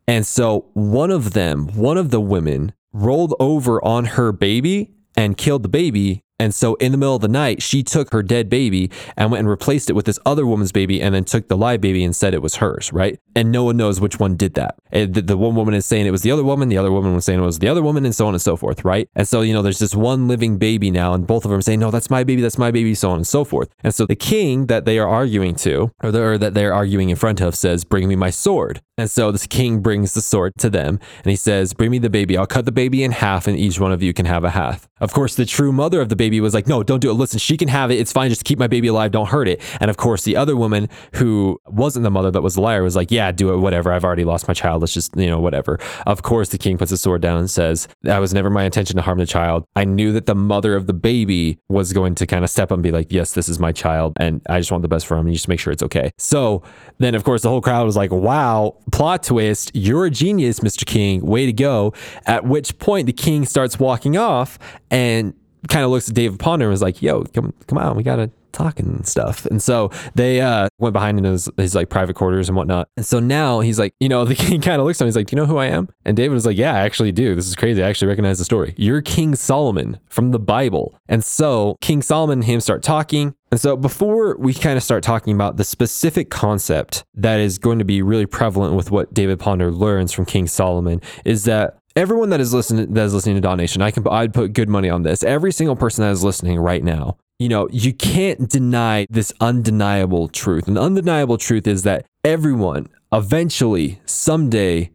And 0.07 0.27
so 0.27 0.67
one 0.75 1.11
of 1.11 1.33
them, 1.33 1.69
one 1.75 1.97
of 1.97 2.11
the 2.11 2.21
women, 2.21 2.73
rolled 2.95 3.35
over 3.41 3.85
on 3.85 4.05
her 4.05 4.33
baby 4.33 4.95
and 5.17 5.37
killed 5.37 5.65
the 5.65 5.69
baby 5.69 6.23
and 6.45 6.55
so 6.55 6.75
in 6.75 6.93
the 6.93 6.99
middle 6.99 7.15
of 7.15 7.23
the 7.23 7.29
night, 7.29 7.63
she 7.63 7.83
took 7.83 8.13
her 8.13 8.23
dead 8.23 8.51
baby 8.51 8.91
and 9.17 9.31
went 9.31 9.41
and 9.41 9.49
replaced 9.49 9.89
it 9.89 9.95
with 9.95 10.05
this 10.05 10.19
other 10.27 10.45
woman's 10.47 10.73
baby 10.73 11.01
and 11.01 11.15
then 11.15 11.25
took 11.25 11.49
the 11.49 11.57
live 11.57 11.81
baby 11.81 12.05
and 12.05 12.15
said 12.15 12.35
it 12.35 12.43
was 12.43 12.57
hers, 12.57 12.93
right? 12.93 13.19
And 13.35 13.51
no 13.51 13.65
one 13.65 13.79
knows 13.79 13.99
which 13.99 14.21
one 14.21 14.37
did 14.37 14.53
that. 14.53 14.77
The, 14.93 15.07
the, 15.07 15.39
one 15.39 15.55
woman 15.55 15.73
is 15.73 15.87
saying 15.87 16.05
it 16.07 16.11
was 16.11 16.21
the 16.21 16.31
other 16.31 16.45
woman, 16.45 16.69
the 16.69 16.77
other 16.77 16.93
woman 16.93 17.15
was 17.15 17.25
saying 17.25 17.39
it 17.39 17.43
was 17.43 17.61
the 17.61 17.69
other 17.69 17.81
woman, 17.83 18.05
and 18.05 18.15
so 18.15 18.27
on 18.27 18.35
and 18.35 18.43
so 18.43 18.57
forth, 18.57 18.85
right? 18.85 19.09
And 19.15 19.27
so, 19.27 19.41
you 19.41 19.55
know, 19.55 19.63
there's 19.63 19.79
this 19.79 19.95
one 19.95 20.29
living 20.29 20.59
baby 20.59 20.91
now, 20.91 21.15
and 21.15 21.27
both 21.27 21.47
of 21.47 21.51
them 21.51 21.63
saying, 21.63 21.81
no, 21.81 21.91
that's 21.91 22.11
my 22.11 22.25
baby, 22.25 22.43
that's 22.43 22.59
my 22.59 22.71
baby, 22.71 22.95
so 22.95 23.09
on 23.09 23.17
and 23.17 23.27
so 23.27 23.43
forth. 23.43 23.71
And 23.83 23.95
so 23.95 24.05
the 24.05 24.15
king 24.15 24.67
that 24.67 24.85
they 24.85 24.99
are 24.99 25.09
arguing 25.09 25.55
to, 25.57 25.93
or, 26.03 26.13
the, 26.13 26.23
or 26.23 26.37
that 26.37 26.53
they're 26.53 26.75
arguing 26.75 27.09
in 27.09 27.17
front 27.17 27.41
of, 27.41 27.55
says, 27.55 27.85
bring 27.85 28.07
me 28.07 28.17
my 28.17 28.29
sword. 28.29 28.83
And 28.97 29.11
so 29.11 29.33
this 29.33 29.47
king 29.47 29.81
brings 29.81 30.15
the 30.15 30.23
sword 30.23 30.53
to 30.59 30.71
them 30.71 31.01
and 31.25 31.31
he 31.31 31.35
says, 31.35 31.75
Bring 31.75 31.91
me 31.91 31.99
the 31.99 32.11
baby. 32.11 32.37
I'll 32.37 32.47
cut 32.47 32.65
the 32.65 32.73
baby 32.73 33.03
in 33.03 33.11
half 33.11 33.49
and 33.49 33.59
each 33.59 33.81
one 33.81 33.91
of 33.91 34.03
you 34.05 34.13
can 34.13 34.27
have 34.27 34.45
a 34.45 34.51
half. 34.51 34.89
Of 35.01 35.13
course, 35.13 35.35
the 35.35 35.45
true 35.45 35.73
mother 35.73 36.01
of 36.01 36.09
the 36.09 36.17
baby 36.17 36.34
was 36.41 36.55
like, 36.55 36.67
No, 36.67 36.83
don't 36.83 37.01
do 37.01 37.11
it. 37.11 37.15
Listen, 37.15 37.39
she 37.39 37.57
can 37.57 37.69
have 37.69 37.91
it. 37.91 37.99
It's 37.99 38.13
fine. 38.13 38.31
Just 38.31 38.45
keep 38.45 38.59
my 38.59 38.67
baby 38.67 38.89
alive. 38.89 39.11
Don't 39.11 39.29
hurt 39.29 39.49
it. 39.49 39.61
And 39.81 39.91
of 39.91 39.97
course, 39.97 40.23
the 40.23 40.37
other 40.37 40.57
woman 40.57 40.89
who 41.15 41.61
wasn't 41.67 42.05
the 42.05 42.11
mother 42.11 42.31
that 42.31 42.43
was 42.43 42.55
the 42.55 42.61
liar 42.61 42.83
was 42.83 42.97
like, 42.97 43.11
Yeah, 43.11 43.33
do 43.33 43.53
it. 43.53 43.59
Whatever. 43.59 43.93
I've 43.93 44.05
already 44.05 44.25
lost 44.25 44.49
my 44.49 44.55
child. 44.55 44.83
Let's 44.83 44.95
just, 44.95 45.17
you 45.17 45.27
know, 45.27 45.41
whatever. 45.41 45.79
Of 46.07 46.23
course, 46.23 46.51
the 46.51 46.59
king 46.59 46.79
puts 46.79 46.91
the 46.91 46.97
sword 46.97 47.23
down 47.23 47.39
and 47.39 47.51
says, 47.51 47.89
That 48.03 48.19
was 48.19 48.35
never 48.35 48.51
my 48.51 48.65
intention 48.65 48.97
to 48.97 49.03
harm 49.03 49.19
the 49.19 49.27
child. 49.27 49.65
I 49.77 49.85
knew 49.85 50.13
that 50.13 50.27
the 50.27 50.35
mother 50.35 50.77
of 50.77 50.87
the 50.87 50.93
baby 50.93 51.59
was 51.69 51.93
going 51.93 52.15
to 52.17 52.27
kind 52.27 52.45
of 52.45 52.51
step 52.51 52.71
up 52.71 52.77
and 52.77 52.83
be 52.83 52.91
like, 52.91 53.11
Yes, 53.11 53.33
this 53.33 53.49
is 53.49 53.59
my 53.59 53.73
child. 53.73 54.15
And 54.19 54.41
I 54.49 54.59
just 54.59 54.71
want 54.71 54.83
the 54.83 54.89
best 54.89 55.07
for 55.07 55.15
him. 55.15 55.27
And 55.27 55.31
you 55.31 55.37
just 55.37 55.49
make 55.49 55.61
sure 55.61 55.73
it's 55.73 55.83
okay. 55.83 56.11
So 56.19 56.63
then, 56.99 57.15
of 57.15 57.25
course, 57.25 57.43
the 57.43 57.49
whole 57.49 57.61
crowd 57.61 57.85
was 57.85 57.97
like, 57.97 58.11
Wow, 58.11 58.77
plot 58.93 59.23
twist, 59.23 59.71
you're 59.75 60.07
a 60.07 60.11
genius, 60.11 60.61
Mr. 60.61 60.85
King. 60.87 61.25
Way 61.25 61.47
to 61.47 61.53
go. 61.53 61.93
At 62.27 62.45
which 62.45 62.79
point 62.79 63.07
the 63.07 63.13
king 63.13 63.45
starts 63.45 63.79
walking 63.79 64.17
off 64.17 64.59
and 64.91 65.35
kind 65.69 65.85
of 65.85 65.91
looks 65.91 66.09
at 66.09 66.15
David 66.15 66.39
Ponder 66.39 66.67
and 66.67 66.71
was 66.71 66.83
like, 66.83 67.03
yo, 67.03 67.25
come 67.25 67.53
come 67.67 67.79
on, 67.79 67.97
we 67.97 68.03
gotta 68.03 68.31
talk 68.55 68.81
and 68.81 69.07
stuff. 69.07 69.45
And 69.47 69.63
so 69.63 69.91
they 70.15 70.41
uh, 70.41 70.69
went 70.79 70.95
behind 70.95 71.19
in 71.19 71.25
his, 71.25 71.51
his 71.59 71.75
like 71.75 71.91
private 71.91 72.15
quarters 72.15 72.49
and 72.49 72.57
whatnot. 72.57 72.89
And 72.97 73.05
so 73.05 73.21
now 73.21 73.61
he's 73.61 73.79
like, 73.79 73.95
you 74.01 74.09
know, 74.09 74.25
the 74.35 74.35
king 74.35 74.63
kind 74.63 74.81
of 74.81 74.87
looks 74.87 75.01
at 75.01 75.05
him. 75.05 75.09
He's 75.09 75.17
like, 75.17 75.27
do 75.27 75.37
you 75.37 75.43
know 75.43 75.47
who 75.47 75.59
I 75.59 75.67
am? 75.67 75.89
And 76.07 76.17
David 76.17 76.33
was 76.33 76.47
like, 76.47 76.57
yeah, 76.57 76.75
I 76.75 76.81
actually 76.81 77.13
do. 77.13 77.35
This 77.35 77.47
is 77.47 77.57
crazy. 77.57 77.83
I 77.83 77.89
actually 77.89 78.09
recognize 78.09 78.39
the 78.39 78.45
story. 78.45 78.75
You're 78.79 79.03
King 79.03 79.35
Solomon 79.35 79.99
from 80.09 80.31
the 80.31 80.39
Bible. 80.39 80.99
And 81.09 81.23
so 81.23 81.77
King 81.81 82.01
Solomon 82.01 82.39
and 82.39 82.45
him 82.45 82.61
start 82.61 82.83
talking. 82.83 83.35
And 83.51 83.61
so 83.61 83.77
before 83.77 84.37
we 84.39 84.55
kind 84.55 84.77
of 84.77 84.83
start 84.83 85.03
talking 85.03 85.35
about 85.35 85.57
the 85.57 85.65
specific 85.65 86.31
concept 86.31 87.05
that 87.15 87.39
is 87.39 87.59
going 87.59 87.79
to 87.79 87.85
be 87.85 88.03
really 88.03 88.27
prevalent 88.27 88.75
with 88.75 88.91
what 88.91 89.15
David 89.15 89.39
Ponder 89.39 89.71
learns 89.71 90.13
from 90.13 90.25
King 90.25 90.49
Solomon 90.49 91.01
is 91.25 91.45
that 91.45 91.79
everyone 91.97 92.31
that 92.31 92.41
is 92.41 92.53
listening 92.53 92.93
that 92.95 93.05
is 93.05 93.15
listening 93.15 93.37
to 93.37 93.41
Daw 93.41 93.55
Nation, 93.55 93.83
I 93.83 93.91
can 93.91 94.07
I'd 94.09 94.35
put 94.35 94.53
good 94.53 94.69
money 94.69 94.91
on 94.91 95.03
this. 95.03 95.23
Every 95.23 95.53
single 95.53 95.77
person 95.77 96.05
that 96.05 96.11
is 96.11 96.25
listening 96.25 96.59
right 96.59 96.83
now, 96.83 97.17
you 97.39 97.49
know, 97.49 97.69
you 97.71 97.93
can't 97.93 98.49
deny 98.49 99.07
this 99.11 99.33
undeniable 99.41 100.29
truth. 100.29 100.67
And 100.67 100.77
the 100.77 100.83
undeniable 100.83 101.39
truth 101.39 101.67
is 101.67 101.83
that 101.83 102.07
everyone 102.25 102.89
eventually 103.13 104.01
someday 104.07 104.91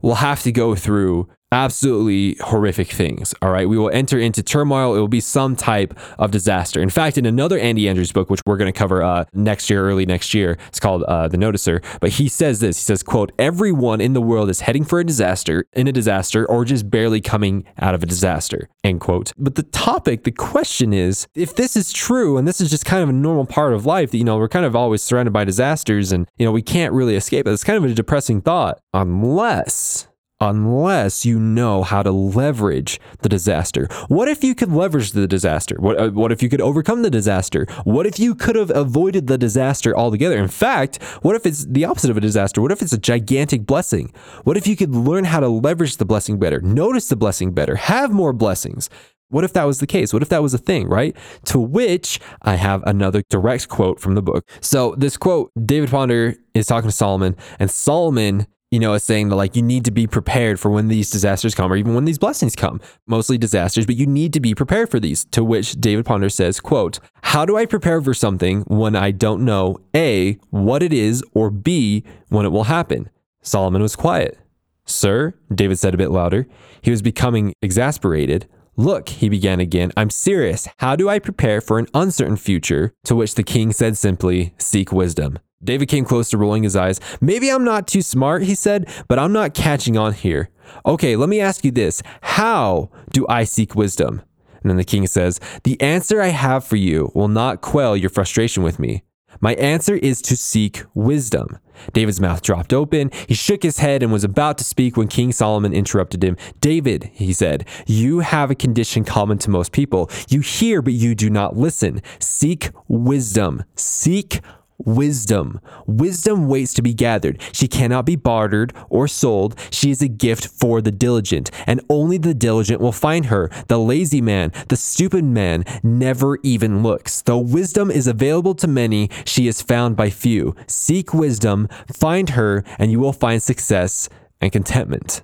will 0.00 0.16
have 0.16 0.42
to 0.42 0.52
go 0.52 0.74
through 0.74 1.28
absolutely 1.52 2.36
horrific 2.40 2.88
things. 2.88 3.34
All 3.42 3.50
right. 3.50 3.68
We 3.68 3.78
will 3.78 3.90
enter 3.90 4.18
into 4.18 4.42
turmoil. 4.42 4.96
It 4.96 4.98
will 4.98 5.08
be 5.08 5.20
some 5.20 5.54
type 5.54 5.96
of 6.18 6.30
disaster. 6.30 6.80
In 6.80 6.90
fact, 6.90 7.18
in 7.18 7.26
another 7.26 7.58
Andy 7.58 7.88
Andrews 7.88 8.10
book, 8.10 8.30
which 8.30 8.40
we're 8.46 8.56
going 8.56 8.72
to 8.72 8.76
cover 8.76 9.02
uh, 9.02 9.24
next 9.34 9.70
year, 9.70 9.86
early 9.86 10.06
next 10.06 10.34
year, 10.34 10.56
it's 10.68 10.80
called 10.80 11.02
uh, 11.04 11.28
The 11.28 11.36
Noticer. 11.36 11.84
But 12.00 12.10
he 12.10 12.28
says 12.28 12.60
this 12.60 12.78
he 12.78 12.82
says, 12.82 13.02
quote, 13.02 13.32
everyone 13.38 14.00
in 14.00 14.14
the 14.14 14.22
world 14.22 14.48
is 14.50 14.60
heading 14.60 14.84
for 14.84 14.98
a 14.98 15.04
disaster, 15.04 15.66
in 15.74 15.86
a 15.86 15.92
disaster, 15.92 16.48
or 16.48 16.64
just 16.64 16.90
barely 16.90 17.20
coming 17.20 17.64
out 17.78 17.94
of 17.94 18.02
a 18.02 18.06
disaster, 18.06 18.68
end 18.82 19.00
quote. 19.00 19.32
But 19.36 19.54
the 19.56 19.62
topic, 19.62 20.24
the 20.24 20.32
question 20.32 20.92
is, 20.92 21.26
if 21.34 21.54
this 21.54 21.76
is 21.76 21.92
true, 21.92 22.38
and 22.38 22.48
this 22.48 22.60
is 22.60 22.70
just 22.70 22.84
kind 22.84 23.02
of 23.02 23.08
a 23.08 23.12
normal 23.12 23.46
part 23.46 23.74
of 23.74 23.84
life 23.84 24.10
that, 24.10 24.18
you 24.18 24.24
know, 24.24 24.38
we're 24.38 24.48
kind 24.48 24.64
of 24.64 24.74
always 24.74 25.02
surrounded 25.02 25.32
by 25.32 25.44
disasters 25.44 26.12
and, 26.12 26.26
you 26.38 26.46
know, 26.46 26.52
we 26.52 26.62
can't 26.62 26.92
really 26.92 27.16
escape 27.16 27.46
it. 27.46 27.50
It's 27.50 27.64
kind 27.64 27.82
of 27.82 27.90
a 27.90 27.94
depressing 27.94 28.40
thought, 28.40 28.80
unless 28.94 30.08
unless 30.42 31.24
you 31.24 31.38
know 31.38 31.84
how 31.84 32.02
to 32.02 32.10
leverage 32.10 33.00
the 33.20 33.28
disaster. 33.28 33.86
What 34.08 34.26
if 34.26 34.42
you 34.42 34.56
could 34.56 34.72
leverage 34.72 35.12
the 35.12 35.28
disaster? 35.28 35.76
What, 35.78 35.98
uh, 35.98 36.10
what 36.10 36.32
if 36.32 36.42
you 36.42 36.48
could 36.48 36.60
overcome 36.60 37.02
the 37.02 37.10
disaster? 37.10 37.66
What 37.84 38.06
if 38.06 38.18
you 38.18 38.34
could 38.34 38.56
have 38.56 38.70
avoided 38.74 39.28
the 39.28 39.38
disaster 39.38 39.96
altogether? 39.96 40.36
In 40.36 40.48
fact, 40.48 41.00
what 41.22 41.36
if 41.36 41.46
it's 41.46 41.64
the 41.64 41.84
opposite 41.84 42.10
of 42.10 42.16
a 42.16 42.20
disaster? 42.20 42.60
What 42.60 42.72
if 42.72 42.82
it's 42.82 42.92
a 42.92 42.98
gigantic 42.98 43.66
blessing? 43.66 44.12
What 44.42 44.56
if 44.56 44.66
you 44.66 44.74
could 44.74 44.90
learn 44.90 45.24
how 45.24 45.38
to 45.38 45.48
leverage 45.48 45.98
the 45.98 46.04
blessing 46.04 46.40
better, 46.40 46.60
notice 46.60 47.08
the 47.08 47.16
blessing 47.16 47.52
better, 47.52 47.76
have 47.76 48.10
more 48.10 48.32
blessings? 48.32 48.90
What 49.28 49.44
if 49.44 49.54
that 49.54 49.64
was 49.64 49.78
the 49.78 49.86
case? 49.86 50.12
What 50.12 50.22
if 50.22 50.28
that 50.28 50.42
was 50.42 50.52
a 50.52 50.58
thing, 50.58 50.88
right? 50.88 51.16
To 51.46 51.58
which 51.58 52.20
I 52.42 52.56
have 52.56 52.82
another 52.82 53.22
direct 53.30 53.68
quote 53.68 53.98
from 53.98 54.14
the 54.14 54.20
book. 54.20 54.46
So, 54.60 54.94
this 54.98 55.16
quote, 55.16 55.50
David 55.64 55.88
Ponder 55.88 56.34
is 56.52 56.66
talking 56.66 56.90
to 56.90 56.94
Solomon, 56.94 57.34
and 57.58 57.70
Solomon 57.70 58.46
you 58.72 58.80
know, 58.80 58.94
is 58.94 59.04
saying 59.04 59.28
that 59.28 59.36
like 59.36 59.54
you 59.54 59.62
need 59.62 59.84
to 59.84 59.90
be 59.90 60.06
prepared 60.06 60.58
for 60.58 60.70
when 60.70 60.88
these 60.88 61.10
disasters 61.10 61.54
come 61.54 61.70
or 61.70 61.76
even 61.76 61.94
when 61.94 62.06
these 62.06 62.18
blessings 62.18 62.56
come. 62.56 62.80
Mostly 63.06 63.36
disasters, 63.36 63.84
but 63.84 63.96
you 63.96 64.06
need 64.06 64.32
to 64.32 64.40
be 64.40 64.54
prepared 64.54 64.90
for 64.90 64.98
these. 64.98 65.26
To 65.26 65.44
which 65.44 65.74
David 65.74 66.06
Ponder 66.06 66.30
says, 66.30 66.58
quote, 66.58 66.98
How 67.22 67.44
do 67.44 67.56
I 67.56 67.66
prepare 67.66 68.00
for 68.00 68.14
something 68.14 68.62
when 68.62 68.96
I 68.96 69.10
don't 69.10 69.44
know 69.44 69.76
A, 69.94 70.38
what 70.48 70.82
it 70.82 70.92
is, 70.92 71.22
or 71.34 71.50
B, 71.50 72.02
when 72.30 72.46
it 72.46 72.48
will 72.48 72.64
happen? 72.64 73.10
Solomon 73.42 73.82
was 73.82 73.94
quiet. 73.94 74.38
Sir, 74.86 75.34
David 75.54 75.78
said 75.78 75.92
a 75.92 75.98
bit 75.98 76.10
louder. 76.10 76.46
He 76.80 76.90
was 76.90 77.02
becoming 77.02 77.52
exasperated. 77.60 78.48
Look, 78.76 79.10
he 79.10 79.28
began 79.28 79.60
again, 79.60 79.92
I'm 79.98 80.08
serious. 80.08 80.66
How 80.78 80.96
do 80.96 81.10
I 81.10 81.18
prepare 81.18 81.60
for 81.60 81.78
an 81.78 81.88
uncertain 81.92 82.38
future? 82.38 82.94
To 83.04 83.14
which 83.14 83.34
the 83.34 83.42
king 83.42 83.72
said 83.72 83.98
simply, 83.98 84.54
Seek 84.56 84.90
wisdom. 84.90 85.38
David 85.64 85.88
came 85.88 86.04
close 86.04 86.30
to 86.30 86.38
rolling 86.38 86.62
his 86.62 86.76
eyes. 86.76 87.00
Maybe 87.20 87.50
I'm 87.50 87.64
not 87.64 87.86
too 87.86 88.02
smart, 88.02 88.42
he 88.42 88.54
said, 88.54 88.88
but 89.08 89.18
I'm 89.18 89.32
not 89.32 89.54
catching 89.54 89.96
on 89.96 90.12
here. 90.12 90.50
Okay, 90.86 91.16
let 91.16 91.28
me 91.28 91.40
ask 91.40 91.64
you 91.64 91.70
this 91.70 92.02
How 92.22 92.90
do 93.12 93.26
I 93.28 93.44
seek 93.44 93.74
wisdom? 93.74 94.22
And 94.62 94.70
then 94.70 94.76
the 94.76 94.84
king 94.84 95.06
says, 95.06 95.40
The 95.64 95.80
answer 95.80 96.20
I 96.20 96.28
have 96.28 96.64
for 96.64 96.76
you 96.76 97.10
will 97.14 97.28
not 97.28 97.60
quell 97.60 97.96
your 97.96 98.10
frustration 98.10 98.62
with 98.62 98.78
me. 98.78 99.02
My 99.40 99.54
answer 99.54 99.96
is 99.96 100.22
to 100.22 100.36
seek 100.36 100.84
wisdom. 100.94 101.58
David's 101.92 102.20
mouth 102.20 102.42
dropped 102.42 102.72
open. 102.72 103.10
He 103.26 103.34
shook 103.34 103.62
his 103.62 103.78
head 103.78 104.02
and 104.02 104.12
was 104.12 104.24
about 104.24 104.58
to 104.58 104.64
speak 104.64 104.96
when 104.96 105.08
King 105.08 105.32
Solomon 105.32 105.72
interrupted 105.72 106.22
him. 106.22 106.36
David, 106.60 107.10
he 107.12 107.32
said, 107.32 107.66
you 107.86 108.20
have 108.20 108.50
a 108.50 108.54
condition 108.54 109.04
common 109.04 109.38
to 109.38 109.50
most 109.50 109.72
people. 109.72 110.10
You 110.28 110.40
hear, 110.40 110.80
but 110.80 110.92
you 110.92 111.14
do 111.14 111.28
not 111.28 111.56
listen. 111.56 112.02
Seek 112.20 112.70
wisdom. 112.88 113.64
Seek 113.74 114.40
wisdom. 114.78 115.60
Wisdom 115.86 116.48
waits 116.48 116.74
to 116.74 116.82
be 116.82 116.94
gathered. 116.94 117.40
She 117.52 117.68
cannot 117.68 118.06
be 118.06 118.16
bartered 118.16 118.72
or 118.88 119.08
sold. 119.08 119.58
She 119.70 119.90
is 119.90 120.02
a 120.02 120.08
gift 120.08 120.46
for 120.46 120.80
the 120.80 120.92
diligent, 120.92 121.50
and 121.66 121.80
only 121.88 122.18
the 122.18 122.34
diligent 122.34 122.80
will 122.80 122.92
find 122.92 123.26
her. 123.26 123.50
The 123.68 123.78
lazy 123.78 124.20
man, 124.20 124.52
the 124.68 124.76
stupid 124.76 125.24
man, 125.24 125.64
never 125.82 126.38
even 126.42 126.82
looks. 126.82 127.22
Though 127.22 127.38
wisdom 127.38 127.90
is 127.90 128.06
available 128.06 128.54
to 128.56 128.66
many, 128.66 129.10
she 129.24 129.46
is 129.46 129.62
found 129.62 129.96
by 129.96 130.10
few. 130.10 130.54
Seek 130.66 131.14
wisdom, 131.14 131.68
find 131.92 132.30
her, 132.30 132.64
and 132.78 132.90
you 132.90 133.00
will 133.00 133.12
find 133.12 133.42
success 133.42 134.08
and 134.40 134.52
contentment. 134.52 135.22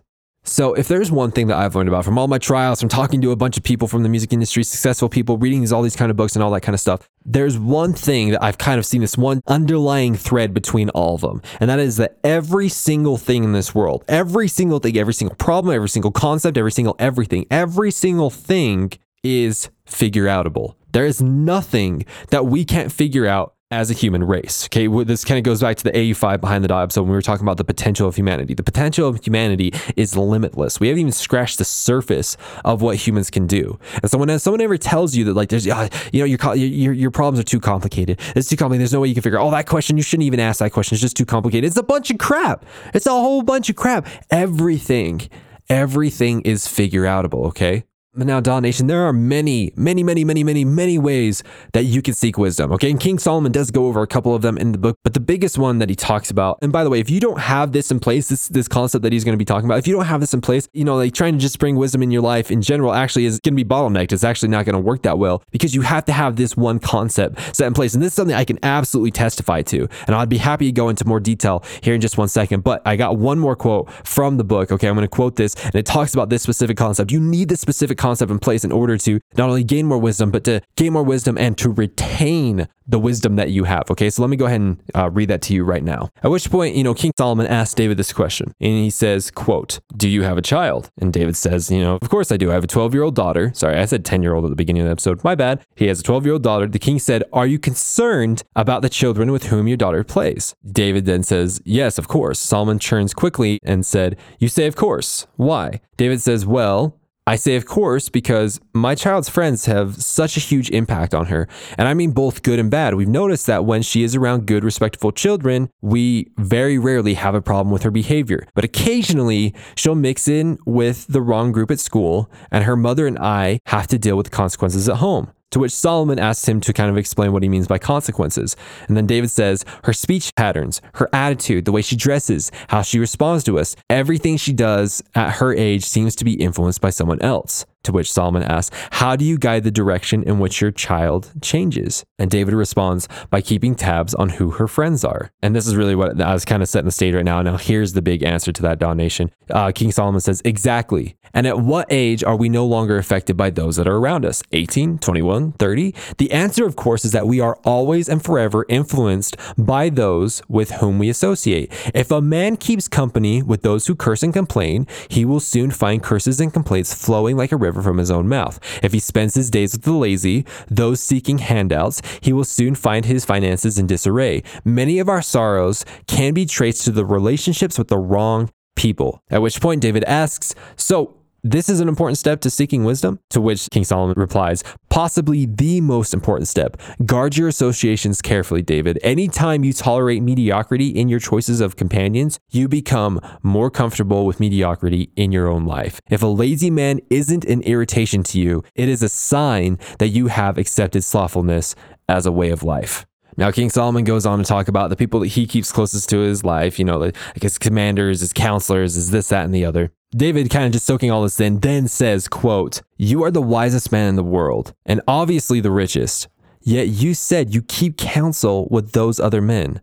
So, 0.48 0.72
if 0.72 0.88
there's 0.88 1.12
one 1.12 1.30
thing 1.30 1.48
that 1.48 1.58
I've 1.58 1.74
learned 1.74 1.90
about 1.90 2.06
from 2.06 2.18
all 2.18 2.26
my 2.26 2.38
trials, 2.38 2.80
from 2.80 2.88
talking 2.88 3.20
to 3.20 3.32
a 3.32 3.36
bunch 3.36 3.58
of 3.58 3.62
people 3.62 3.86
from 3.86 4.02
the 4.02 4.08
music 4.08 4.32
industry, 4.32 4.64
successful 4.64 5.08
people, 5.10 5.36
reading 5.36 5.60
these, 5.60 5.72
all 5.72 5.82
these 5.82 5.94
kind 5.94 6.10
of 6.10 6.16
books 6.16 6.34
and 6.34 6.42
all 6.42 6.50
that 6.52 6.62
kind 6.62 6.74
of 6.74 6.80
stuff, 6.80 7.06
there's 7.24 7.58
one 7.58 7.92
thing 7.92 8.30
that 8.30 8.42
I've 8.42 8.56
kind 8.56 8.78
of 8.78 8.86
seen 8.86 9.02
this 9.02 9.18
one 9.18 9.42
underlying 9.46 10.14
thread 10.14 10.54
between 10.54 10.88
all 10.90 11.14
of 11.14 11.20
them. 11.20 11.42
And 11.60 11.68
that 11.68 11.78
is 11.78 11.98
that 11.98 12.16
every 12.24 12.70
single 12.70 13.18
thing 13.18 13.44
in 13.44 13.52
this 13.52 13.74
world, 13.74 14.04
every 14.08 14.48
single 14.48 14.78
thing, 14.78 14.96
every 14.96 15.12
single 15.12 15.36
problem, 15.36 15.74
every 15.74 15.90
single 15.90 16.10
concept, 16.10 16.56
every 16.56 16.72
single 16.72 16.96
everything, 16.98 17.46
every 17.50 17.90
single 17.90 18.30
thing 18.30 18.92
is 19.22 19.68
figure 19.84 20.24
outable. 20.24 20.76
There 20.92 21.04
is 21.04 21.20
nothing 21.20 22.06
that 22.30 22.46
we 22.46 22.64
can't 22.64 22.90
figure 22.90 23.26
out 23.26 23.54
as 23.70 23.90
a 23.90 23.94
human 23.94 24.24
race. 24.24 24.66
Okay, 24.66 24.86
this 25.04 25.24
kind 25.24 25.36
of 25.36 25.44
goes 25.44 25.60
back 25.60 25.76
to 25.76 25.84
the 25.84 25.90
AU5 25.90 26.40
behind 26.40 26.64
the 26.64 26.68
DAW 26.68 26.82
episode 26.82 27.02
when 27.02 27.10
we 27.10 27.16
were 27.16 27.22
talking 27.22 27.44
about 27.44 27.58
the 27.58 27.64
potential 27.64 28.08
of 28.08 28.16
humanity. 28.16 28.54
The 28.54 28.62
potential 28.62 29.06
of 29.06 29.22
humanity 29.22 29.72
is 29.94 30.16
limitless. 30.16 30.80
We 30.80 30.88
haven't 30.88 31.00
even 31.00 31.12
scratched 31.12 31.58
the 31.58 31.66
surface 31.66 32.36
of 32.64 32.80
what 32.80 32.96
humans 32.96 33.28
can 33.28 33.46
do. 33.46 33.78
And 34.02 34.10
so 34.10 34.16
when 34.16 34.38
someone 34.38 34.62
ever 34.62 34.78
tells 34.78 35.14
you 35.14 35.24
that 35.24 35.34
like 35.34 35.50
there's 35.50 35.66
uh, 35.66 35.88
you 36.12 36.20
know 36.20 36.24
your, 36.24 36.54
your 36.54 36.92
your 36.94 37.10
problems 37.10 37.38
are 37.38 37.44
too 37.44 37.60
complicated, 37.60 38.18
it's 38.34 38.48
too 38.48 38.56
complicated. 38.56 38.80
There's 38.80 38.94
no 38.94 39.00
way 39.00 39.08
you 39.08 39.14
can 39.14 39.22
figure. 39.22 39.38
Oh, 39.38 39.50
that 39.50 39.66
question 39.66 39.96
you 39.98 40.02
shouldn't 40.02 40.26
even 40.26 40.40
ask 40.40 40.60
that 40.60 40.72
question. 40.72 40.94
It's 40.94 41.02
just 41.02 41.16
too 41.16 41.26
complicated. 41.26 41.68
It's 41.68 41.76
a 41.76 41.82
bunch 41.82 42.10
of 42.10 42.18
crap. 42.18 42.64
It's 42.94 43.06
a 43.06 43.10
whole 43.10 43.42
bunch 43.42 43.68
of 43.68 43.76
crap. 43.76 44.06
Everything, 44.30 45.28
everything 45.68 46.40
is 46.42 46.66
figure 46.66 47.04
outable. 47.04 47.44
Okay. 47.48 47.84
Now, 48.18 48.40
Daw 48.40 48.60
Nation, 48.60 48.86
there 48.86 49.06
are 49.06 49.12
many, 49.12 49.72
many, 49.76 50.02
many, 50.02 50.24
many, 50.24 50.44
many, 50.44 50.64
many 50.64 50.98
ways 50.98 51.42
that 51.72 51.84
you 51.84 52.02
can 52.02 52.14
seek 52.14 52.38
wisdom. 52.38 52.72
Okay. 52.72 52.90
And 52.90 52.98
King 52.98 53.18
Solomon 53.18 53.52
does 53.52 53.70
go 53.70 53.86
over 53.86 54.02
a 54.02 54.06
couple 54.06 54.34
of 54.34 54.42
them 54.42 54.58
in 54.58 54.72
the 54.72 54.78
book, 54.78 54.96
but 55.04 55.14
the 55.14 55.20
biggest 55.20 55.58
one 55.58 55.78
that 55.78 55.88
he 55.88 55.96
talks 55.96 56.30
about, 56.30 56.58
and 56.62 56.72
by 56.72 56.84
the 56.84 56.90
way, 56.90 57.00
if 57.00 57.10
you 57.10 57.20
don't 57.20 57.40
have 57.40 57.72
this 57.72 57.90
in 57.90 58.00
place, 58.00 58.28
this 58.28 58.48
this 58.48 58.68
concept 58.68 59.02
that 59.02 59.12
he's 59.12 59.24
going 59.24 59.34
to 59.34 59.38
be 59.38 59.44
talking 59.44 59.66
about, 59.66 59.78
if 59.78 59.86
you 59.86 59.94
don't 59.94 60.06
have 60.06 60.20
this 60.20 60.34
in 60.34 60.40
place, 60.40 60.68
you 60.72 60.84
know, 60.84 60.96
like 60.96 61.14
trying 61.14 61.34
to 61.34 61.38
just 61.38 61.58
bring 61.58 61.76
wisdom 61.76 62.02
in 62.02 62.10
your 62.10 62.22
life 62.22 62.50
in 62.50 62.62
general 62.62 62.92
actually 62.92 63.24
is 63.24 63.38
going 63.40 63.56
to 63.56 63.64
be 63.64 63.68
bottlenecked. 63.68 64.12
It's 64.12 64.24
actually 64.24 64.48
not 64.48 64.64
going 64.64 64.74
to 64.74 64.80
work 64.80 65.02
that 65.02 65.18
well 65.18 65.42
because 65.50 65.74
you 65.74 65.82
have 65.82 66.04
to 66.06 66.12
have 66.12 66.36
this 66.36 66.56
one 66.56 66.78
concept 66.78 67.56
set 67.56 67.66
in 67.66 67.74
place. 67.74 67.94
And 67.94 68.02
this 68.02 68.08
is 68.08 68.14
something 68.14 68.34
I 68.34 68.44
can 68.44 68.58
absolutely 68.62 69.12
testify 69.12 69.62
to. 69.62 69.88
And 70.06 70.16
I'd 70.16 70.28
be 70.28 70.38
happy 70.38 70.66
to 70.66 70.72
go 70.72 70.88
into 70.88 71.06
more 71.06 71.20
detail 71.20 71.64
here 71.82 71.94
in 71.94 72.00
just 72.00 72.18
one 72.18 72.28
second. 72.28 72.64
But 72.64 72.82
I 72.84 72.96
got 72.96 73.16
one 73.16 73.38
more 73.38 73.56
quote 73.56 73.90
from 74.04 74.36
the 74.36 74.44
book. 74.44 74.72
Okay. 74.72 74.88
I'm 74.88 74.94
going 74.94 75.04
to 75.04 75.08
quote 75.08 75.36
this 75.36 75.54
and 75.64 75.74
it 75.74 75.86
talks 75.86 76.14
about 76.14 76.30
this 76.30 76.42
specific 76.42 76.76
concept. 76.76 77.12
You 77.12 77.20
need 77.20 77.48
this 77.48 77.60
specific 77.60 77.96
concept 77.96 78.07
concept 78.08 78.30
in 78.30 78.38
place 78.38 78.64
in 78.64 78.72
order 78.72 78.96
to 78.96 79.20
not 79.36 79.50
only 79.50 79.62
gain 79.62 79.84
more 79.84 79.98
wisdom, 79.98 80.30
but 80.30 80.44
to 80.44 80.62
gain 80.76 80.94
more 80.94 81.02
wisdom 81.02 81.36
and 81.36 81.58
to 81.58 81.68
retain 81.70 82.66
the 82.86 82.98
wisdom 82.98 83.36
that 83.36 83.50
you 83.50 83.64
have. 83.64 83.90
Okay, 83.90 84.08
so 84.08 84.22
let 84.22 84.30
me 84.30 84.36
go 84.36 84.46
ahead 84.46 84.62
and 84.62 84.82
uh, 84.94 85.10
read 85.10 85.28
that 85.28 85.42
to 85.42 85.52
you 85.52 85.62
right 85.62 85.84
now. 85.84 86.08
At 86.22 86.30
which 86.30 86.50
point, 86.50 86.74
you 86.74 86.82
know, 86.82 86.94
King 86.94 87.12
Solomon 87.18 87.46
asked 87.46 87.76
David 87.76 87.98
this 87.98 88.14
question, 88.14 88.54
and 88.60 88.72
he 88.72 88.88
says, 88.88 89.30
"quote 89.30 89.80
Do 89.94 90.08
you 90.08 90.22
have 90.22 90.38
a 90.38 90.42
child?" 90.42 90.90
And 90.98 91.12
David 91.12 91.36
says, 91.36 91.70
"You 91.70 91.80
know, 91.80 91.98
of 92.00 92.08
course 92.08 92.32
I 92.32 92.38
do. 92.38 92.50
I 92.50 92.54
have 92.54 92.64
a 92.64 92.68
12 92.68 92.94
year 92.94 93.02
old 93.02 93.14
daughter. 93.14 93.52
Sorry, 93.54 93.78
I 93.78 93.84
said 93.84 94.06
10 94.06 94.22
year 94.22 94.34
old 94.34 94.44
at 94.46 94.50
the 94.50 94.56
beginning 94.56 94.82
of 94.82 94.86
the 94.86 94.92
episode. 94.92 95.22
My 95.22 95.34
bad. 95.34 95.60
He 95.76 95.88
has 95.88 96.00
a 96.00 96.02
12 96.02 96.24
year 96.24 96.32
old 96.32 96.42
daughter." 96.42 96.66
The 96.66 96.78
king 96.78 96.98
said, 96.98 97.22
"Are 97.32 97.46
you 97.46 97.58
concerned 97.58 98.42
about 98.56 98.80
the 98.80 98.88
children 98.88 99.30
with 99.30 99.44
whom 99.44 99.68
your 99.68 99.76
daughter 99.76 100.02
plays?" 100.02 100.54
David 100.64 101.04
then 101.04 101.22
says, 101.22 101.60
"Yes, 101.64 101.98
of 101.98 102.08
course." 102.08 102.38
Solomon 102.38 102.78
turns 102.78 103.12
quickly 103.12 103.58
and 103.62 103.84
said, 103.84 104.16
"You 104.38 104.48
say 104.48 104.66
of 104.66 104.76
course. 104.76 105.26
Why?" 105.36 105.80
David 105.98 106.22
says, 106.22 106.46
"Well." 106.46 106.94
I 107.28 107.36
say, 107.36 107.56
of 107.56 107.66
course, 107.66 108.08
because 108.08 108.58
my 108.72 108.94
child's 108.94 109.28
friends 109.28 109.66
have 109.66 110.02
such 110.02 110.38
a 110.38 110.40
huge 110.40 110.70
impact 110.70 111.12
on 111.12 111.26
her. 111.26 111.46
And 111.76 111.86
I 111.86 111.92
mean 111.92 112.12
both 112.12 112.42
good 112.42 112.58
and 112.58 112.70
bad. 112.70 112.94
We've 112.94 113.06
noticed 113.06 113.46
that 113.48 113.66
when 113.66 113.82
she 113.82 114.02
is 114.02 114.16
around 114.16 114.46
good, 114.46 114.64
respectful 114.64 115.12
children, 115.12 115.68
we 115.82 116.30
very 116.38 116.78
rarely 116.78 117.12
have 117.14 117.34
a 117.34 117.42
problem 117.42 117.70
with 117.70 117.82
her 117.82 117.90
behavior. 117.90 118.46
But 118.54 118.64
occasionally, 118.64 119.54
she'll 119.76 119.94
mix 119.94 120.26
in 120.26 120.58
with 120.64 121.06
the 121.06 121.20
wrong 121.20 121.52
group 121.52 121.70
at 121.70 121.80
school, 121.80 122.30
and 122.50 122.64
her 122.64 122.76
mother 122.76 123.06
and 123.06 123.18
I 123.18 123.60
have 123.66 123.88
to 123.88 123.98
deal 123.98 124.16
with 124.16 124.30
the 124.30 124.36
consequences 124.36 124.88
at 124.88 124.96
home. 124.96 125.30
To 125.52 125.58
which 125.58 125.72
Solomon 125.72 126.18
asks 126.18 126.46
him 126.46 126.60
to 126.60 126.72
kind 126.72 126.90
of 126.90 126.98
explain 126.98 127.32
what 127.32 127.42
he 127.42 127.48
means 127.48 127.66
by 127.66 127.78
consequences. 127.78 128.54
And 128.86 128.96
then 128.96 129.06
David 129.06 129.30
says, 129.30 129.64
her 129.84 129.92
speech 129.92 130.34
patterns, 130.34 130.82
her 130.94 131.08
attitude, 131.12 131.64
the 131.64 131.72
way 131.72 131.82
she 131.82 131.96
dresses, 131.96 132.50
how 132.68 132.82
she 132.82 132.98
responds 132.98 133.44
to 133.44 133.58
us, 133.58 133.74
everything 133.88 134.36
she 134.36 134.52
does 134.52 135.02
at 135.14 135.36
her 135.36 135.54
age 135.54 135.84
seems 135.84 136.14
to 136.16 136.24
be 136.24 136.34
influenced 136.34 136.80
by 136.80 136.90
someone 136.90 137.20
else. 137.22 137.64
To 137.84 137.92
which 137.92 138.12
Solomon 138.12 138.42
asks, 138.42 138.76
How 138.92 139.16
do 139.16 139.24
you 139.24 139.38
guide 139.38 139.64
the 139.64 139.70
direction 139.70 140.22
in 140.22 140.38
which 140.38 140.60
your 140.60 140.70
child 140.70 141.32
changes? 141.40 142.04
And 142.18 142.30
David 142.30 142.54
responds, 142.54 143.08
By 143.30 143.40
keeping 143.40 143.74
tabs 143.74 144.14
on 144.14 144.30
who 144.30 144.50
her 144.52 144.68
friends 144.68 145.04
are. 145.04 145.30
And 145.42 145.54
this 145.54 145.66
is 145.66 145.76
really 145.76 145.94
what 145.94 146.20
I 146.20 146.32
was 146.32 146.44
kind 146.44 146.62
of 146.62 146.68
setting 146.68 146.86
the 146.86 146.92
stage 146.92 147.14
right 147.14 147.24
now. 147.24 147.40
Now, 147.40 147.56
here's 147.56 147.92
the 147.92 148.02
big 148.02 148.22
answer 148.22 148.52
to 148.52 148.62
that, 148.62 148.78
Daw 148.78 148.94
Nation. 148.94 149.30
Uh, 149.50 149.72
King 149.72 149.92
Solomon 149.92 150.20
says, 150.20 150.42
Exactly. 150.44 151.16
And 151.34 151.46
at 151.46 151.60
what 151.60 151.86
age 151.90 152.24
are 152.24 152.36
we 152.36 152.48
no 152.48 152.66
longer 152.66 152.96
affected 152.96 153.36
by 153.36 153.50
those 153.50 153.76
that 153.76 153.86
are 153.86 153.96
around 153.96 154.24
us? 154.24 154.42
18, 154.52 154.98
21, 154.98 155.52
30? 155.52 155.94
The 156.18 156.32
answer, 156.32 156.66
of 156.66 156.76
course, 156.76 157.04
is 157.04 157.12
that 157.12 157.26
we 157.26 157.40
are 157.40 157.58
always 157.64 158.08
and 158.08 158.24
forever 158.24 158.64
influenced 158.68 159.36
by 159.56 159.88
those 159.88 160.42
with 160.48 160.72
whom 160.72 160.98
we 160.98 161.08
associate. 161.08 161.72
If 161.94 162.10
a 162.10 162.20
man 162.20 162.56
keeps 162.56 162.88
company 162.88 163.42
with 163.42 163.62
those 163.62 163.86
who 163.86 163.94
curse 163.94 164.22
and 164.22 164.32
complain, 164.32 164.86
he 165.08 165.24
will 165.24 165.40
soon 165.40 165.70
find 165.70 166.02
curses 166.02 166.40
and 166.40 166.52
complaints 166.52 166.94
flowing 166.94 167.36
like 167.36 167.52
a 167.52 167.56
river 167.56 167.77
from 167.82 167.98
his 167.98 168.10
own 168.10 168.28
mouth. 168.28 168.58
If 168.82 168.92
he 168.92 168.98
spends 168.98 169.34
his 169.34 169.50
days 169.50 169.72
with 169.72 169.82
the 169.82 169.92
lazy, 169.92 170.44
those 170.70 171.00
seeking 171.00 171.38
handouts, 171.38 172.00
he 172.20 172.32
will 172.32 172.44
soon 172.44 172.74
find 172.74 173.04
his 173.04 173.24
finances 173.24 173.78
in 173.78 173.86
disarray. 173.86 174.42
Many 174.64 174.98
of 174.98 175.08
our 175.08 175.22
sorrows 175.22 175.84
can 176.06 176.34
be 176.34 176.46
traced 176.46 176.84
to 176.84 176.90
the 176.90 177.04
relationships 177.04 177.78
with 177.78 177.88
the 177.88 177.98
wrong 177.98 178.50
people. 178.76 179.22
At 179.30 179.42
which 179.42 179.60
point, 179.60 179.82
David 179.82 180.04
asks, 180.04 180.54
So, 180.76 181.17
this 181.42 181.68
is 181.68 181.80
an 181.80 181.88
important 181.88 182.18
step 182.18 182.40
to 182.40 182.50
seeking 182.50 182.84
wisdom, 182.84 183.20
to 183.30 183.40
which 183.40 183.68
King 183.70 183.84
Solomon 183.84 184.18
replies, 184.18 184.64
possibly 184.88 185.46
the 185.46 185.80
most 185.80 186.12
important 186.12 186.48
step. 186.48 186.76
Guard 187.04 187.36
your 187.36 187.48
associations 187.48 188.20
carefully, 188.20 188.62
David. 188.62 188.98
Anytime 189.02 189.64
you 189.64 189.72
tolerate 189.72 190.22
mediocrity 190.22 190.88
in 190.88 191.08
your 191.08 191.20
choices 191.20 191.60
of 191.60 191.76
companions, 191.76 192.38
you 192.50 192.68
become 192.68 193.20
more 193.42 193.70
comfortable 193.70 194.26
with 194.26 194.40
mediocrity 194.40 195.10
in 195.16 195.32
your 195.32 195.48
own 195.48 195.64
life. 195.64 196.00
If 196.10 196.22
a 196.22 196.26
lazy 196.26 196.70
man 196.70 197.00
isn't 197.10 197.44
an 197.44 197.62
irritation 197.62 198.22
to 198.24 198.40
you, 198.40 198.64
it 198.74 198.88
is 198.88 199.02
a 199.02 199.08
sign 199.08 199.78
that 199.98 200.08
you 200.08 200.26
have 200.26 200.58
accepted 200.58 201.04
slothfulness 201.04 201.74
as 202.08 202.26
a 202.26 202.32
way 202.32 202.50
of 202.50 202.62
life. 202.62 203.06
Now, 203.38 203.52
King 203.52 203.70
Solomon 203.70 204.02
goes 204.02 204.26
on 204.26 204.40
to 204.40 204.44
talk 204.44 204.66
about 204.66 204.90
the 204.90 204.96
people 204.96 205.20
that 205.20 205.28
he 205.28 205.46
keeps 205.46 205.70
closest 205.70 206.08
to 206.08 206.18
his 206.18 206.42
life, 206.42 206.76
you 206.76 206.84
know, 206.84 206.98
like 206.98 207.14
his 207.40 207.56
commanders, 207.56 208.18
his 208.20 208.32
counselors, 208.32 208.96
is 208.96 209.12
this, 209.12 209.28
that, 209.28 209.44
and 209.44 209.54
the 209.54 209.64
other. 209.64 209.92
David 210.10 210.50
kind 210.50 210.66
of 210.66 210.72
just 210.72 210.86
soaking 210.86 211.12
all 211.12 211.22
this 211.22 211.38
in, 211.38 211.60
then 211.60 211.86
says, 211.86 212.26
quote, 212.26 212.82
You 212.96 213.22
are 213.22 213.30
the 213.30 213.40
wisest 213.40 213.92
man 213.92 214.08
in 214.08 214.16
the 214.16 214.24
world, 214.24 214.74
and 214.84 215.00
obviously 215.06 215.60
the 215.60 215.70
richest. 215.70 216.26
Yet 216.62 216.88
you 216.88 217.14
said 217.14 217.54
you 217.54 217.62
keep 217.62 217.96
counsel 217.96 218.66
with 218.72 218.90
those 218.90 219.20
other 219.20 219.40
men. 219.40 219.80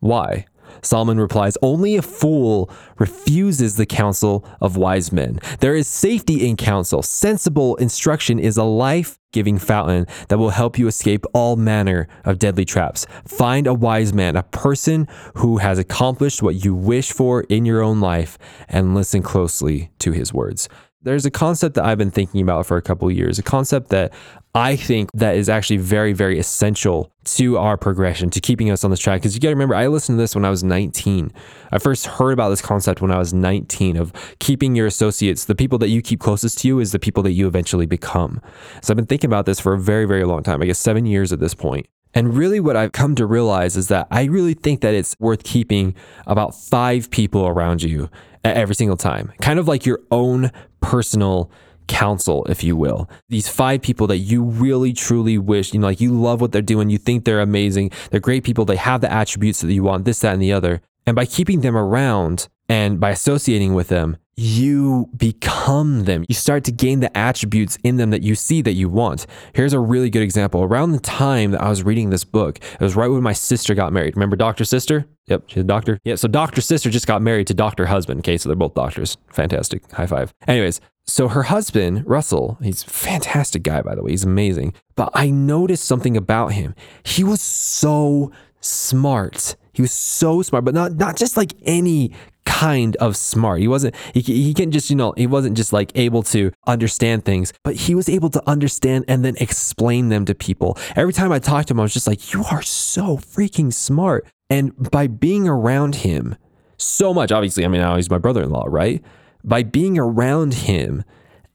Why? 0.00 0.46
Solomon 0.82 1.20
replies, 1.20 1.56
Only 1.62 1.96
a 1.96 2.02
fool 2.02 2.70
refuses 2.98 3.76
the 3.76 3.86
counsel 3.86 4.44
of 4.60 4.76
wise 4.76 5.12
men. 5.12 5.38
There 5.60 5.74
is 5.74 5.88
safety 5.88 6.46
in 6.46 6.56
counsel. 6.56 7.02
Sensible 7.02 7.76
instruction 7.76 8.38
is 8.38 8.56
a 8.56 8.64
life 8.64 9.18
giving 9.32 9.58
fountain 9.58 10.06
that 10.28 10.38
will 10.38 10.50
help 10.50 10.78
you 10.78 10.86
escape 10.86 11.24
all 11.34 11.56
manner 11.56 12.08
of 12.24 12.38
deadly 12.38 12.64
traps. 12.64 13.06
Find 13.26 13.66
a 13.66 13.74
wise 13.74 14.12
man, 14.12 14.36
a 14.36 14.42
person 14.42 15.06
who 15.34 15.58
has 15.58 15.78
accomplished 15.78 16.42
what 16.42 16.64
you 16.64 16.74
wish 16.74 17.12
for 17.12 17.42
in 17.42 17.64
your 17.66 17.82
own 17.82 18.00
life, 18.00 18.38
and 18.68 18.94
listen 18.94 19.22
closely 19.22 19.90
to 19.98 20.12
his 20.12 20.32
words. 20.32 20.68
There's 21.02 21.26
a 21.26 21.30
concept 21.30 21.76
that 21.76 21.84
I've 21.84 21.98
been 21.98 22.10
thinking 22.10 22.40
about 22.40 22.66
for 22.66 22.76
a 22.76 22.82
couple 22.82 23.10
years, 23.10 23.38
a 23.38 23.42
concept 23.42 23.90
that 23.90 24.12
I 24.54 24.76
think 24.76 25.10
that 25.12 25.36
is 25.36 25.48
actually 25.48 25.76
very, 25.76 26.12
very 26.12 26.38
essential 26.38 27.12
to 27.24 27.58
our 27.58 27.76
progression, 27.76 28.30
to 28.30 28.40
keeping 28.40 28.70
us 28.70 28.82
on 28.82 28.90
this 28.90 28.98
track. 28.98 29.20
Because 29.20 29.34
you 29.34 29.40
got 29.40 29.48
to 29.48 29.54
remember, 29.54 29.74
I 29.74 29.86
listened 29.88 30.16
to 30.16 30.22
this 30.22 30.34
when 30.34 30.44
I 30.44 30.50
was 30.50 30.64
19. 30.64 31.30
I 31.70 31.78
first 31.78 32.06
heard 32.06 32.32
about 32.32 32.48
this 32.48 32.62
concept 32.62 33.02
when 33.02 33.10
I 33.10 33.18
was 33.18 33.34
19 33.34 33.96
of 33.96 34.12
keeping 34.38 34.74
your 34.74 34.86
associates, 34.86 35.44
the 35.44 35.54
people 35.54 35.78
that 35.78 35.88
you 35.88 36.00
keep 36.00 36.20
closest 36.20 36.58
to 36.60 36.68
you, 36.68 36.80
is 36.80 36.92
the 36.92 36.98
people 36.98 37.22
that 37.24 37.32
you 37.32 37.46
eventually 37.46 37.86
become. 37.86 38.40
So 38.82 38.92
I've 38.92 38.96
been 38.96 39.06
thinking 39.06 39.28
about 39.28 39.46
this 39.46 39.60
for 39.60 39.74
a 39.74 39.78
very, 39.78 40.06
very 40.06 40.24
long 40.24 40.42
time, 40.42 40.62
I 40.62 40.66
guess 40.66 40.78
seven 40.78 41.04
years 41.04 41.32
at 41.32 41.40
this 41.40 41.54
point. 41.54 41.86
And 42.14 42.34
really, 42.34 42.58
what 42.58 42.74
I've 42.74 42.92
come 42.92 43.14
to 43.16 43.26
realize 43.26 43.76
is 43.76 43.88
that 43.88 44.08
I 44.10 44.24
really 44.24 44.54
think 44.54 44.80
that 44.80 44.94
it's 44.94 45.14
worth 45.20 45.44
keeping 45.44 45.94
about 46.26 46.54
five 46.54 47.10
people 47.10 47.46
around 47.46 47.82
you 47.82 48.08
every 48.44 48.74
single 48.74 48.96
time, 48.96 49.32
kind 49.42 49.58
of 49.58 49.68
like 49.68 49.84
your 49.84 50.00
own 50.10 50.50
personal 50.80 51.50
counsel, 51.88 52.44
if 52.48 52.62
you 52.62 52.76
will. 52.76 53.08
These 53.28 53.48
five 53.48 53.82
people 53.82 54.06
that 54.06 54.18
you 54.18 54.44
really 54.44 54.92
truly 54.92 55.38
wish, 55.38 55.72
you 55.72 55.80
know, 55.80 55.88
like 55.88 56.00
you 56.00 56.12
love 56.12 56.40
what 56.40 56.52
they're 56.52 56.62
doing, 56.62 56.90
you 56.90 56.98
think 56.98 57.24
they're 57.24 57.40
amazing, 57.40 57.90
they're 58.10 58.20
great 58.20 58.44
people, 58.44 58.64
they 58.64 58.76
have 58.76 59.00
the 59.00 59.12
attributes 59.12 59.60
that 59.62 59.72
you 59.72 59.82
want, 59.82 60.04
this, 60.04 60.20
that, 60.20 60.34
and 60.34 60.42
the 60.42 60.52
other. 60.52 60.80
And 61.06 61.16
by 61.16 61.24
keeping 61.24 61.62
them 61.62 61.76
around 61.76 62.48
and 62.68 63.00
by 63.00 63.10
associating 63.10 63.74
with 63.74 63.88
them, 63.88 64.16
you 64.36 65.08
become 65.16 66.04
them. 66.04 66.24
You 66.28 66.34
start 66.34 66.62
to 66.64 66.72
gain 66.72 67.00
the 67.00 67.16
attributes 67.16 67.76
in 67.82 67.96
them 67.96 68.10
that 68.10 68.22
you 68.22 68.36
see 68.36 68.62
that 68.62 68.74
you 68.74 68.88
want. 68.88 69.26
Here's 69.52 69.72
a 69.72 69.80
really 69.80 70.10
good 70.10 70.22
example. 70.22 70.62
Around 70.62 70.92
the 70.92 71.00
time 71.00 71.50
that 71.50 71.60
I 71.60 71.68
was 71.68 71.82
reading 71.82 72.10
this 72.10 72.22
book, 72.22 72.58
it 72.58 72.80
was 72.80 72.94
right 72.94 73.08
when 73.08 73.22
my 73.22 73.32
sister 73.32 73.74
got 73.74 73.92
married. 73.92 74.14
Remember 74.14 74.36
Dr. 74.36 74.64
Sister? 74.64 75.06
Yep, 75.26 75.44
she's 75.48 75.60
a 75.62 75.64
doctor. 75.64 75.98
Yeah, 76.04 76.14
so 76.14 76.28
Dr. 76.28 76.60
Sister 76.60 76.88
just 76.88 77.08
got 77.08 77.20
married 77.20 77.48
to 77.48 77.54
Dr. 77.54 77.86
Husband. 77.86 78.20
Okay, 78.20 78.38
so 78.38 78.48
they're 78.48 78.54
both 78.54 78.74
doctors. 78.74 79.16
Fantastic. 79.32 79.90
High 79.90 80.06
five. 80.06 80.32
Anyways, 80.46 80.80
so 81.08 81.28
her 81.28 81.44
husband, 81.44 82.04
Russell, 82.06 82.58
he's 82.62 82.84
a 82.84 82.90
fantastic 82.90 83.64
guy, 83.64 83.82
by 83.82 83.96
the 83.96 84.04
way. 84.04 84.12
He's 84.12 84.24
amazing. 84.24 84.72
But 84.94 85.10
I 85.14 85.30
noticed 85.30 85.84
something 85.84 86.16
about 86.16 86.52
him. 86.52 86.74
He 87.02 87.24
was 87.24 87.40
so 87.40 88.30
smart. 88.60 89.56
He 89.72 89.82
was 89.82 89.92
so 89.92 90.42
smart, 90.42 90.64
but 90.64 90.74
not 90.74 90.92
not 90.92 91.16
just 91.16 91.36
like 91.36 91.54
any 91.62 92.12
kind 92.48 92.96
of 92.96 93.14
smart. 93.14 93.60
He 93.60 93.68
wasn't, 93.68 93.94
he, 94.14 94.20
he 94.20 94.54
can 94.54 94.70
just, 94.70 94.88
you 94.88 94.96
know, 94.96 95.12
he 95.18 95.26
wasn't 95.26 95.54
just 95.54 95.70
like 95.70 95.92
able 95.94 96.22
to 96.24 96.50
understand 96.66 97.26
things, 97.26 97.52
but 97.62 97.74
he 97.74 97.94
was 97.94 98.08
able 98.08 98.30
to 98.30 98.42
understand 98.48 99.04
and 99.06 99.22
then 99.22 99.36
explain 99.38 100.08
them 100.08 100.24
to 100.24 100.34
people. 100.34 100.78
Every 100.96 101.12
time 101.12 101.30
I 101.30 101.40
talked 101.40 101.68
to 101.68 101.74
him, 101.74 101.80
I 101.80 101.82
was 101.82 101.92
just 101.92 102.06
like, 102.06 102.32
you 102.32 102.44
are 102.50 102.62
so 102.62 103.18
freaking 103.18 103.70
smart. 103.72 104.26
And 104.48 104.72
by 104.90 105.08
being 105.08 105.46
around 105.46 105.96
him 105.96 106.36
so 106.78 107.12
much, 107.12 107.30
obviously, 107.30 107.66
I 107.66 107.68
mean, 107.68 107.82
now 107.82 107.96
he's 107.96 108.08
my 108.08 108.18
brother 108.18 108.42
in 108.42 108.50
law, 108.50 108.64
right? 108.66 109.04
By 109.44 109.62
being 109.62 109.98
around 109.98 110.54
him 110.54 111.04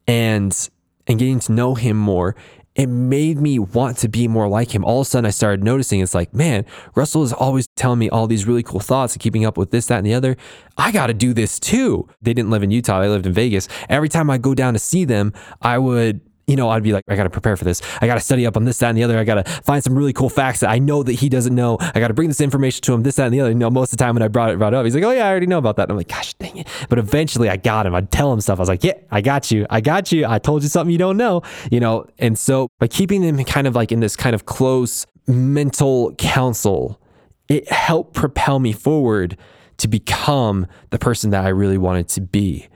and 0.07 0.69
and 1.07 1.19
getting 1.19 1.39
to 1.39 1.51
know 1.51 1.75
him 1.75 1.97
more, 1.97 2.35
it 2.75 2.87
made 2.87 3.39
me 3.39 3.59
want 3.59 3.97
to 3.99 4.07
be 4.07 4.27
more 4.27 4.47
like 4.47 4.73
him. 4.73 4.83
All 4.83 5.01
of 5.01 5.07
a 5.07 5.09
sudden, 5.09 5.25
I 5.25 5.29
started 5.29 5.63
noticing 5.63 5.99
it's 5.99 6.15
like, 6.15 6.33
man, 6.33 6.65
Russell 6.95 7.23
is 7.23 7.31
always 7.31 7.67
telling 7.75 7.99
me 7.99 8.09
all 8.09 8.25
these 8.25 8.45
really 8.45 8.63
cool 8.63 8.79
thoughts 8.79 9.13
and 9.13 9.21
keeping 9.21 9.45
up 9.45 9.57
with 9.57 9.71
this, 9.71 9.87
that, 9.87 9.97
and 9.97 10.05
the 10.05 10.13
other. 10.13 10.35
I 10.77 10.91
got 10.91 11.07
to 11.07 11.13
do 11.13 11.33
this 11.33 11.59
too. 11.59 12.07
They 12.21 12.33
didn't 12.33 12.49
live 12.49 12.63
in 12.63 12.71
Utah, 12.71 13.01
they 13.01 13.07
lived 13.07 13.27
in 13.27 13.33
Vegas. 13.33 13.67
Every 13.89 14.09
time 14.09 14.29
I 14.29 14.37
go 14.37 14.55
down 14.55 14.73
to 14.73 14.79
see 14.79 15.05
them, 15.05 15.33
I 15.61 15.77
would 15.77 16.21
you 16.47 16.55
know, 16.55 16.69
I'd 16.69 16.83
be 16.83 16.91
like, 16.91 17.03
I 17.07 17.15
got 17.15 17.23
to 17.23 17.29
prepare 17.29 17.55
for 17.55 17.63
this. 17.63 17.81
I 18.01 18.07
got 18.07 18.15
to 18.15 18.19
study 18.19 18.45
up 18.45 18.57
on 18.57 18.65
this, 18.65 18.77
that, 18.79 18.89
and 18.89 18.97
the 18.97 19.03
other. 19.03 19.17
I 19.17 19.23
got 19.23 19.45
to 19.45 19.51
find 19.63 19.83
some 19.83 19.95
really 19.95 20.11
cool 20.11 20.29
facts 20.29 20.59
that 20.59 20.69
I 20.69 20.79
know 20.79 21.01
that 21.03 21.13
he 21.13 21.29
doesn't 21.29 21.55
know. 21.55 21.77
I 21.79 21.99
got 21.99 22.09
to 22.09 22.13
bring 22.13 22.27
this 22.27 22.41
information 22.41 22.81
to 22.81 22.93
him, 22.93 23.03
this, 23.03 23.15
that, 23.15 23.25
and 23.25 23.33
the 23.33 23.39
other. 23.39 23.51
You 23.51 23.55
know, 23.55 23.69
most 23.69 23.93
of 23.93 23.97
the 23.97 24.03
time 24.03 24.15
when 24.15 24.23
I 24.23 24.27
brought 24.27 24.51
it, 24.51 24.57
brought 24.57 24.73
it 24.73 24.77
up, 24.77 24.85
he's 24.85 24.95
like, 24.95 25.03
oh, 25.03 25.11
yeah, 25.11 25.25
I 25.25 25.29
already 25.29 25.47
know 25.47 25.57
about 25.57 25.77
that. 25.77 25.83
And 25.83 25.91
I'm 25.91 25.97
like, 25.97 26.09
gosh, 26.09 26.33
dang 26.33 26.57
it. 26.57 26.67
But 26.89 26.99
eventually 26.99 27.49
I 27.49 27.57
got 27.57 27.85
him. 27.85 27.95
I'd 27.95 28.11
tell 28.11 28.31
him 28.33 28.41
stuff. 28.41 28.59
I 28.59 28.61
was 28.61 28.69
like, 28.69 28.83
yeah, 28.83 28.93
I 29.09 29.21
got 29.21 29.51
you. 29.51 29.65
I 29.69 29.79
got 29.79 30.11
you. 30.11 30.25
I 30.27 30.39
told 30.39 30.63
you 30.63 30.69
something 30.69 30.91
you 30.91 30.97
don't 30.97 31.17
know, 31.17 31.43
you 31.71 31.79
know. 31.79 32.07
And 32.19 32.37
so 32.37 32.69
by 32.79 32.87
keeping 32.87 33.21
them 33.21 33.41
kind 33.45 33.65
of 33.67 33.75
like 33.75 33.91
in 33.91 34.01
this 34.01 34.15
kind 34.15 34.33
of 34.33 34.45
close 34.45 35.05
mental 35.27 36.13
counsel, 36.15 36.99
it 37.47 37.71
helped 37.71 38.13
propel 38.13 38.59
me 38.59 38.73
forward 38.73 39.37
to 39.77 39.87
become 39.87 40.67
the 40.89 40.99
person 40.99 41.29
that 41.31 41.45
I 41.45 41.49
really 41.49 41.77
wanted 41.77 42.09
to 42.09 42.21
be. 42.21 42.67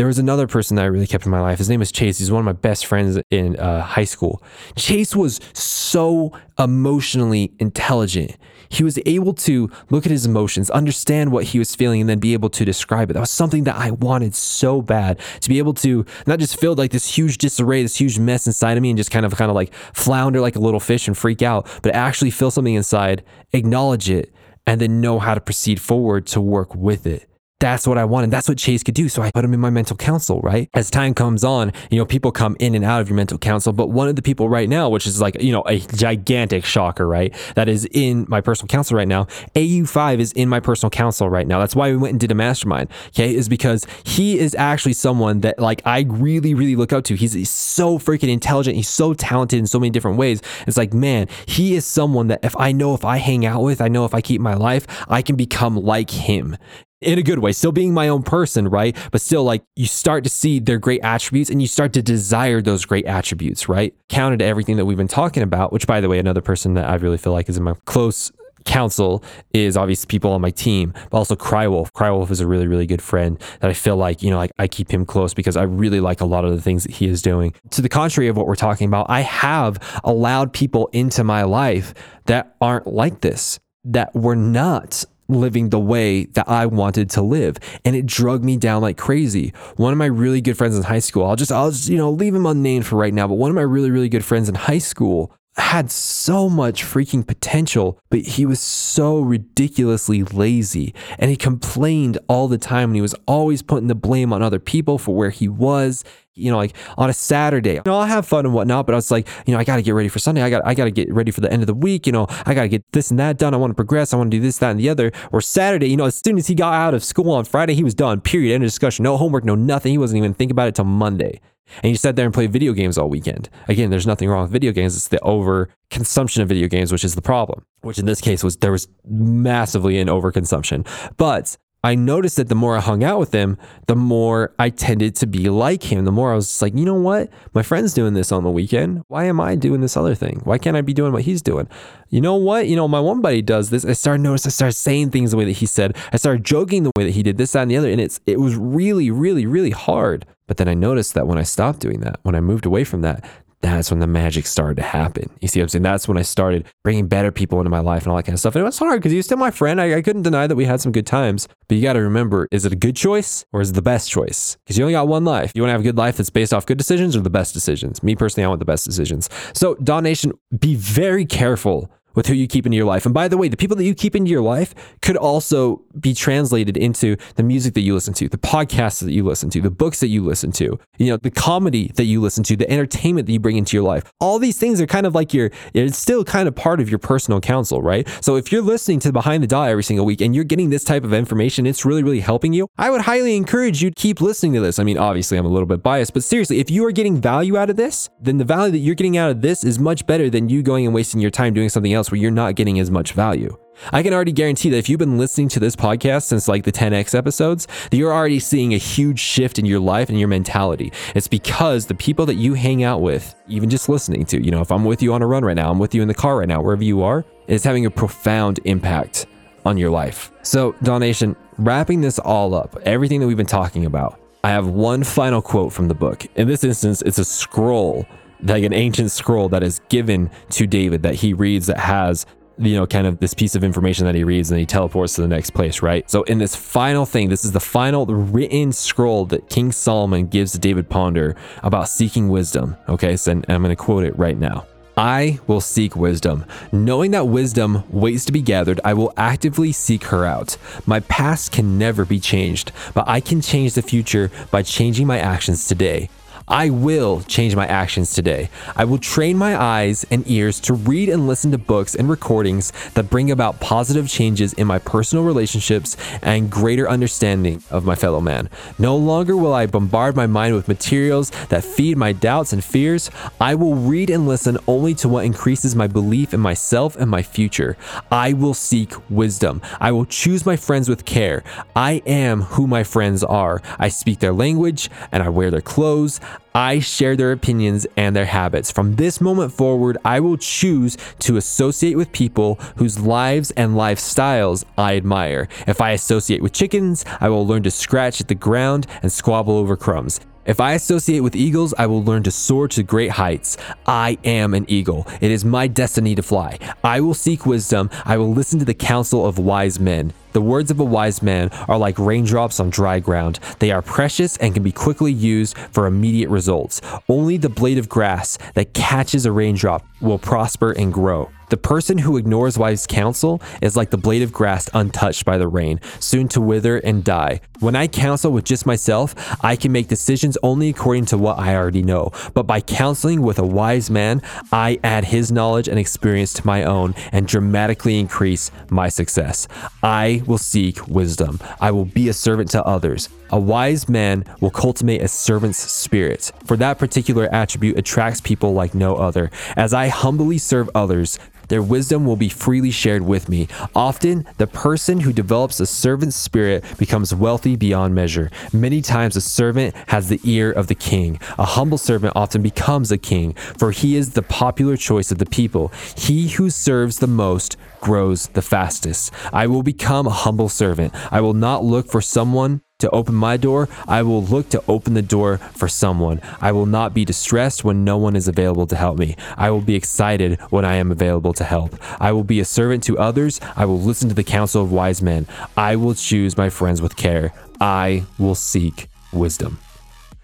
There 0.00 0.06
was 0.06 0.18
another 0.18 0.46
person 0.46 0.76
that 0.76 0.84
I 0.84 0.86
really 0.86 1.06
kept 1.06 1.26
in 1.26 1.30
my 1.30 1.42
life. 1.42 1.58
His 1.58 1.68
name 1.68 1.82
is 1.82 1.92
Chase. 1.92 2.16
He's 2.16 2.32
one 2.32 2.40
of 2.40 2.46
my 2.46 2.54
best 2.54 2.86
friends 2.86 3.18
in 3.30 3.56
uh, 3.56 3.82
high 3.82 4.04
school. 4.04 4.42
Chase 4.74 5.14
was 5.14 5.40
so 5.52 6.32
emotionally 6.58 7.52
intelligent. 7.58 8.38
He 8.70 8.82
was 8.82 8.98
able 9.04 9.34
to 9.34 9.68
look 9.90 10.06
at 10.06 10.10
his 10.10 10.24
emotions, 10.24 10.70
understand 10.70 11.32
what 11.32 11.44
he 11.44 11.58
was 11.58 11.74
feeling, 11.74 12.00
and 12.00 12.08
then 12.08 12.18
be 12.18 12.32
able 12.32 12.48
to 12.48 12.64
describe 12.64 13.10
it. 13.10 13.12
That 13.12 13.20
was 13.20 13.30
something 13.30 13.64
that 13.64 13.76
I 13.76 13.90
wanted 13.90 14.34
so 14.34 14.80
bad 14.80 15.20
to 15.42 15.48
be 15.50 15.58
able 15.58 15.74
to 15.74 16.06
not 16.26 16.38
just 16.38 16.58
feel 16.58 16.74
like 16.74 16.92
this 16.92 17.18
huge 17.18 17.36
disarray, 17.36 17.82
this 17.82 17.96
huge 17.96 18.18
mess 18.18 18.46
inside 18.46 18.78
of 18.78 18.82
me, 18.82 18.88
and 18.88 18.96
just 18.96 19.10
kind 19.10 19.26
of 19.26 19.36
kind 19.36 19.50
of 19.50 19.54
like 19.54 19.74
flounder 19.92 20.40
like 20.40 20.56
a 20.56 20.60
little 20.60 20.80
fish 20.80 21.08
and 21.08 21.18
freak 21.18 21.42
out, 21.42 21.68
but 21.82 21.94
actually 21.94 22.30
feel 22.30 22.50
something 22.50 22.72
inside, 22.72 23.22
acknowledge 23.52 24.08
it, 24.08 24.32
and 24.66 24.80
then 24.80 25.02
know 25.02 25.18
how 25.18 25.34
to 25.34 25.42
proceed 25.42 25.78
forward 25.78 26.26
to 26.28 26.40
work 26.40 26.74
with 26.74 27.06
it 27.06 27.29
that's 27.60 27.86
what 27.86 27.98
I 27.98 28.04
wanted. 28.04 28.30
That's 28.30 28.48
what 28.48 28.58
Chase 28.58 28.82
could 28.82 28.94
do. 28.94 29.08
So 29.08 29.22
I 29.22 29.30
put 29.30 29.44
him 29.44 29.54
in 29.54 29.60
my 29.60 29.70
mental 29.70 29.96
counsel, 29.96 30.40
right? 30.40 30.68
As 30.74 30.90
time 30.90 31.14
comes 31.14 31.44
on, 31.44 31.72
you 31.90 31.98
know, 31.98 32.06
people 32.06 32.32
come 32.32 32.56
in 32.58 32.74
and 32.74 32.84
out 32.84 33.02
of 33.02 33.08
your 33.08 33.16
mental 33.16 33.38
counsel. 33.38 33.72
But 33.72 33.88
one 33.90 34.08
of 34.08 34.16
the 34.16 34.22
people 34.22 34.48
right 34.48 34.68
now, 34.68 34.88
which 34.88 35.06
is 35.06 35.20
like, 35.20 35.40
you 35.40 35.52
know, 35.52 35.62
a 35.66 35.78
gigantic 35.78 36.64
shocker, 36.64 37.06
right? 37.06 37.34
That 37.54 37.68
is 37.68 37.86
in 37.92 38.26
my 38.28 38.40
personal 38.40 38.68
counsel 38.68 38.96
right 38.96 39.06
now. 39.06 39.24
AU5 39.54 40.18
is 40.18 40.32
in 40.32 40.48
my 40.48 40.58
personal 40.58 40.90
counsel 40.90 41.28
right 41.28 41.46
now. 41.46 41.60
That's 41.60 41.76
why 41.76 41.90
we 41.90 41.98
went 41.98 42.12
and 42.12 42.20
did 42.20 42.32
a 42.32 42.34
mastermind. 42.34 42.88
Okay. 43.08 43.34
Is 43.34 43.48
because 43.48 43.86
he 44.04 44.38
is 44.38 44.54
actually 44.54 44.94
someone 44.94 45.40
that 45.40 45.58
like 45.58 45.82
I 45.84 46.06
really, 46.08 46.54
really 46.54 46.76
look 46.76 46.92
up 46.92 47.04
to. 47.04 47.14
He's, 47.14 47.34
he's 47.34 47.50
so 47.50 47.98
freaking 47.98 48.30
intelligent. 48.30 48.76
He's 48.76 48.88
so 48.88 49.12
talented 49.12 49.58
in 49.58 49.66
so 49.66 49.78
many 49.78 49.90
different 49.90 50.16
ways. 50.16 50.40
It's 50.66 50.78
like, 50.78 50.94
man, 50.94 51.28
he 51.46 51.74
is 51.74 51.84
someone 51.84 52.28
that 52.28 52.40
if 52.42 52.56
I 52.56 52.72
know 52.72 52.94
if 52.94 53.04
I 53.04 53.18
hang 53.18 53.44
out 53.44 53.62
with, 53.62 53.82
I 53.82 53.88
know 53.88 54.06
if 54.06 54.14
I 54.14 54.22
keep 54.22 54.40
my 54.40 54.54
life, 54.54 54.86
I 55.08 55.20
can 55.20 55.36
become 55.36 55.76
like 55.76 56.10
him 56.10 56.56
in 57.00 57.18
a 57.18 57.22
good 57.22 57.38
way, 57.38 57.52
still 57.52 57.72
being 57.72 57.94
my 57.94 58.08
own 58.08 58.22
person, 58.22 58.68
right? 58.68 58.96
But 59.10 59.20
still, 59.20 59.44
like, 59.44 59.62
you 59.76 59.86
start 59.86 60.24
to 60.24 60.30
see 60.30 60.58
their 60.58 60.78
great 60.78 61.00
attributes 61.02 61.50
and 61.50 61.60
you 61.60 61.68
start 61.68 61.92
to 61.94 62.02
desire 62.02 62.60
those 62.60 62.84
great 62.84 63.06
attributes, 63.06 63.68
right? 63.68 63.94
Counted 64.08 64.40
to 64.40 64.44
everything 64.44 64.76
that 64.76 64.84
we've 64.84 64.98
been 64.98 65.08
talking 65.08 65.42
about, 65.42 65.72
which, 65.72 65.86
by 65.86 66.00
the 66.00 66.08
way, 66.08 66.18
another 66.18 66.42
person 66.42 66.74
that 66.74 66.88
I 66.88 66.96
really 66.96 67.18
feel 67.18 67.32
like 67.32 67.48
is 67.48 67.56
in 67.56 67.62
my 67.62 67.74
close 67.86 68.30
counsel 68.64 69.24
is 69.54 69.76
obviously 69.76 70.06
people 70.06 70.32
on 70.32 70.40
my 70.40 70.50
team, 70.50 70.92
but 71.10 71.16
also 71.18 71.34
Crywolf. 71.34 71.92
Crywolf 71.92 72.30
is 72.30 72.40
a 72.40 72.46
really, 72.46 72.66
really 72.66 72.86
good 72.86 73.00
friend 73.00 73.40
that 73.60 73.70
I 73.70 73.72
feel 73.72 73.96
like, 73.96 74.22
you 74.22 74.30
know, 74.30 74.36
like 74.36 74.52
I 74.58 74.68
keep 74.68 74.90
him 74.90 75.06
close 75.06 75.32
because 75.32 75.56
I 75.56 75.62
really 75.62 76.00
like 76.00 76.20
a 76.20 76.26
lot 76.26 76.44
of 76.44 76.54
the 76.54 76.60
things 76.60 76.84
that 76.84 76.92
he 76.92 77.06
is 77.06 77.22
doing. 77.22 77.54
To 77.70 77.82
the 77.82 77.88
contrary 77.88 78.28
of 78.28 78.36
what 78.36 78.46
we're 78.46 78.56
talking 78.56 78.86
about, 78.86 79.06
I 79.08 79.20
have 79.20 80.00
allowed 80.04 80.52
people 80.52 80.88
into 80.92 81.24
my 81.24 81.42
life 81.44 81.94
that 82.26 82.54
aren't 82.60 82.86
like 82.86 83.22
this, 83.22 83.58
that 83.84 84.14
were 84.14 84.36
not 84.36 85.04
living 85.30 85.70
the 85.70 85.78
way 85.78 86.24
that 86.24 86.48
I 86.48 86.66
wanted 86.66 87.10
to 87.10 87.22
live. 87.22 87.58
And 87.84 87.96
it 87.96 88.06
drug 88.06 88.44
me 88.44 88.56
down 88.56 88.82
like 88.82 88.96
crazy. 88.96 89.52
One 89.76 89.92
of 89.92 89.98
my 89.98 90.06
really 90.06 90.40
good 90.40 90.56
friends 90.56 90.76
in 90.76 90.82
high 90.82 90.98
school, 90.98 91.26
I'll 91.26 91.36
just, 91.36 91.52
I'll 91.52 91.70
just, 91.70 91.88
you 91.88 91.96
know, 91.96 92.10
leave 92.10 92.34
him 92.34 92.46
unnamed 92.46 92.86
for 92.86 92.96
right 92.96 93.14
now, 93.14 93.26
but 93.26 93.34
one 93.34 93.50
of 93.50 93.54
my 93.54 93.62
really, 93.62 93.90
really 93.90 94.08
good 94.08 94.24
friends 94.24 94.48
in 94.48 94.54
high 94.54 94.78
school 94.78 95.32
had 95.56 95.90
so 95.90 96.48
much 96.48 96.84
freaking 96.84 97.26
potential, 97.26 97.98
but 98.08 98.20
he 98.20 98.46
was 98.46 98.60
so 98.60 99.20
ridiculously 99.20 100.22
lazy. 100.22 100.94
And 101.18 101.30
he 101.30 101.36
complained 101.36 102.18
all 102.28 102.48
the 102.48 102.58
time 102.58 102.90
and 102.90 102.96
he 102.96 103.02
was 103.02 103.14
always 103.26 103.62
putting 103.62 103.88
the 103.88 103.94
blame 103.94 104.32
on 104.32 104.42
other 104.42 104.58
people 104.58 104.98
for 104.98 105.14
where 105.14 105.30
he 105.30 105.48
was 105.48 106.04
you 106.40 106.50
know, 106.50 106.56
like 106.56 106.76
on 106.96 107.10
a 107.10 107.12
Saturday. 107.12 107.74
You 107.74 107.82
know, 107.86 107.98
I'll 107.98 108.06
have 108.06 108.26
fun 108.26 108.46
and 108.46 108.54
whatnot, 108.54 108.86
but 108.86 108.94
I 108.94 108.96
was 108.96 109.10
like, 109.10 109.28
you 109.46 109.52
know, 109.52 109.60
I 109.60 109.64
got 109.64 109.76
to 109.76 109.82
get 109.82 109.92
ready 109.92 110.08
for 110.08 110.18
Sunday. 110.18 110.42
I 110.42 110.50
got, 110.50 110.66
I 110.66 110.74
got 110.74 110.84
to 110.84 110.90
get 110.90 111.12
ready 111.12 111.30
for 111.30 111.40
the 111.40 111.52
end 111.52 111.62
of 111.62 111.66
the 111.66 111.74
week. 111.74 112.06
You 112.06 112.12
know, 112.12 112.26
I 112.46 112.54
got 112.54 112.62
to 112.62 112.68
get 112.68 112.84
this 112.92 113.10
and 113.10 113.18
that 113.18 113.38
done. 113.38 113.54
I 113.54 113.56
want 113.56 113.70
to 113.70 113.74
progress. 113.74 114.12
I 114.12 114.16
want 114.16 114.30
to 114.30 114.36
do 114.36 114.40
this, 114.40 114.58
that, 114.58 114.70
and 114.70 114.80
the 114.80 114.88
other. 114.88 115.12
Or 115.32 115.40
Saturday, 115.40 115.88
you 115.88 115.96
know, 115.96 116.06
as 116.06 116.20
soon 116.24 116.38
as 116.38 116.46
he 116.46 116.54
got 116.54 116.74
out 116.74 116.94
of 116.94 117.04
school 117.04 117.32
on 117.32 117.44
Friday, 117.44 117.74
he 117.74 117.84
was 117.84 117.94
done. 117.94 118.20
Period. 118.20 118.54
End 118.54 118.64
of 118.64 118.68
discussion. 118.68 119.02
No 119.02 119.16
homework, 119.16 119.44
no 119.44 119.54
nothing. 119.54 119.92
He 119.92 119.98
wasn't 119.98 120.18
even 120.18 120.34
thinking 120.34 120.52
about 120.52 120.68
it 120.68 120.74
till 120.74 120.84
Monday. 120.84 121.40
And 121.82 121.90
you 121.90 121.96
sat 121.96 122.16
there 122.16 122.24
and 122.24 122.34
played 122.34 122.52
video 122.52 122.72
games 122.72 122.98
all 122.98 123.08
weekend. 123.08 123.48
Again, 123.68 123.90
there's 123.90 124.06
nothing 124.06 124.28
wrong 124.28 124.42
with 124.42 124.50
video 124.50 124.72
games. 124.72 124.96
It's 124.96 125.08
the 125.08 125.20
over 125.20 125.68
consumption 125.88 126.42
of 126.42 126.48
video 126.48 126.68
games, 126.68 126.92
which 126.92 127.04
is 127.04 127.14
the 127.14 127.22
problem. 127.22 127.64
Which 127.82 127.98
in 127.98 128.06
this 128.06 128.20
case 128.20 128.42
was 128.42 128.56
there 128.56 128.72
was 128.72 128.88
massively 129.04 129.98
an 129.98 130.08
overconsumption. 130.08 130.86
But 131.16 131.56
I 131.82 131.94
noticed 131.94 132.36
that 132.36 132.48
the 132.48 132.54
more 132.54 132.76
I 132.76 132.80
hung 132.80 133.02
out 133.02 133.18
with 133.18 133.32
him, 133.32 133.56
the 133.86 133.96
more 133.96 134.52
I 134.58 134.68
tended 134.68 135.16
to 135.16 135.26
be 135.26 135.48
like 135.48 135.90
him. 135.90 136.04
The 136.04 136.12
more 136.12 136.32
I 136.32 136.34
was 136.34 136.48
just 136.48 136.60
like, 136.60 136.74
you 136.74 136.84
know 136.84 136.94
what? 136.94 137.30
My 137.54 137.62
friend's 137.62 137.94
doing 137.94 138.12
this 138.12 138.30
on 138.30 138.44
the 138.44 138.50
weekend. 138.50 139.02
Why 139.08 139.24
am 139.24 139.40
I 139.40 139.54
doing 139.54 139.80
this 139.80 139.96
other 139.96 140.14
thing? 140.14 140.42
Why 140.44 140.58
can't 140.58 140.76
I 140.76 140.82
be 140.82 140.92
doing 140.92 141.12
what 141.12 141.22
he's 141.22 141.40
doing? 141.40 141.68
You 142.10 142.20
know 142.20 142.34
what? 142.34 142.68
You 142.68 142.76
know, 142.76 142.86
my 142.86 143.00
one 143.00 143.22
buddy 143.22 143.40
does 143.40 143.70
this. 143.70 143.86
I 143.86 143.94
started 143.94 144.22
notice 144.22 144.46
I 144.46 144.50
started 144.50 144.74
saying 144.74 145.10
things 145.10 145.30
the 145.30 145.38
way 145.38 145.46
that 145.46 145.52
he 145.52 145.66
said. 145.66 145.96
I 146.12 146.18
started 146.18 146.44
joking 146.44 146.82
the 146.82 146.92
way 146.96 147.04
that 147.04 147.12
he 147.12 147.22
did 147.22 147.38
this, 147.38 147.52
that, 147.52 147.62
and 147.62 147.70
the 147.70 147.78
other. 147.78 147.90
And 147.90 148.00
it's 148.00 148.20
it 148.26 148.40
was 148.40 148.56
really, 148.56 149.10
really, 149.10 149.46
really 149.46 149.70
hard. 149.70 150.26
But 150.46 150.58
then 150.58 150.68
I 150.68 150.74
noticed 150.74 151.14
that 151.14 151.26
when 151.26 151.38
I 151.38 151.44
stopped 151.44 151.80
doing 151.80 152.00
that, 152.00 152.20
when 152.24 152.34
I 152.34 152.40
moved 152.40 152.66
away 152.66 152.84
from 152.84 153.00
that, 153.02 153.24
that's 153.60 153.90
when 153.90 154.00
the 154.00 154.06
magic 154.06 154.46
started 154.46 154.76
to 154.76 154.82
happen. 154.82 155.30
You 155.40 155.48
see 155.48 155.60
what 155.60 155.64
I'm 155.64 155.68
saying? 155.68 155.82
That's 155.82 156.08
when 156.08 156.16
I 156.16 156.22
started 156.22 156.66
bringing 156.82 157.08
better 157.08 157.30
people 157.30 157.60
into 157.60 157.70
my 157.70 157.80
life 157.80 158.02
and 158.02 158.10
all 158.10 158.16
that 158.16 158.22
kind 158.24 158.34
of 158.34 158.40
stuff. 158.40 158.54
And 158.54 158.62
it 158.62 158.64
was 158.64 158.78
hard 158.78 159.00
because 159.00 159.12
he 159.12 159.18
was 159.18 159.26
still 159.26 159.36
my 159.36 159.50
friend. 159.50 159.80
I, 159.80 159.96
I 159.96 160.02
couldn't 160.02 160.22
deny 160.22 160.46
that 160.46 160.56
we 160.56 160.64
had 160.64 160.80
some 160.80 160.92
good 160.92 161.06
times. 161.06 161.46
But 161.68 161.76
you 161.76 161.82
got 161.82 161.92
to 161.92 162.00
remember 162.00 162.48
is 162.50 162.64
it 162.64 162.72
a 162.72 162.76
good 162.76 162.96
choice 162.96 163.44
or 163.52 163.60
is 163.60 163.70
it 163.70 163.74
the 163.74 163.82
best 163.82 164.10
choice? 164.10 164.56
Because 164.64 164.78
you 164.78 164.84
only 164.84 164.94
got 164.94 165.08
one 165.08 165.24
life. 165.24 165.52
You 165.54 165.62
want 165.62 165.68
to 165.68 165.72
have 165.72 165.80
a 165.82 165.84
good 165.84 165.98
life 165.98 166.16
that's 166.16 166.30
based 166.30 166.54
off 166.54 166.66
good 166.66 166.78
decisions 166.78 167.14
or 167.14 167.20
the 167.20 167.30
best 167.30 167.52
decisions? 167.52 168.02
Me 168.02 168.16
personally, 168.16 168.44
I 168.44 168.48
want 168.48 168.60
the 168.60 168.64
best 168.64 168.86
decisions. 168.86 169.28
So, 169.52 169.74
Daw 169.76 170.00
Nation, 170.00 170.32
be 170.58 170.74
very 170.74 171.26
careful 171.26 171.90
with 172.20 172.26
who 172.26 172.34
you 172.34 172.46
keep 172.46 172.66
into 172.66 172.76
your 172.76 172.84
life. 172.84 173.06
And 173.06 173.14
by 173.14 173.28
the 173.28 173.38
way, 173.38 173.48
the 173.48 173.56
people 173.56 173.74
that 173.78 173.84
you 173.84 173.94
keep 173.94 174.14
into 174.14 174.30
your 174.30 174.42
life 174.42 174.74
could 175.00 175.16
also 175.16 175.80
be 175.98 176.12
translated 176.12 176.76
into 176.76 177.16
the 177.36 177.42
music 177.42 177.72
that 177.72 177.80
you 177.80 177.94
listen 177.94 178.12
to, 178.12 178.28
the 178.28 178.36
podcasts 178.36 179.02
that 179.02 179.12
you 179.12 179.24
listen 179.24 179.48
to, 179.48 179.62
the 179.62 179.70
books 179.70 180.00
that 180.00 180.08
you 180.08 180.22
listen 180.22 180.52
to, 180.52 180.78
you 180.98 181.06
know, 181.06 181.16
the 181.16 181.30
comedy 181.30 181.90
that 181.94 182.04
you 182.04 182.20
listen 182.20 182.44
to, 182.44 182.56
the 182.56 182.70
entertainment 182.70 183.26
that 183.26 183.32
you 183.32 183.40
bring 183.40 183.56
into 183.56 183.74
your 183.74 183.84
life. 183.84 184.04
All 184.20 184.38
these 184.38 184.58
things 184.58 184.82
are 184.82 184.86
kind 184.86 185.06
of 185.06 185.14
like 185.14 185.32
your, 185.32 185.50
it's 185.72 185.96
still 185.96 186.22
kind 186.22 186.46
of 186.46 186.54
part 186.54 186.78
of 186.78 186.90
your 186.90 186.98
personal 186.98 187.40
counsel, 187.40 187.80
right? 187.80 188.06
So 188.20 188.36
if 188.36 188.52
you're 188.52 188.60
listening 188.60 189.00
to 189.00 189.12
Behind 189.12 189.42
the 189.42 189.46
Daw 189.46 189.64
every 189.64 189.82
single 189.82 190.04
week 190.04 190.20
and 190.20 190.34
you're 190.34 190.44
getting 190.44 190.68
this 190.68 190.84
type 190.84 191.04
of 191.04 191.14
information, 191.14 191.66
it's 191.66 191.86
really, 191.86 192.02
really 192.02 192.20
helping 192.20 192.52
you. 192.52 192.68
I 192.76 192.90
would 192.90 193.00
highly 193.00 193.34
encourage 193.34 193.82
you 193.82 193.88
to 193.88 193.94
keep 193.94 194.20
listening 194.20 194.52
to 194.52 194.60
this. 194.60 194.78
I 194.78 194.84
mean, 194.84 194.98
obviously, 194.98 195.38
I'm 195.38 195.46
a 195.46 195.48
little 195.48 195.64
bit 195.64 195.82
biased, 195.82 196.12
but 196.12 196.22
seriously, 196.22 196.58
if 196.58 196.70
you 196.70 196.84
are 196.84 196.92
getting 196.92 197.18
value 197.18 197.56
out 197.56 197.70
of 197.70 197.76
this, 197.76 198.10
then 198.20 198.36
the 198.36 198.44
value 198.44 198.72
that 198.72 198.78
you're 198.78 198.94
getting 198.94 199.16
out 199.16 199.30
of 199.30 199.40
this 199.40 199.64
is 199.64 199.78
much 199.78 200.06
better 200.06 200.28
than 200.28 200.50
you 200.50 200.62
going 200.62 200.84
and 200.84 200.94
wasting 200.94 201.22
your 201.22 201.30
time 201.30 201.54
doing 201.54 201.70
something 201.70 201.94
else 201.94 202.09
where 202.10 202.20
you're 202.20 202.30
not 202.30 202.54
getting 202.54 202.78
as 202.80 202.90
much 202.90 203.12
value. 203.12 203.56
I 203.92 204.02
can 204.02 204.12
already 204.12 204.32
guarantee 204.32 204.70
that 204.70 204.76
if 204.76 204.88
you've 204.88 204.98
been 204.98 205.18
listening 205.18 205.48
to 205.50 205.60
this 205.60 205.74
podcast 205.74 206.24
since 206.24 206.48
like 206.48 206.64
the 206.64 206.72
10x 206.72 207.16
episodes, 207.16 207.66
that 207.90 207.96
you're 207.96 208.12
already 208.12 208.38
seeing 208.38 208.74
a 208.74 208.78
huge 208.78 209.18
shift 209.18 209.58
in 209.58 209.64
your 209.64 209.80
life 209.80 210.08
and 210.08 210.18
your 210.18 210.28
mentality. 210.28 210.92
It's 211.14 211.28
because 211.28 211.86
the 211.86 211.94
people 211.94 212.26
that 212.26 212.34
you 212.34 212.54
hang 212.54 212.84
out 212.84 213.00
with, 213.00 213.34
even 213.48 213.70
just 213.70 213.88
listening 213.88 214.26
to, 214.26 214.42
you 214.42 214.50
know, 214.50 214.60
if 214.60 214.70
I'm 214.70 214.84
with 214.84 215.02
you 215.02 215.14
on 215.14 215.22
a 215.22 215.26
run 215.26 215.44
right 215.44 215.56
now, 215.56 215.70
I'm 215.70 215.78
with 215.78 215.94
you 215.94 216.02
in 216.02 216.08
the 216.08 216.14
car 216.14 216.38
right 216.38 216.48
now, 216.48 216.62
wherever 216.62 216.84
you 216.84 217.02
are, 217.02 217.24
it's 217.46 217.64
having 217.64 217.86
a 217.86 217.90
profound 217.90 218.60
impact 218.64 219.26
on 219.64 219.76
your 219.76 219.90
life. 219.90 220.30
So, 220.42 220.74
Daw 220.82 220.98
Nation, 220.98 221.36
wrapping 221.58 222.00
this 222.00 222.18
all 222.18 222.54
up, 222.54 222.76
everything 222.84 223.20
that 223.20 223.26
we've 223.26 223.36
been 223.36 223.46
talking 223.46 223.86
about, 223.86 224.20
I 224.42 224.50
have 224.50 224.68
one 224.68 225.04
final 225.04 225.42
quote 225.42 225.72
from 225.72 225.88
the 225.88 225.94
book. 225.94 226.26
In 226.36 226.48
this 226.48 226.64
instance, 226.64 227.02
it's 227.02 227.18
a 227.18 227.24
scroll 227.24 228.06
like 228.42 228.64
an 228.64 228.72
ancient 228.72 229.10
scroll 229.10 229.48
that 229.50 229.62
is 229.62 229.80
given 229.88 230.30
to 230.50 230.66
David 230.66 231.02
that 231.02 231.14
he 231.14 231.32
reads 231.32 231.66
that 231.66 231.78
has 231.78 232.26
you 232.60 232.74
know, 232.74 232.86
kind 232.86 233.06
of 233.06 233.18
this 233.20 233.32
piece 233.32 233.54
of 233.54 233.64
information 233.64 234.04
that 234.04 234.14
he 234.14 234.22
reads 234.22 234.50
and 234.50 234.60
he 234.60 234.66
teleports 234.66 235.14
to 235.14 235.22
the 235.22 235.28
next 235.28 235.50
place, 235.50 235.80
right? 235.80 236.08
So 236.10 236.22
in 236.24 236.38
this 236.38 236.54
final 236.54 237.06
thing, 237.06 237.30
this 237.30 237.42
is 237.42 237.52
the 237.52 237.60
final 237.60 238.04
written 238.04 238.72
scroll 238.72 239.24
that 239.26 239.48
King 239.48 239.72
Solomon 239.72 240.26
gives 240.26 240.52
to 240.52 240.58
David 240.58 240.90
Ponder 240.90 241.36
about 241.62 241.88
seeking 241.88 242.28
wisdom. 242.28 242.76
Okay, 242.86 243.16
so 243.16 243.32
I'm 243.32 243.62
going 243.62 243.70
to 243.70 243.76
quote 243.76 244.04
it 244.04 244.16
right 244.18 244.36
now. 244.36 244.66
I 244.96 245.38
will 245.46 245.62
seek 245.62 245.96
wisdom. 245.96 246.44
Knowing 246.72 247.12
that 247.12 247.28
wisdom 247.28 247.84
waits 247.88 248.26
to 248.26 248.32
be 248.32 248.42
gathered, 248.42 248.80
I 248.84 248.92
will 248.92 249.14
actively 249.16 249.72
seek 249.72 250.04
her 250.04 250.26
out. 250.26 250.58
My 250.84 251.00
past 251.00 251.52
can 251.52 251.78
never 251.78 252.04
be 252.04 252.20
changed, 252.20 252.72
but 252.92 253.08
I 253.08 253.20
can 253.20 253.40
change 253.40 253.72
the 253.72 253.82
future 253.82 254.30
by 254.50 254.62
changing 254.62 255.06
my 255.06 255.18
actions 255.18 255.66
today. 255.66 256.10
I 256.50 256.70
will 256.70 257.20
change 257.22 257.54
my 257.54 257.64
actions 257.68 258.12
today. 258.12 258.50
I 258.74 258.84
will 258.84 258.98
train 258.98 259.38
my 259.38 259.56
eyes 259.56 260.04
and 260.10 260.28
ears 260.28 260.58
to 260.60 260.74
read 260.74 261.08
and 261.08 261.28
listen 261.28 261.52
to 261.52 261.58
books 261.58 261.94
and 261.94 262.10
recordings 262.10 262.72
that 262.94 263.08
bring 263.08 263.30
about 263.30 263.60
positive 263.60 264.08
changes 264.08 264.52
in 264.54 264.66
my 264.66 264.80
personal 264.80 265.24
relationships 265.24 265.96
and 266.22 266.50
greater 266.50 266.90
understanding 266.90 267.62
of 267.70 267.84
my 267.84 267.94
fellow 267.94 268.20
man. 268.20 268.50
No 268.80 268.96
longer 268.96 269.36
will 269.36 269.54
I 269.54 269.66
bombard 269.66 270.16
my 270.16 270.26
mind 270.26 270.56
with 270.56 270.66
materials 270.66 271.30
that 271.50 271.62
feed 271.62 271.96
my 271.96 272.12
doubts 272.12 272.52
and 272.52 272.64
fears. 272.64 273.12
I 273.40 273.54
will 273.54 273.76
read 273.76 274.10
and 274.10 274.26
listen 274.26 274.58
only 274.66 274.94
to 274.96 275.08
what 275.08 275.24
increases 275.24 275.76
my 275.76 275.86
belief 275.86 276.34
in 276.34 276.40
myself 276.40 276.96
and 276.96 277.08
my 277.08 277.22
future. 277.22 277.76
I 278.10 278.32
will 278.32 278.54
seek 278.54 278.92
wisdom. 279.08 279.62
I 279.78 279.92
will 279.92 280.04
choose 280.04 280.44
my 280.44 280.56
friends 280.56 280.88
with 280.88 281.04
care. 281.04 281.44
I 281.76 282.02
am 282.06 282.42
who 282.42 282.66
my 282.66 282.82
friends 282.82 283.22
are. 283.22 283.62
I 283.78 283.88
speak 283.88 284.18
their 284.18 284.32
language 284.32 284.90
and 285.12 285.22
I 285.22 285.28
wear 285.28 285.52
their 285.52 285.60
clothes. 285.60 286.20
I 286.54 286.80
share 286.80 287.16
their 287.16 287.32
opinions 287.32 287.86
and 287.96 288.14
their 288.14 288.26
habits. 288.26 288.70
From 288.70 288.96
this 288.96 289.20
moment 289.20 289.52
forward, 289.52 289.98
I 290.04 290.20
will 290.20 290.36
choose 290.36 290.96
to 291.20 291.36
associate 291.36 291.96
with 291.96 292.12
people 292.12 292.58
whose 292.76 292.98
lives 292.98 293.50
and 293.52 293.74
lifestyles 293.74 294.64
I 294.76 294.96
admire. 294.96 295.48
If 295.66 295.80
I 295.80 295.92
associate 295.92 296.42
with 296.42 296.52
chickens, 296.52 297.04
I 297.20 297.28
will 297.28 297.46
learn 297.46 297.62
to 297.64 297.70
scratch 297.70 298.20
at 298.20 298.28
the 298.28 298.34
ground 298.34 298.86
and 299.02 299.12
squabble 299.12 299.56
over 299.56 299.76
crumbs. 299.76 300.20
If 300.46 300.58
I 300.58 300.72
associate 300.72 301.20
with 301.20 301.36
eagles, 301.36 301.74
I 301.76 301.84
will 301.86 302.02
learn 302.02 302.22
to 302.22 302.30
soar 302.30 302.66
to 302.68 302.82
great 302.82 303.10
heights. 303.10 303.58
I 303.86 304.16
am 304.24 304.54
an 304.54 304.64
eagle. 304.68 305.06
It 305.20 305.30
is 305.30 305.44
my 305.44 305.66
destiny 305.66 306.14
to 306.14 306.22
fly. 306.22 306.58
I 306.82 307.00
will 307.00 307.12
seek 307.12 307.44
wisdom. 307.44 307.90
I 308.06 308.16
will 308.16 308.32
listen 308.32 308.58
to 308.58 308.64
the 308.64 308.72
counsel 308.72 309.26
of 309.26 309.38
wise 309.38 309.78
men. 309.78 310.14
The 310.32 310.40
words 310.40 310.70
of 310.70 310.80
a 310.80 310.84
wise 310.84 311.22
man 311.22 311.50
are 311.68 311.76
like 311.76 311.98
raindrops 311.98 312.58
on 312.58 312.70
dry 312.70 313.00
ground. 313.00 313.38
They 313.58 313.70
are 313.70 313.82
precious 313.82 314.38
and 314.38 314.54
can 314.54 314.62
be 314.62 314.72
quickly 314.72 315.12
used 315.12 315.58
for 315.58 315.86
immediate 315.86 316.30
results. 316.30 316.80
Only 317.08 317.36
the 317.36 317.50
blade 317.50 317.76
of 317.76 317.90
grass 317.90 318.38
that 318.54 318.72
catches 318.72 319.26
a 319.26 319.32
raindrop 319.32 319.84
will 320.00 320.18
prosper 320.18 320.72
and 320.72 320.90
grow. 320.90 321.30
The 321.50 321.56
person 321.56 321.98
who 321.98 322.16
ignores 322.16 322.56
wise 322.56 322.86
counsel 322.86 323.42
is 323.60 323.76
like 323.76 323.90
the 323.90 323.98
blade 323.98 324.22
of 324.22 324.32
grass 324.32 324.70
untouched 324.72 325.24
by 325.24 325.36
the 325.36 325.48
rain, 325.48 325.80
soon 325.98 326.28
to 326.28 326.40
wither 326.40 326.76
and 326.78 327.02
die. 327.02 327.40
When 327.58 327.74
I 327.74 327.88
counsel 327.88 328.30
with 328.30 328.44
just 328.44 328.66
myself, 328.66 329.16
I 329.44 329.56
can 329.56 329.72
make 329.72 329.88
decisions 329.88 330.38
only 330.44 330.68
according 330.68 331.06
to 331.06 331.18
what 331.18 331.40
I 331.40 331.56
already 331.56 331.82
know. 331.82 332.12
But 332.34 332.44
by 332.44 332.60
counseling 332.60 333.22
with 333.22 333.40
a 333.40 333.44
wise 333.44 333.90
man, 333.90 334.22
I 334.52 334.78
add 334.84 335.06
his 335.06 335.32
knowledge 335.32 335.66
and 335.66 335.78
experience 335.78 336.32
to 336.34 336.46
my 336.46 336.62
own 336.62 336.94
and 337.10 337.26
dramatically 337.26 337.98
increase 337.98 338.52
my 338.70 338.88
success. 338.88 339.48
I 339.82 340.22
will 340.26 340.38
seek 340.38 340.86
wisdom. 340.86 341.40
I 341.60 341.72
will 341.72 341.84
be 341.84 342.08
a 342.08 342.12
servant 342.12 342.50
to 342.52 342.64
others. 342.64 343.08
A 343.32 343.38
wise 343.38 343.88
man 343.88 344.24
will 344.40 344.50
cultivate 344.50 345.02
a 345.02 345.08
servant's 345.08 345.58
spirit, 345.58 346.32
for 346.44 346.56
that 346.56 346.78
particular 346.78 347.32
attribute 347.32 347.78
attracts 347.78 348.20
people 348.20 348.52
like 348.52 348.74
no 348.74 348.96
other. 348.96 349.30
As 349.56 349.72
I 349.72 349.88
humbly 349.88 350.38
serve 350.38 350.68
others, 350.74 351.18
their 351.50 351.62
wisdom 351.62 352.06
will 352.06 352.16
be 352.16 352.28
freely 352.28 352.70
shared 352.70 353.02
with 353.02 353.28
me. 353.28 353.48
Often, 353.74 354.26
the 354.38 354.46
person 354.46 355.00
who 355.00 355.12
develops 355.12 355.58
a 355.58 355.66
servant's 355.66 356.16
spirit 356.16 356.64
becomes 356.78 357.12
wealthy 357.12 357.56
beyond 357.56 357.92
measure. 357.92 358.30
Many 358.52 358.80
times, 358.80 359.16
a 359.16 359.20
servant 359.20 359.74
has 359.88 360.08
the 360.08 360.20
ear 360.22 360.52
of 360.52 360.68
the 360.68 360.76
king. 360.76 361.18
A 361.38 361.44
humble 361.44 361.78
servant 361.78 362.14
often 362.14 362.40
becomes 362.40 362.92
a 362.92 362.98
king, 362.98 363.34
for 363.34 363.72
he 363.72 363.96
is 363.96 364.12
the 364.12 364.22
popular 364.22 364.76
choice 364.76 365.10
of 365.10 365.18
the 365.18 365.26
people. 365.26 365.72
He 365.96 366.28
who 366.28 366.50
serves 366.50 366.98
the 366.98 367.08
most 367.08 367.56
grows 367.80 368.28
the 368.28 368.42
fastest. 368.42 369.12
I 369.32 369.48
will 369.48 369.64
become 369.64 370.06
a 370.06 370.10
humble 370.10 370.48
servant. 370.48 370.94
I 371.10 371.20
will 371.20 371.34
not 371.34 371.64
look 371.64 371.88
for 371.90 372.00
someone 372.00 372.60
to 372.80 372.90
open 372.90 373.14
my 373.14 373.36
door, 373.36 373.68
I 373.86 374.02
will 374.02 374.22
look 374.22 374.48
to 374.50 374.62
open 374.68 374.94
the 374.94 375.02
door 375.02 375.38
for 375.38 375.68
someone. 375.68 376.20
I 376.40 376.52
will 376.52 376.66
not 376.66 376.94
be 376.94 377.04
distressed 377.04 377.64
when 377.64 377.84
no 377.84 377.96
one 377.96 378.16
is 378.16 378.28
available 378.28 378.66
to 378.66 378.76
help 378.76 378.98
me. 378.98 379.16
I 379.36 379.50
will 379.50 379.60
be 379.60 379.74
excited 379.74 380.40
when 380.50 380.64
I 380.64 380.74
am 380.74 380.90
available 380.90 381.32
to 381.34 381.44
help. 381.44 381.76
I 382.00 382.12
will 382.12 382.24
be 382.24 382.40
a 382.40 382.44
servant 382.44 382.82
to 382.84 382.98
others. 382.98 383.40
I 383.56 383.64
will 383.64 383.80
listen 383.80 384.08
to 384.08 384.14
the 384.14 384.24
counsel 384.24 384.62
of 384.62 384.72
wise 384.72 385.02
men. 385.02 385.26
I 385.56 385.76
will 385.76 385.94
choose 385.94 386.36
my 386.36 386.50
friends 386.50 386.82
with 386.82 386.96
care. 386.96 387.32
I 387.60 388.04
will 388.18 388.34
seek 388.34 388.88
wisdom. 389.12 389.58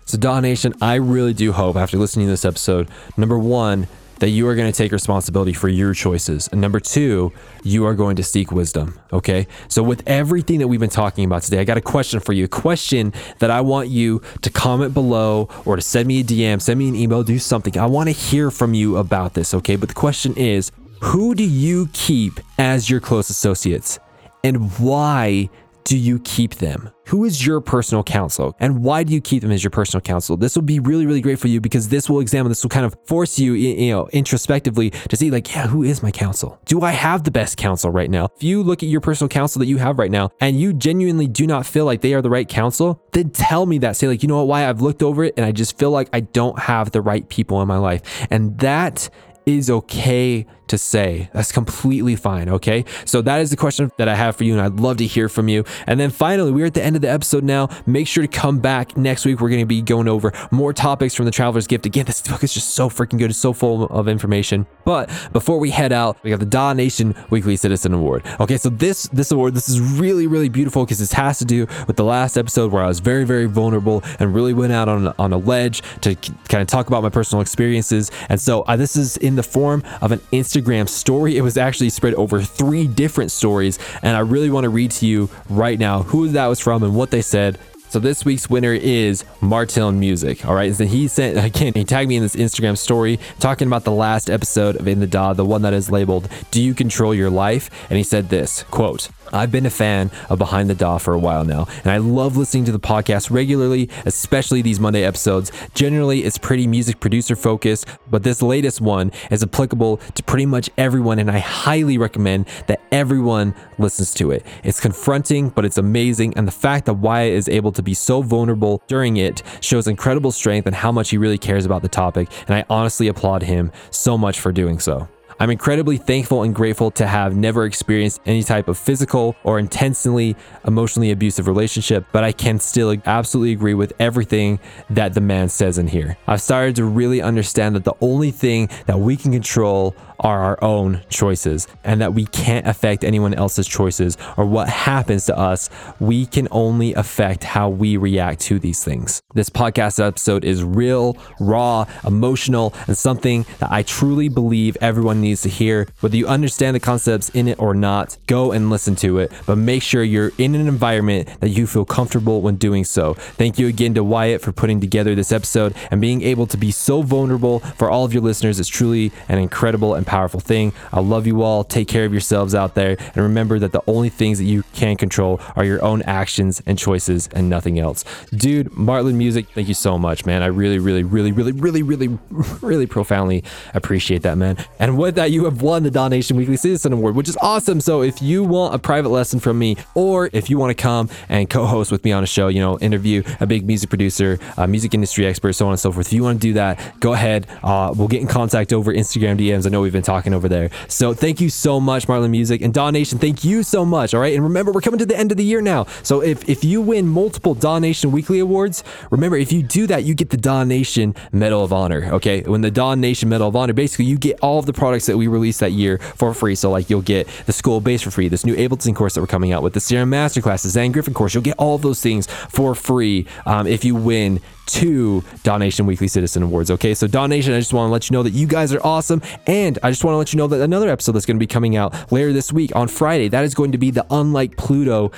So, 0.06 0.16
Daw 0.16 0.38
Nation, 0.40 0.72
I 0.80 0.94
really 0.94 1.34
do 1.34 1.52
hope 1.52 1.76
after 1.76 1.98
listening 1.98 2.26
to 2.26 2.30
this 2.30 2.44
episode, 2.44 2.88
number 3.16 3.38
one, 3.38 3.88
that 4.20 4.30
you 4.30 4.48
are 4.48 4.54
going 4.54 4.70
to 4.70 4.76
take 4.76 4.92
responsibility 4.92 5.52
for 5.52 5.68
your 5.68 5.94
choices. 5.94 6.48
And 6.48 6.60
number 6.60 6.80
two, 6.80 7.32
you 7.62 7.84
are 7.86 7.94
going 7.94 8.16
to 8.16 8.22
seek 8.22 8.50
wisdom. 8.50 8.98
Okay. 9.12 9.46
So, 9.68 9.82
with 9.82 10.02
everything 10.06 10.58
that 10.60 10.68
we've 10.68 10.80
been 10.80 10.90
talking 10.90 11.24
about 11.24 11.42
today, 11.42 11.58
I 11.58 11.64
got 11.64 11.76
a 11.76 11.82
question 11.82 12.20
for 12.20 12.32
you. 12.32 12.44
A 12.44 12.48
question 12.48 13.12
that 13.38 13.50
I 13.50 13.60
want 13.60 13.88
you 13.88 14.22
to 14.42 14.50
comment 14.50 14.94
below 14.94 15.48
or 15.64 15.76
to 15.76 15.82
send 15.82 16.08
me 16.08 16.20
a 16.20 16.24
DM, 16.24 16.60
send 16.60 16.78
me 16.78 16.88
an 16.88 16.96
email, 16.96 17.22
do 17.22 17.38
something. 17.38 17.76
I 17.78 17.86
want 17.86 18.08
to 18.08 18.12
hear 18.12 18.50
from 18.50 18.74
you 18.74 18.96
about 18.96 19.34
this. 19.34 19.54
Okay. 19.54 19.76
But 19.76 19.88
the 19.88 19.94
question 19.94 20.34
is 20.36 20.72
who 21.02 21.34
do 21.34 21.44
you 21.44 21.88
keep 21.92 22.40
as 22.58 22.88
your 22.88 23.00
close 23.00 23.30
associates? 23.30 23.98
And 24.42 24.70
why 24.78 25.50
do 25.86 25.96
you 25.96 26.18
keep 26.18 26.56
them? 26.56 26.90
Who 27.06 27.24
is 27.24 27.46
your 27.46 27.60
personal 27.60 28.02
counsel 28.02 28.56
and 28.58 28.82
why 28.82 29.04
do 29.04 29.14
you 29.14 29.20
keep 29.20 29.42
them 29.42 29.52
as 29.52 29.62
your 29.62 29.70
personal 29.70 30.00
counsel? 30.00 30.36
This 30.36 30.56
will 30.56 30.64
be 30.64 30.80
really, 30.80 31.06
really 31.06 31.20
great 31.20 31.38
for 31.38 31.46
you 31.46 31.60
because 31.60 31.88
this 31.88 32.10
will 32.10 32.18
examine, 32.18 32.50
this 32.50 32.64
will 32.64 32.70
kind 32.70 32.84
of 32.84 32.96
force 33.06 33.38
you, 33.38 33.52
you 33.52 33.92
know, 33.92 34.08
introspectively 34.08 34.90
to 34.90 35.16
see 35.16 35.30
like, 35.30 35.54
yeah, 35.54 35.68
who 35.68 35.84
is 35.84 36.02
my 36.02 36.10
counsel? 36.10 36.58
Do 36.64 36.82
I 36.82 36.90
have 36.90 37.22
the 37.22 37.30
best 37.30 37.56
counsel 37.56 37.92
right 37.92 38.10
now? 38.10 38.28
If 38.34 38.42
you 38.42 38.64
look 38.64 38.82
at 38.82 38.88
your 38.88 39.00
personal 39.00 39.28
counsel 39.28 39.60
that 39.60 39.66
you 39.66 39.78
have 39.78 39.96
right 39.96 40.10
now 40.10 40.30
and 40.40 40.58
you 40.58 40.72
genuinely 40.72 41.28
do 41.28 41.46
not 41.46 41.64
feel 41.64 41.84
like 41.84 42.00
they 42.00 42.14
are 42.14 42.22
the 42.22 42.30
right 42.30 42.48
counsel, 42.48 43.00
then 43.12 43.30
tell 43.30 43.64
me 43.64 43.78
that. 43.78 43.94
Say 43.94 44.08
like, 44.08 44.24
you 44.24 44.28
know 44.28 44.38
what, 44.38 44.48
why 44.48 44.68
I've 44.68 44.80
looked 44.80 45.04
over 45.04 45.22
it 45.22 45.34
and 45.36 45.46
I 45.46 45.52
just 45.52 45.78
feel 45.78 45.92
like 45.92 46.08
I 46.12 46.18
don't 46.18 46.58
have 46.58 46.90
the 46.90 47.00
right 47.00 47.28
people 47.28 47.62
in 47.62 47.68
my 47.68 47.78
life. 47.78 48.26
And 48.28 48.58
that 48.58 49.08
is 49.46 49.70
okay 49.70 50.44
to 50.68 50.78
say. 50.78 51.30
That's 51.32 51.52
completely 51.52 52.16
fine, 52.16 52.48
okay? 52.48 52.84
So 53.04 53.22
that 53.22 53.40
is 53.40 53.50
the 53.50 53.56
question 53.56 53.90
that 53.98 54.08
I 54.08 54.14
have 54.14 54.36
for 54.36 54.44
you, 54.44 54.52
and 54.52 54.62
I'd 54.62 54.80
love 54.80 54.96
to 54.98 55.06
hear 55.06 55.28
from 55.28 55.48
you. 55.48 55.64
And 55.86 55.98
then 55.98 56.10
finally, 56.10 56.52
we're 56.52 56.66
at 56.66 56.74
the 56.74 56.82
end 56.82 56.96
of 56.96 57.02
the 57.02 57.10
episode 57.10 57.44
now. 57.44 57.68
Make 57.86 58.06
sure 58.06 58.22
to 58.22 58.28
come 58.28 58.60
back 58.60 58.96
next 58.96 59.24
week. 59.24 59.40
We're 59.40 59.48
going 59.48 59.60
to 59.60 59.66
be 59.66 59.82
going 59.82 60.08
over 60.08 60.32
more 60.50 60.72
topics 60.72 61.14
from 61.14 61.24
the 61.24 61.30
Traveler's 61.30 61.66
Gift. 61.66 61.86
Again, 61.86 62.06
this 62.06 62.22
book 62.22 62.42
is 62.42 62.54
just 62.54 62.70
so 62.70 62.88
freaking 62.88 63.18
good. 63.18 63.30
It's 63.30 63.38
so 63.38 63.52
full 63.52 63.84
of 63.84 64.08
information. 64.08 64.66
But 64.84 65.10
before 65.32 65.58
we 65.58 65.70
head 65.70 65.92
out, 65.92 66.16
we 66.22 66.30
got 66.30 66.40
the 66.40 66.46
Daw 66.46 66.72
Nation 66.72 67.14
Weekly 67.30 67.56
Citizen 67.56 67.92
Award. 67.92 68.24
Okay, 68.40 68.56
so 68.56 68.68
this 68.68 69.04
this 69.08 69.30
award, 69.30 69.54
this 69.54 69.68
is 69.68 69.80
really, 69.80 70.26
really 70.26 70.48
beautiful 70.48 70.84
because 70.84 70.98
this 70.98 71.12
has 71.12 71.38
to 71.38 71.44
do 71.44 71.66
with 71.86 71.96
the 71.96 72.04
last 72.04 72.36
episode 72.36 72.72
where 72.72 72.82
I 72.82 72.88
was 72.88 73.00
very, 73.00 73.24
very 73.24 73.46
vulnerable 73.46 74.02
and 74.18 74.34
really 74.34 74.54
went 74.54 74.72
out 74.72 74.88
on, 74.88 75.12
on 75.18 75.32
a 75.32 75.38
ledge 75.38 75.82
to 76.02 76.14
kind 76.14 76.62
of 76.62 76.66
talk 76.66 76.86
about 76.88 77.02
my 77.02 77.08
personal 77.08 77.42
experiences. 77.42 78.10
And 78.28 78.40
so 78.40 78.62
uh, 78.62 78.76
this 78.76 78.96
is 78.96 79.16
in 79.16 79.36
the 79.36 79.42
form 79.42 79.82
of 80.00 80.12
an 80.12 80.20
Instagram 80.56 80.88
story. 80.88 81.36
It 81.36 81.42
was 81.42 81.56
actually 81.56 81.90
spread 81.90 82.14
over 82.14 82.40
three 82.40 82.86
different 82.86 83.30
stories. 83.30 83.78
And 84.02 84.16
I 84.16 84.20
really 84.20 84.50
want 84.50 84.64
to 84.64 84.70
read 84.70 84.90
to 84.92 85.06
you 85.06 85.28
right 85.48 85.78
now 85.78 86.02
who 86.02 86.28
that 86.28 86.46
was 86.46 86.60
from 86.60 86.82
and 86.82 86.94
what 86.94 87.10
they 87.10 87.22
said. 87.22 87.58
So 87.88 88.00
this 88.00 88.24
week's 88.24 88.50
winner 88.50 88.72
is 88.72 89.24
Martin 89.40 90.00
Music. 90.00 90.44
All 90.44 90.54
right. 90.54 90.78
And 90.78 90.88
he 90.88 91.08
sent 91.08 91.38
again, 91.44 91.72
he 91.74 91.84
tagged 91.84 92.08
me 92.08 92.16
in 92.16 92.22
this 92.22 92.36
Instagram 92.36 92.76
story 92.76 93.18
talking 93.38 93.68
about 93.68 93.84
the 93.84 93.92
last 93.92 94.28
episode 94.28 94.76
of 94.76 94.88
In 94.88 95.00
the 95.00 95.06
Daw, 95.06 95.32
the 95.32 95.44
one 95.44 95.62
that 95.62 95.72
is 95.72 95.90
labeled 95.90 96.28
Do 96.50 96.60
You 96.60 96.74
Control 96.74 97.14
Your 97.14 97.30
Life? 97.30 97.70
And 97.88 97.96
he 97.96 98.02
said 98.02 98.28
this 98.28 98.64
quote, 98.64 99.08
I've 99.32 99.50
been 99.50 99.66
a 99.66 99.70
fan 99.70 100.10
of 100.28 100.38
Behind 100.38 100.70
the 100.70 100.74
Daw 100.74 100.98
for 100.98 101.12
a 101.12 101.18
while 101.18 101.44
now, 101.44 101.66
and 101.82 101.90
I 101.92 101.96
love 101.98 102.36
listening 102.36 102.64
to 102.66 102.72
the 102.72 102.78
podcast 102.78 103.30
regularly, 103.30 103.90
especially 104.04 104.62
these 104.62 104.78
Monday 104.78 105.04
episodes. 105.04 105.50
Generally, 105.74 106.24
it's 106.24 106.38
pretty 106.38 106.66
music 106.66 107.00
producer 107.00 107.34
focused, 107.34 107.86
but 108.08 108.22
this 108.22 108.40
latest 108.40 108.80
one 108.80 109.10
is 109.30 109.42
applicable 109.42 109.98
to 110.14 110.22
pretty 110.22 110.46
much 110.46 110.70
everyone, 110.78 111.18
and 111.18 111.30
I 111.30 111.38
highly 111.38 111.98
recommend 111.98 112.46
that 112.66 112.80
everyone 112.92 113.54
listens 113.78 114.14
to 114.14 114.30
it. 114.30 114.46
It's 114.62 114.80
confronting, 114.80 115.48
but 115.50 115.64
it's 115.64 115.78
amazing, 115.78 116.34
and 116.36 116.46
the 116.46 116.52
fact 116.52 116.86
that 116.86 116.94
Wyatt 116.94 117.32
is 117.32 117.48
able 117.48 117.72
to 117.76 117.82
be 117.82 117.94
so 117.94 118.22
vulnerable 118.22 118.82
during 118.86 119.16
it 119.16 119.42
shows 119.60 119.86
incredible 119.86 120.32
strength 120.32 120.66
and 120.66 120.74
how 120.74 120.92
much 120.92 121.10
he 121.10 121.18
really 121.18 121.38
cares 121.38 121.64
about 121.64 121.82
the 121.82 121.88
topic, 121.88 122.28
and 122.48 122.54
I 122.54 122.64
honestly 122.68 123.08
applaud 123.08 123.42
him 123.42 123.72
so 123.90 124.18
much 124.18 124.40
for 124.40 124.52
doing 124.52 124.78
so. 124.78 125.08
I'm 125.38 125.50
incredibly 125.50 125.98
thankful 125.98 126.44
and 126.44 126.54
grateful 126.54 126.90
to 126.92 127.06
have 127.06 127.36
never 127.36 127.66
experienced 127.66 128.22
any 128.24 128.42
type 128.42 128.68
of 128.68 128.78
physical 128.78 129.36
or 129.44 129.58
intensely 129.58 130.34
emotionally 130.66 131.10
abusive 131.10 131.46
relationship, 131.46 132.06
but 132.10 132.24
I 132.24 132.32
can 132.32 132.58
still 132.58 132.96
absolutely 133.04 133.52
agree 133.52 133.74
with 133.74 133.92
everything 133.98 134.58
that 134.88 135.12
the 135.12 135.20
man 135.20 135.50
says 135.50 135.76
in 135.76 135.88
here. 135.88 136.16
I've 136.26 136.40
started 136.40 136.76
to 136.76 136.86
really 136.86 137.20
understand 137.20 137.76
that 137.76 137.84
the 137.84 137.92
only 138.00 138.30
thing 138.30 138.70
that 138.86 138.98
we 138.98 139.14
can 139.14 139.30
control 139.30 139.94
are 140.20 140.42
our 140.42 140.62
own 140.62 141.02
choices 141.08 141.68
and 141.84 142.00
that 142.00 142.14
we 142.14 142.26
can't 142.26 142.66
affect 142.66 143.04
anyone 143.04 143.34
else's 143.34 143.66
choices 143.66 144.16
or 144.36 144.44
what 144.44 144.68
happens 144.68 145.26
to 145.26 145.36
us. 145.36 145.68
We 146.00 146.26
can 146.26 146.48
only 146.50 146.94
affect 146.94 147.44
how 147.44 147.68
we 147.68 147.96
react 147.96 148.40
to 148.42 148.58
these 148.58 148.82
things. 148.82 149.22
This 149.34 149.50
podcast 149.50 150.04
episode 150.04 150.44
is 150.44 150.64
real, 150.64 151.16
raw, 151.40 151.86
emotional, 152.06 152.74
and 152.86 152.96
something 152.96 153.46
that 153.58 153.70
I 153.70 153.82
truly 153.82 154.28
believe 154.28 154.76
everyone 154.80 155.20
needs 155.20 155.42
to 155.42 155.48
hear. 155.48 155.88
Whether 156.00 156.16
you 156.16 156.26
understand 156.26 156.74
the 156.74 156.80
concepts 156.80 157.28
in 157.30 157.48
it 157.48 157.58
or 157.58 157.74
not, 157.74 158.16
go 158.26 158.52
and 158.52 158.70
listen 158.70 158.96
to 158.96 159.18
it, 159.18 159.32
but 159.46 159.56
make 159.56 159.82
sure 159.82 160.02
you're 160.02 160.32
in 160.38 160.54
an 160.54 160.66
environment 160.66 161.28
that 161.40 161.50
you 161.50 161.66
feel 161.66 161.84
comfortable 161.84 162.40
when 162.40 162.56
doing 162.56 162.84
so. 162.84 163.14
Thank 163.14 163.58
you 163.58 163.66
again 163.66 163.94
to 163.94 164.04
Wyatt 164.04 164.40
for 164.40 164.52
putting 164.52 164.80
together 164.80 165.14
this 165.14 165.32
episode 165.32 165.74
and 165.90 166.00
being 166.00 166.22
able 166.22 166.46
to 166.46 166.56
be 166.56 166.70
so 166.70 167.02
vulnerable 167.02 167.60
for 167.60 167.90
all 167.90 168.04
of 168.04 168.12
your 168.12 168.22
listeners 168.22 168.58
is 168.58 168.68
truly 168.68 169.12
an 169.28 169.38
incredible 169.38 169.94
and 169.94 170.05
powerful 170.06 170.40
thing. 170.40 170.72
I 170.92 171.00
love 171.00 171.26
you 171.26 171.42
all. 171.42 171.64
Take 171.64 171.88
care 171.88 172.04
of 172.04 172.12
yourselves 172.12 172.54
out 172.54 172.74
there. 172.74 172.96
And 172.98 173.16
remember 173.16 173.58
that 173.58 173.72
the 173.72 173.82
only 173.86 174.08
things 174.08 174.38
that 174.38 174.44
you 174.44 174.62
can 174.72 174.96
control 174.96 175.40
are 175.54 175.64
your 175.64 175.84
own 175.84 176.02
actions 176.02 176.62
and 176.66 176.78
choices 176.78 177.28
and 177.32 177.50
nothing 177.50 177.78
else. 177.78 178.04
Dude, 178.30 178.74
Martin 178.76 179.18
Music, 179.18 179.46
thank 179.54 179.68
you 179.68 179.74
so 179.74 179.98
much, 179.98 180.24
man. 180.24 180.42
I 180.42 180.46
really, 180.46 180.78
really, 180.78 181.02
really, 181.02 181.32
really, 181.32 181.52
really, 181.52 181.82
really, 181.82 182.08
really 182.62 182.86
profoundly 182.86 183.44
appreciate 183.74 184.22
that, 184.22 184.38
man. 184.38 184.56
And 184.78 184.96
with 184.96 185.14
that, 185.16 185.30
you 185.30 185.44
have 185.44 185.62
won 185.62 185.82
the 185.82 185.90
Daw 185.90 186.08
Nation 186.08 186.36
Weekly 186.36 186.56
Citizen 186.56 186.92
Award, 186.92 187.14
which 187.16 187.28
is 187.28 187.36
awesome. 187.40 187.80
So 187.80 188.02
if 188.02 188.22
you 188.22 188.44
want 188.44 188.74
a 188.74 188.78
private 188.78 189.08
lesson 189.08 189.40
from 189.40 189.58
me, 189.58 189.76
or 189.94 190.30
if 190.32 190.48
you 190.48 190.58
want 190.58 190.76
to 190.76 190.80
come 190.80 191.08
and 191.28 191.48
co-host 191.50 191.90
with 191.90 192.04
me 192.04 192.12
on 192.12 192.22
a 192.22 192.26
show, 192.26 192.48
you 192.48 192.60
know, 192.60 192.78
interview 192.78 193.22
a 193.40 193.46
big 193.46 193.66
music 193.66 193.88
producer, 193.88 194.38
a 194.56 194.66
music 194.66 194.94
industry 194.94 195.26
expert, 195.26 195.52
so 195.54 195.66
on 195.66 195.72
and 195.72 195.80
so 195.80 195.90
forth. 195.92 196.06
If 196.06 196.12
you 196.12 196.22
want 196.22 196.40
to 196.40 196.48
do 196.48 196.52
that, 196.54 197.00
go 197.00 197.12
ahead. 197.12 197.46
Uh, 197.62 197.92
we'll 197.96 198.08
get 198.08 198.20
in 198.20 198.28
contact 198.28 198.72
over 198.72 198.92
Instagram 198.92 199.38
DMs. 199.38 199.66
I 199.66 199.70
know 199.70 199.80
we've 199.80 199.95
been 199.96 200.02
talking 200.02 200.34
over 200.34 200.48
there. 200.48 200.70
So 200.88 201.14
thank 201.14 201.40
you 201.40 201.50
so 201.50 201.80
much, 201.80 202.06
Marlon 202.06 202.30
Music 202.30 202.60
and 202.60 202.72
Daw 202.72 202.90
Nation. 202.90 203.18
Thank 203.18 203.44
you 203.44 203.62
so 203.62 203.84
much. 203.84 204.14
All 204.14 204.20
right, 204.20 204.34
and 204.34 204.44
remember, 204.44 204.72
we're 204.72 204.80
coming 204.80 204.98
to 204.98 205.06
the 205.06 205.16
end 205.16 205.30
of 205.30 205.38
the 205.38 205.44
year 205.44 205.60
now. 205.60 205.86
So 206.02 206.22
if 206.22 206.48
if 206.48 206.64
you 206.64 206.80
win 206.80 207.08
multiple 207.08 207.54
Daw 207.54 207.78
Nation 207.78 208.12
Weekly 208.12 208.38
Awards, 208.38 208.84
remember 209.10 209.36
if 209.36 209.52
you 209.52 209.62
do 209.62 209.86
that, 209.86 210.04
you 210.04 210.14
get 210.14 210.30
the 210.30 210.36
Daw 210.36 210.64
Nation 210.64 211.14
Medal 211.32 211.64
of 211.64 211.72
Honor. 211.72 212.10
Okay, 212.12 212.42
when 212.42 212.60
the 212.60 212.70
Daw 212.70 212.94
Nation 212.94 213.28
Medal 213.28 213.48
of 213.48 213.56
Honor, 213.56 213.72
basically 213.72 214.04
you 214.04 214.18
get 214.18 214.38
all 214.40 214.58
of 214.58 214.66
the 214.66 214.72
products 214.72 215.06
that 215.06 215.16
we 215.16 215.26
released 215.26 215.60
that 215.60 215.72
year 215.72 215.98
for 215.98 216.34
free. 216.34 216.54
So 216.54 216.70
like 216.70 216.90
you'll 216.90 217.02
get 217.02 217.26
the 217.46 217.52
School 217.52 217.80
Base 217.80 218.02
for 218.02 218.10
free, 218.10 218.28
this 218.28 218.44
new 218.44 218.54
Ableton 218.54 218.94
course 218.94 219.14
that 219.14 219.20
we're 219.20 219.26
coming 219.26 219.52
out 219.52 219.62
with, 219.62 219.72
the 219.72 219.80
Serum 219.80 220.10
Masterclass, 220.10 220.62
the 220.62 220.68
Zane 220.68 220.92
Griffin 220.92 221.14
course. 221.14 221.34
You'll 221.34 221.42
get 221.42 221.56
all 221.58 221.78
those 221.78 222.00
things 222.00 222.26
for 222.26 222.74
free 222.74 223.26
um, 223.46 223.66
if 223.66 223.84
you 223.84 223.94
win 223.94 224.40
two 224.66 225.24
Daw 225.42 225.58
Nation 225.58 225.86
Weekly 225.86 226.08
Citizen 226.08 226.42
Awards. 226.42 226.70
Okay, 226.70 226.94
so 226.94 227.06
Daw 227.06 227.26
Nation, 227.26 227.54
I 227.54 227.58
just 227.58 227.72
want 227.72 227.88
to 227.88 227.92
let 227.92 228.10
you 228.10 228.14
know 228.14 228.22
that 228.22 228.32
you 228.32 228.46
guys 228.46 228.72
are 228.72 228.84
awesome, 228.84 229.22
and 229.46 229.78
I 229.82 229.90
just 229.90 230.04
want 230.04 230.14
to 230.14 230.18
let 230.18 230.32
you 230.32 230.36
know 230.36 230.46
that 230.48 230.60
another 230.60 230.88
episode 230.88 231.12
that's 231.12 231.26
going 231.26 231.36
to 231.36 231.40
be 231.40 231.46
coming 231.46 231.76
out 231.76 232.12
later 232.12 232.32
this 232.32 232.52
week 232.52 232.74
on 232.76 232.88
Friday. 232.88 233.28
That 233.28 233.44
is 233.44 233.54
going 233.54 233.72
to 233.72 233.78
be 233.78 233.90
the 233.90 234.06
Unlike 234.10 234.56
Pluto 234.56 235.12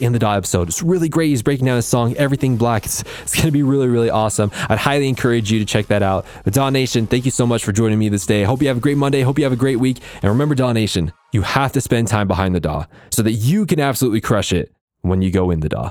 in 0.00 0.12
the 0.12 0.18
Daw 0.18 0.34
episode. 0.34 0.68
It's 0.68 0.82
really 0.82 1.08
great. 1.08 1.28
He's 1.28 1.42
breaking 1.42 1.66
down 1.66 1.76
his 1.76 1.86
song, 1.86 2.16
Everything 2.16 2.56
Black. 2.56 2.86
It's, 2.86 3.02
it's 3.22 3.34
going 3.34 3.46
to 3.46 3.52
be 3.52 3.62
really, 3.62 3.88
really 3.88 4.10
awesome. 4.10 4.50
I'd 4.68 4.78
highly 4.78 5.08
encourage 5.08 5.52
you 5.52 5.58
to 5.58 5.64
check 5.64 5.86
that 5.88 6.02
out. 6.02 6.26
But 6.44 6.54
Daw 6.54 6.70
Nation, 6.70 7.06
thank 7.06 7.24
you 7.24 7.30
so 7.30 7.46
much 7.46 7.64
for 7.64 7.72
joining 7.72 7.98
me 7.98 8.08
this 8.08 8.26
day. 8.26 8.42
Hope 8.42 8.62
you 8.62 8.68
have 8.68 8.78
a 8.78 8.80
great 8.80 8.96
Monday. 8.96 9.20
Hope 9.22 9.38
you 9.38 9.44
have 9.44 9.52
a 9.52 9.56
great 9.56 9.76
week. 9.76 9.98
And 10.22 10.30
remember, 10.30 10.54
Daw 10.54 10.72
Nation, 10.72 11.12
you 11.32 11.42
have 11.42 11.72
to 11.72 11.80
spend 11.80 12.08
time 12.08 12.28
behind 12.28 12.54
the 12.54 12.60
Daw 12.60 12.86
so 13.10 13.22
that 13.22 13.32
you 13.32 13.66
can 13.66 13.80
absolutely 13.80 14.20
crush 14.20 14.52
it 14.52 14.72
when 15.02 15.22
you 15.22 15.30
go 15.30 15.50
in 15.50 15.60
the 15.60 15.68
Daw. 15.68 15.88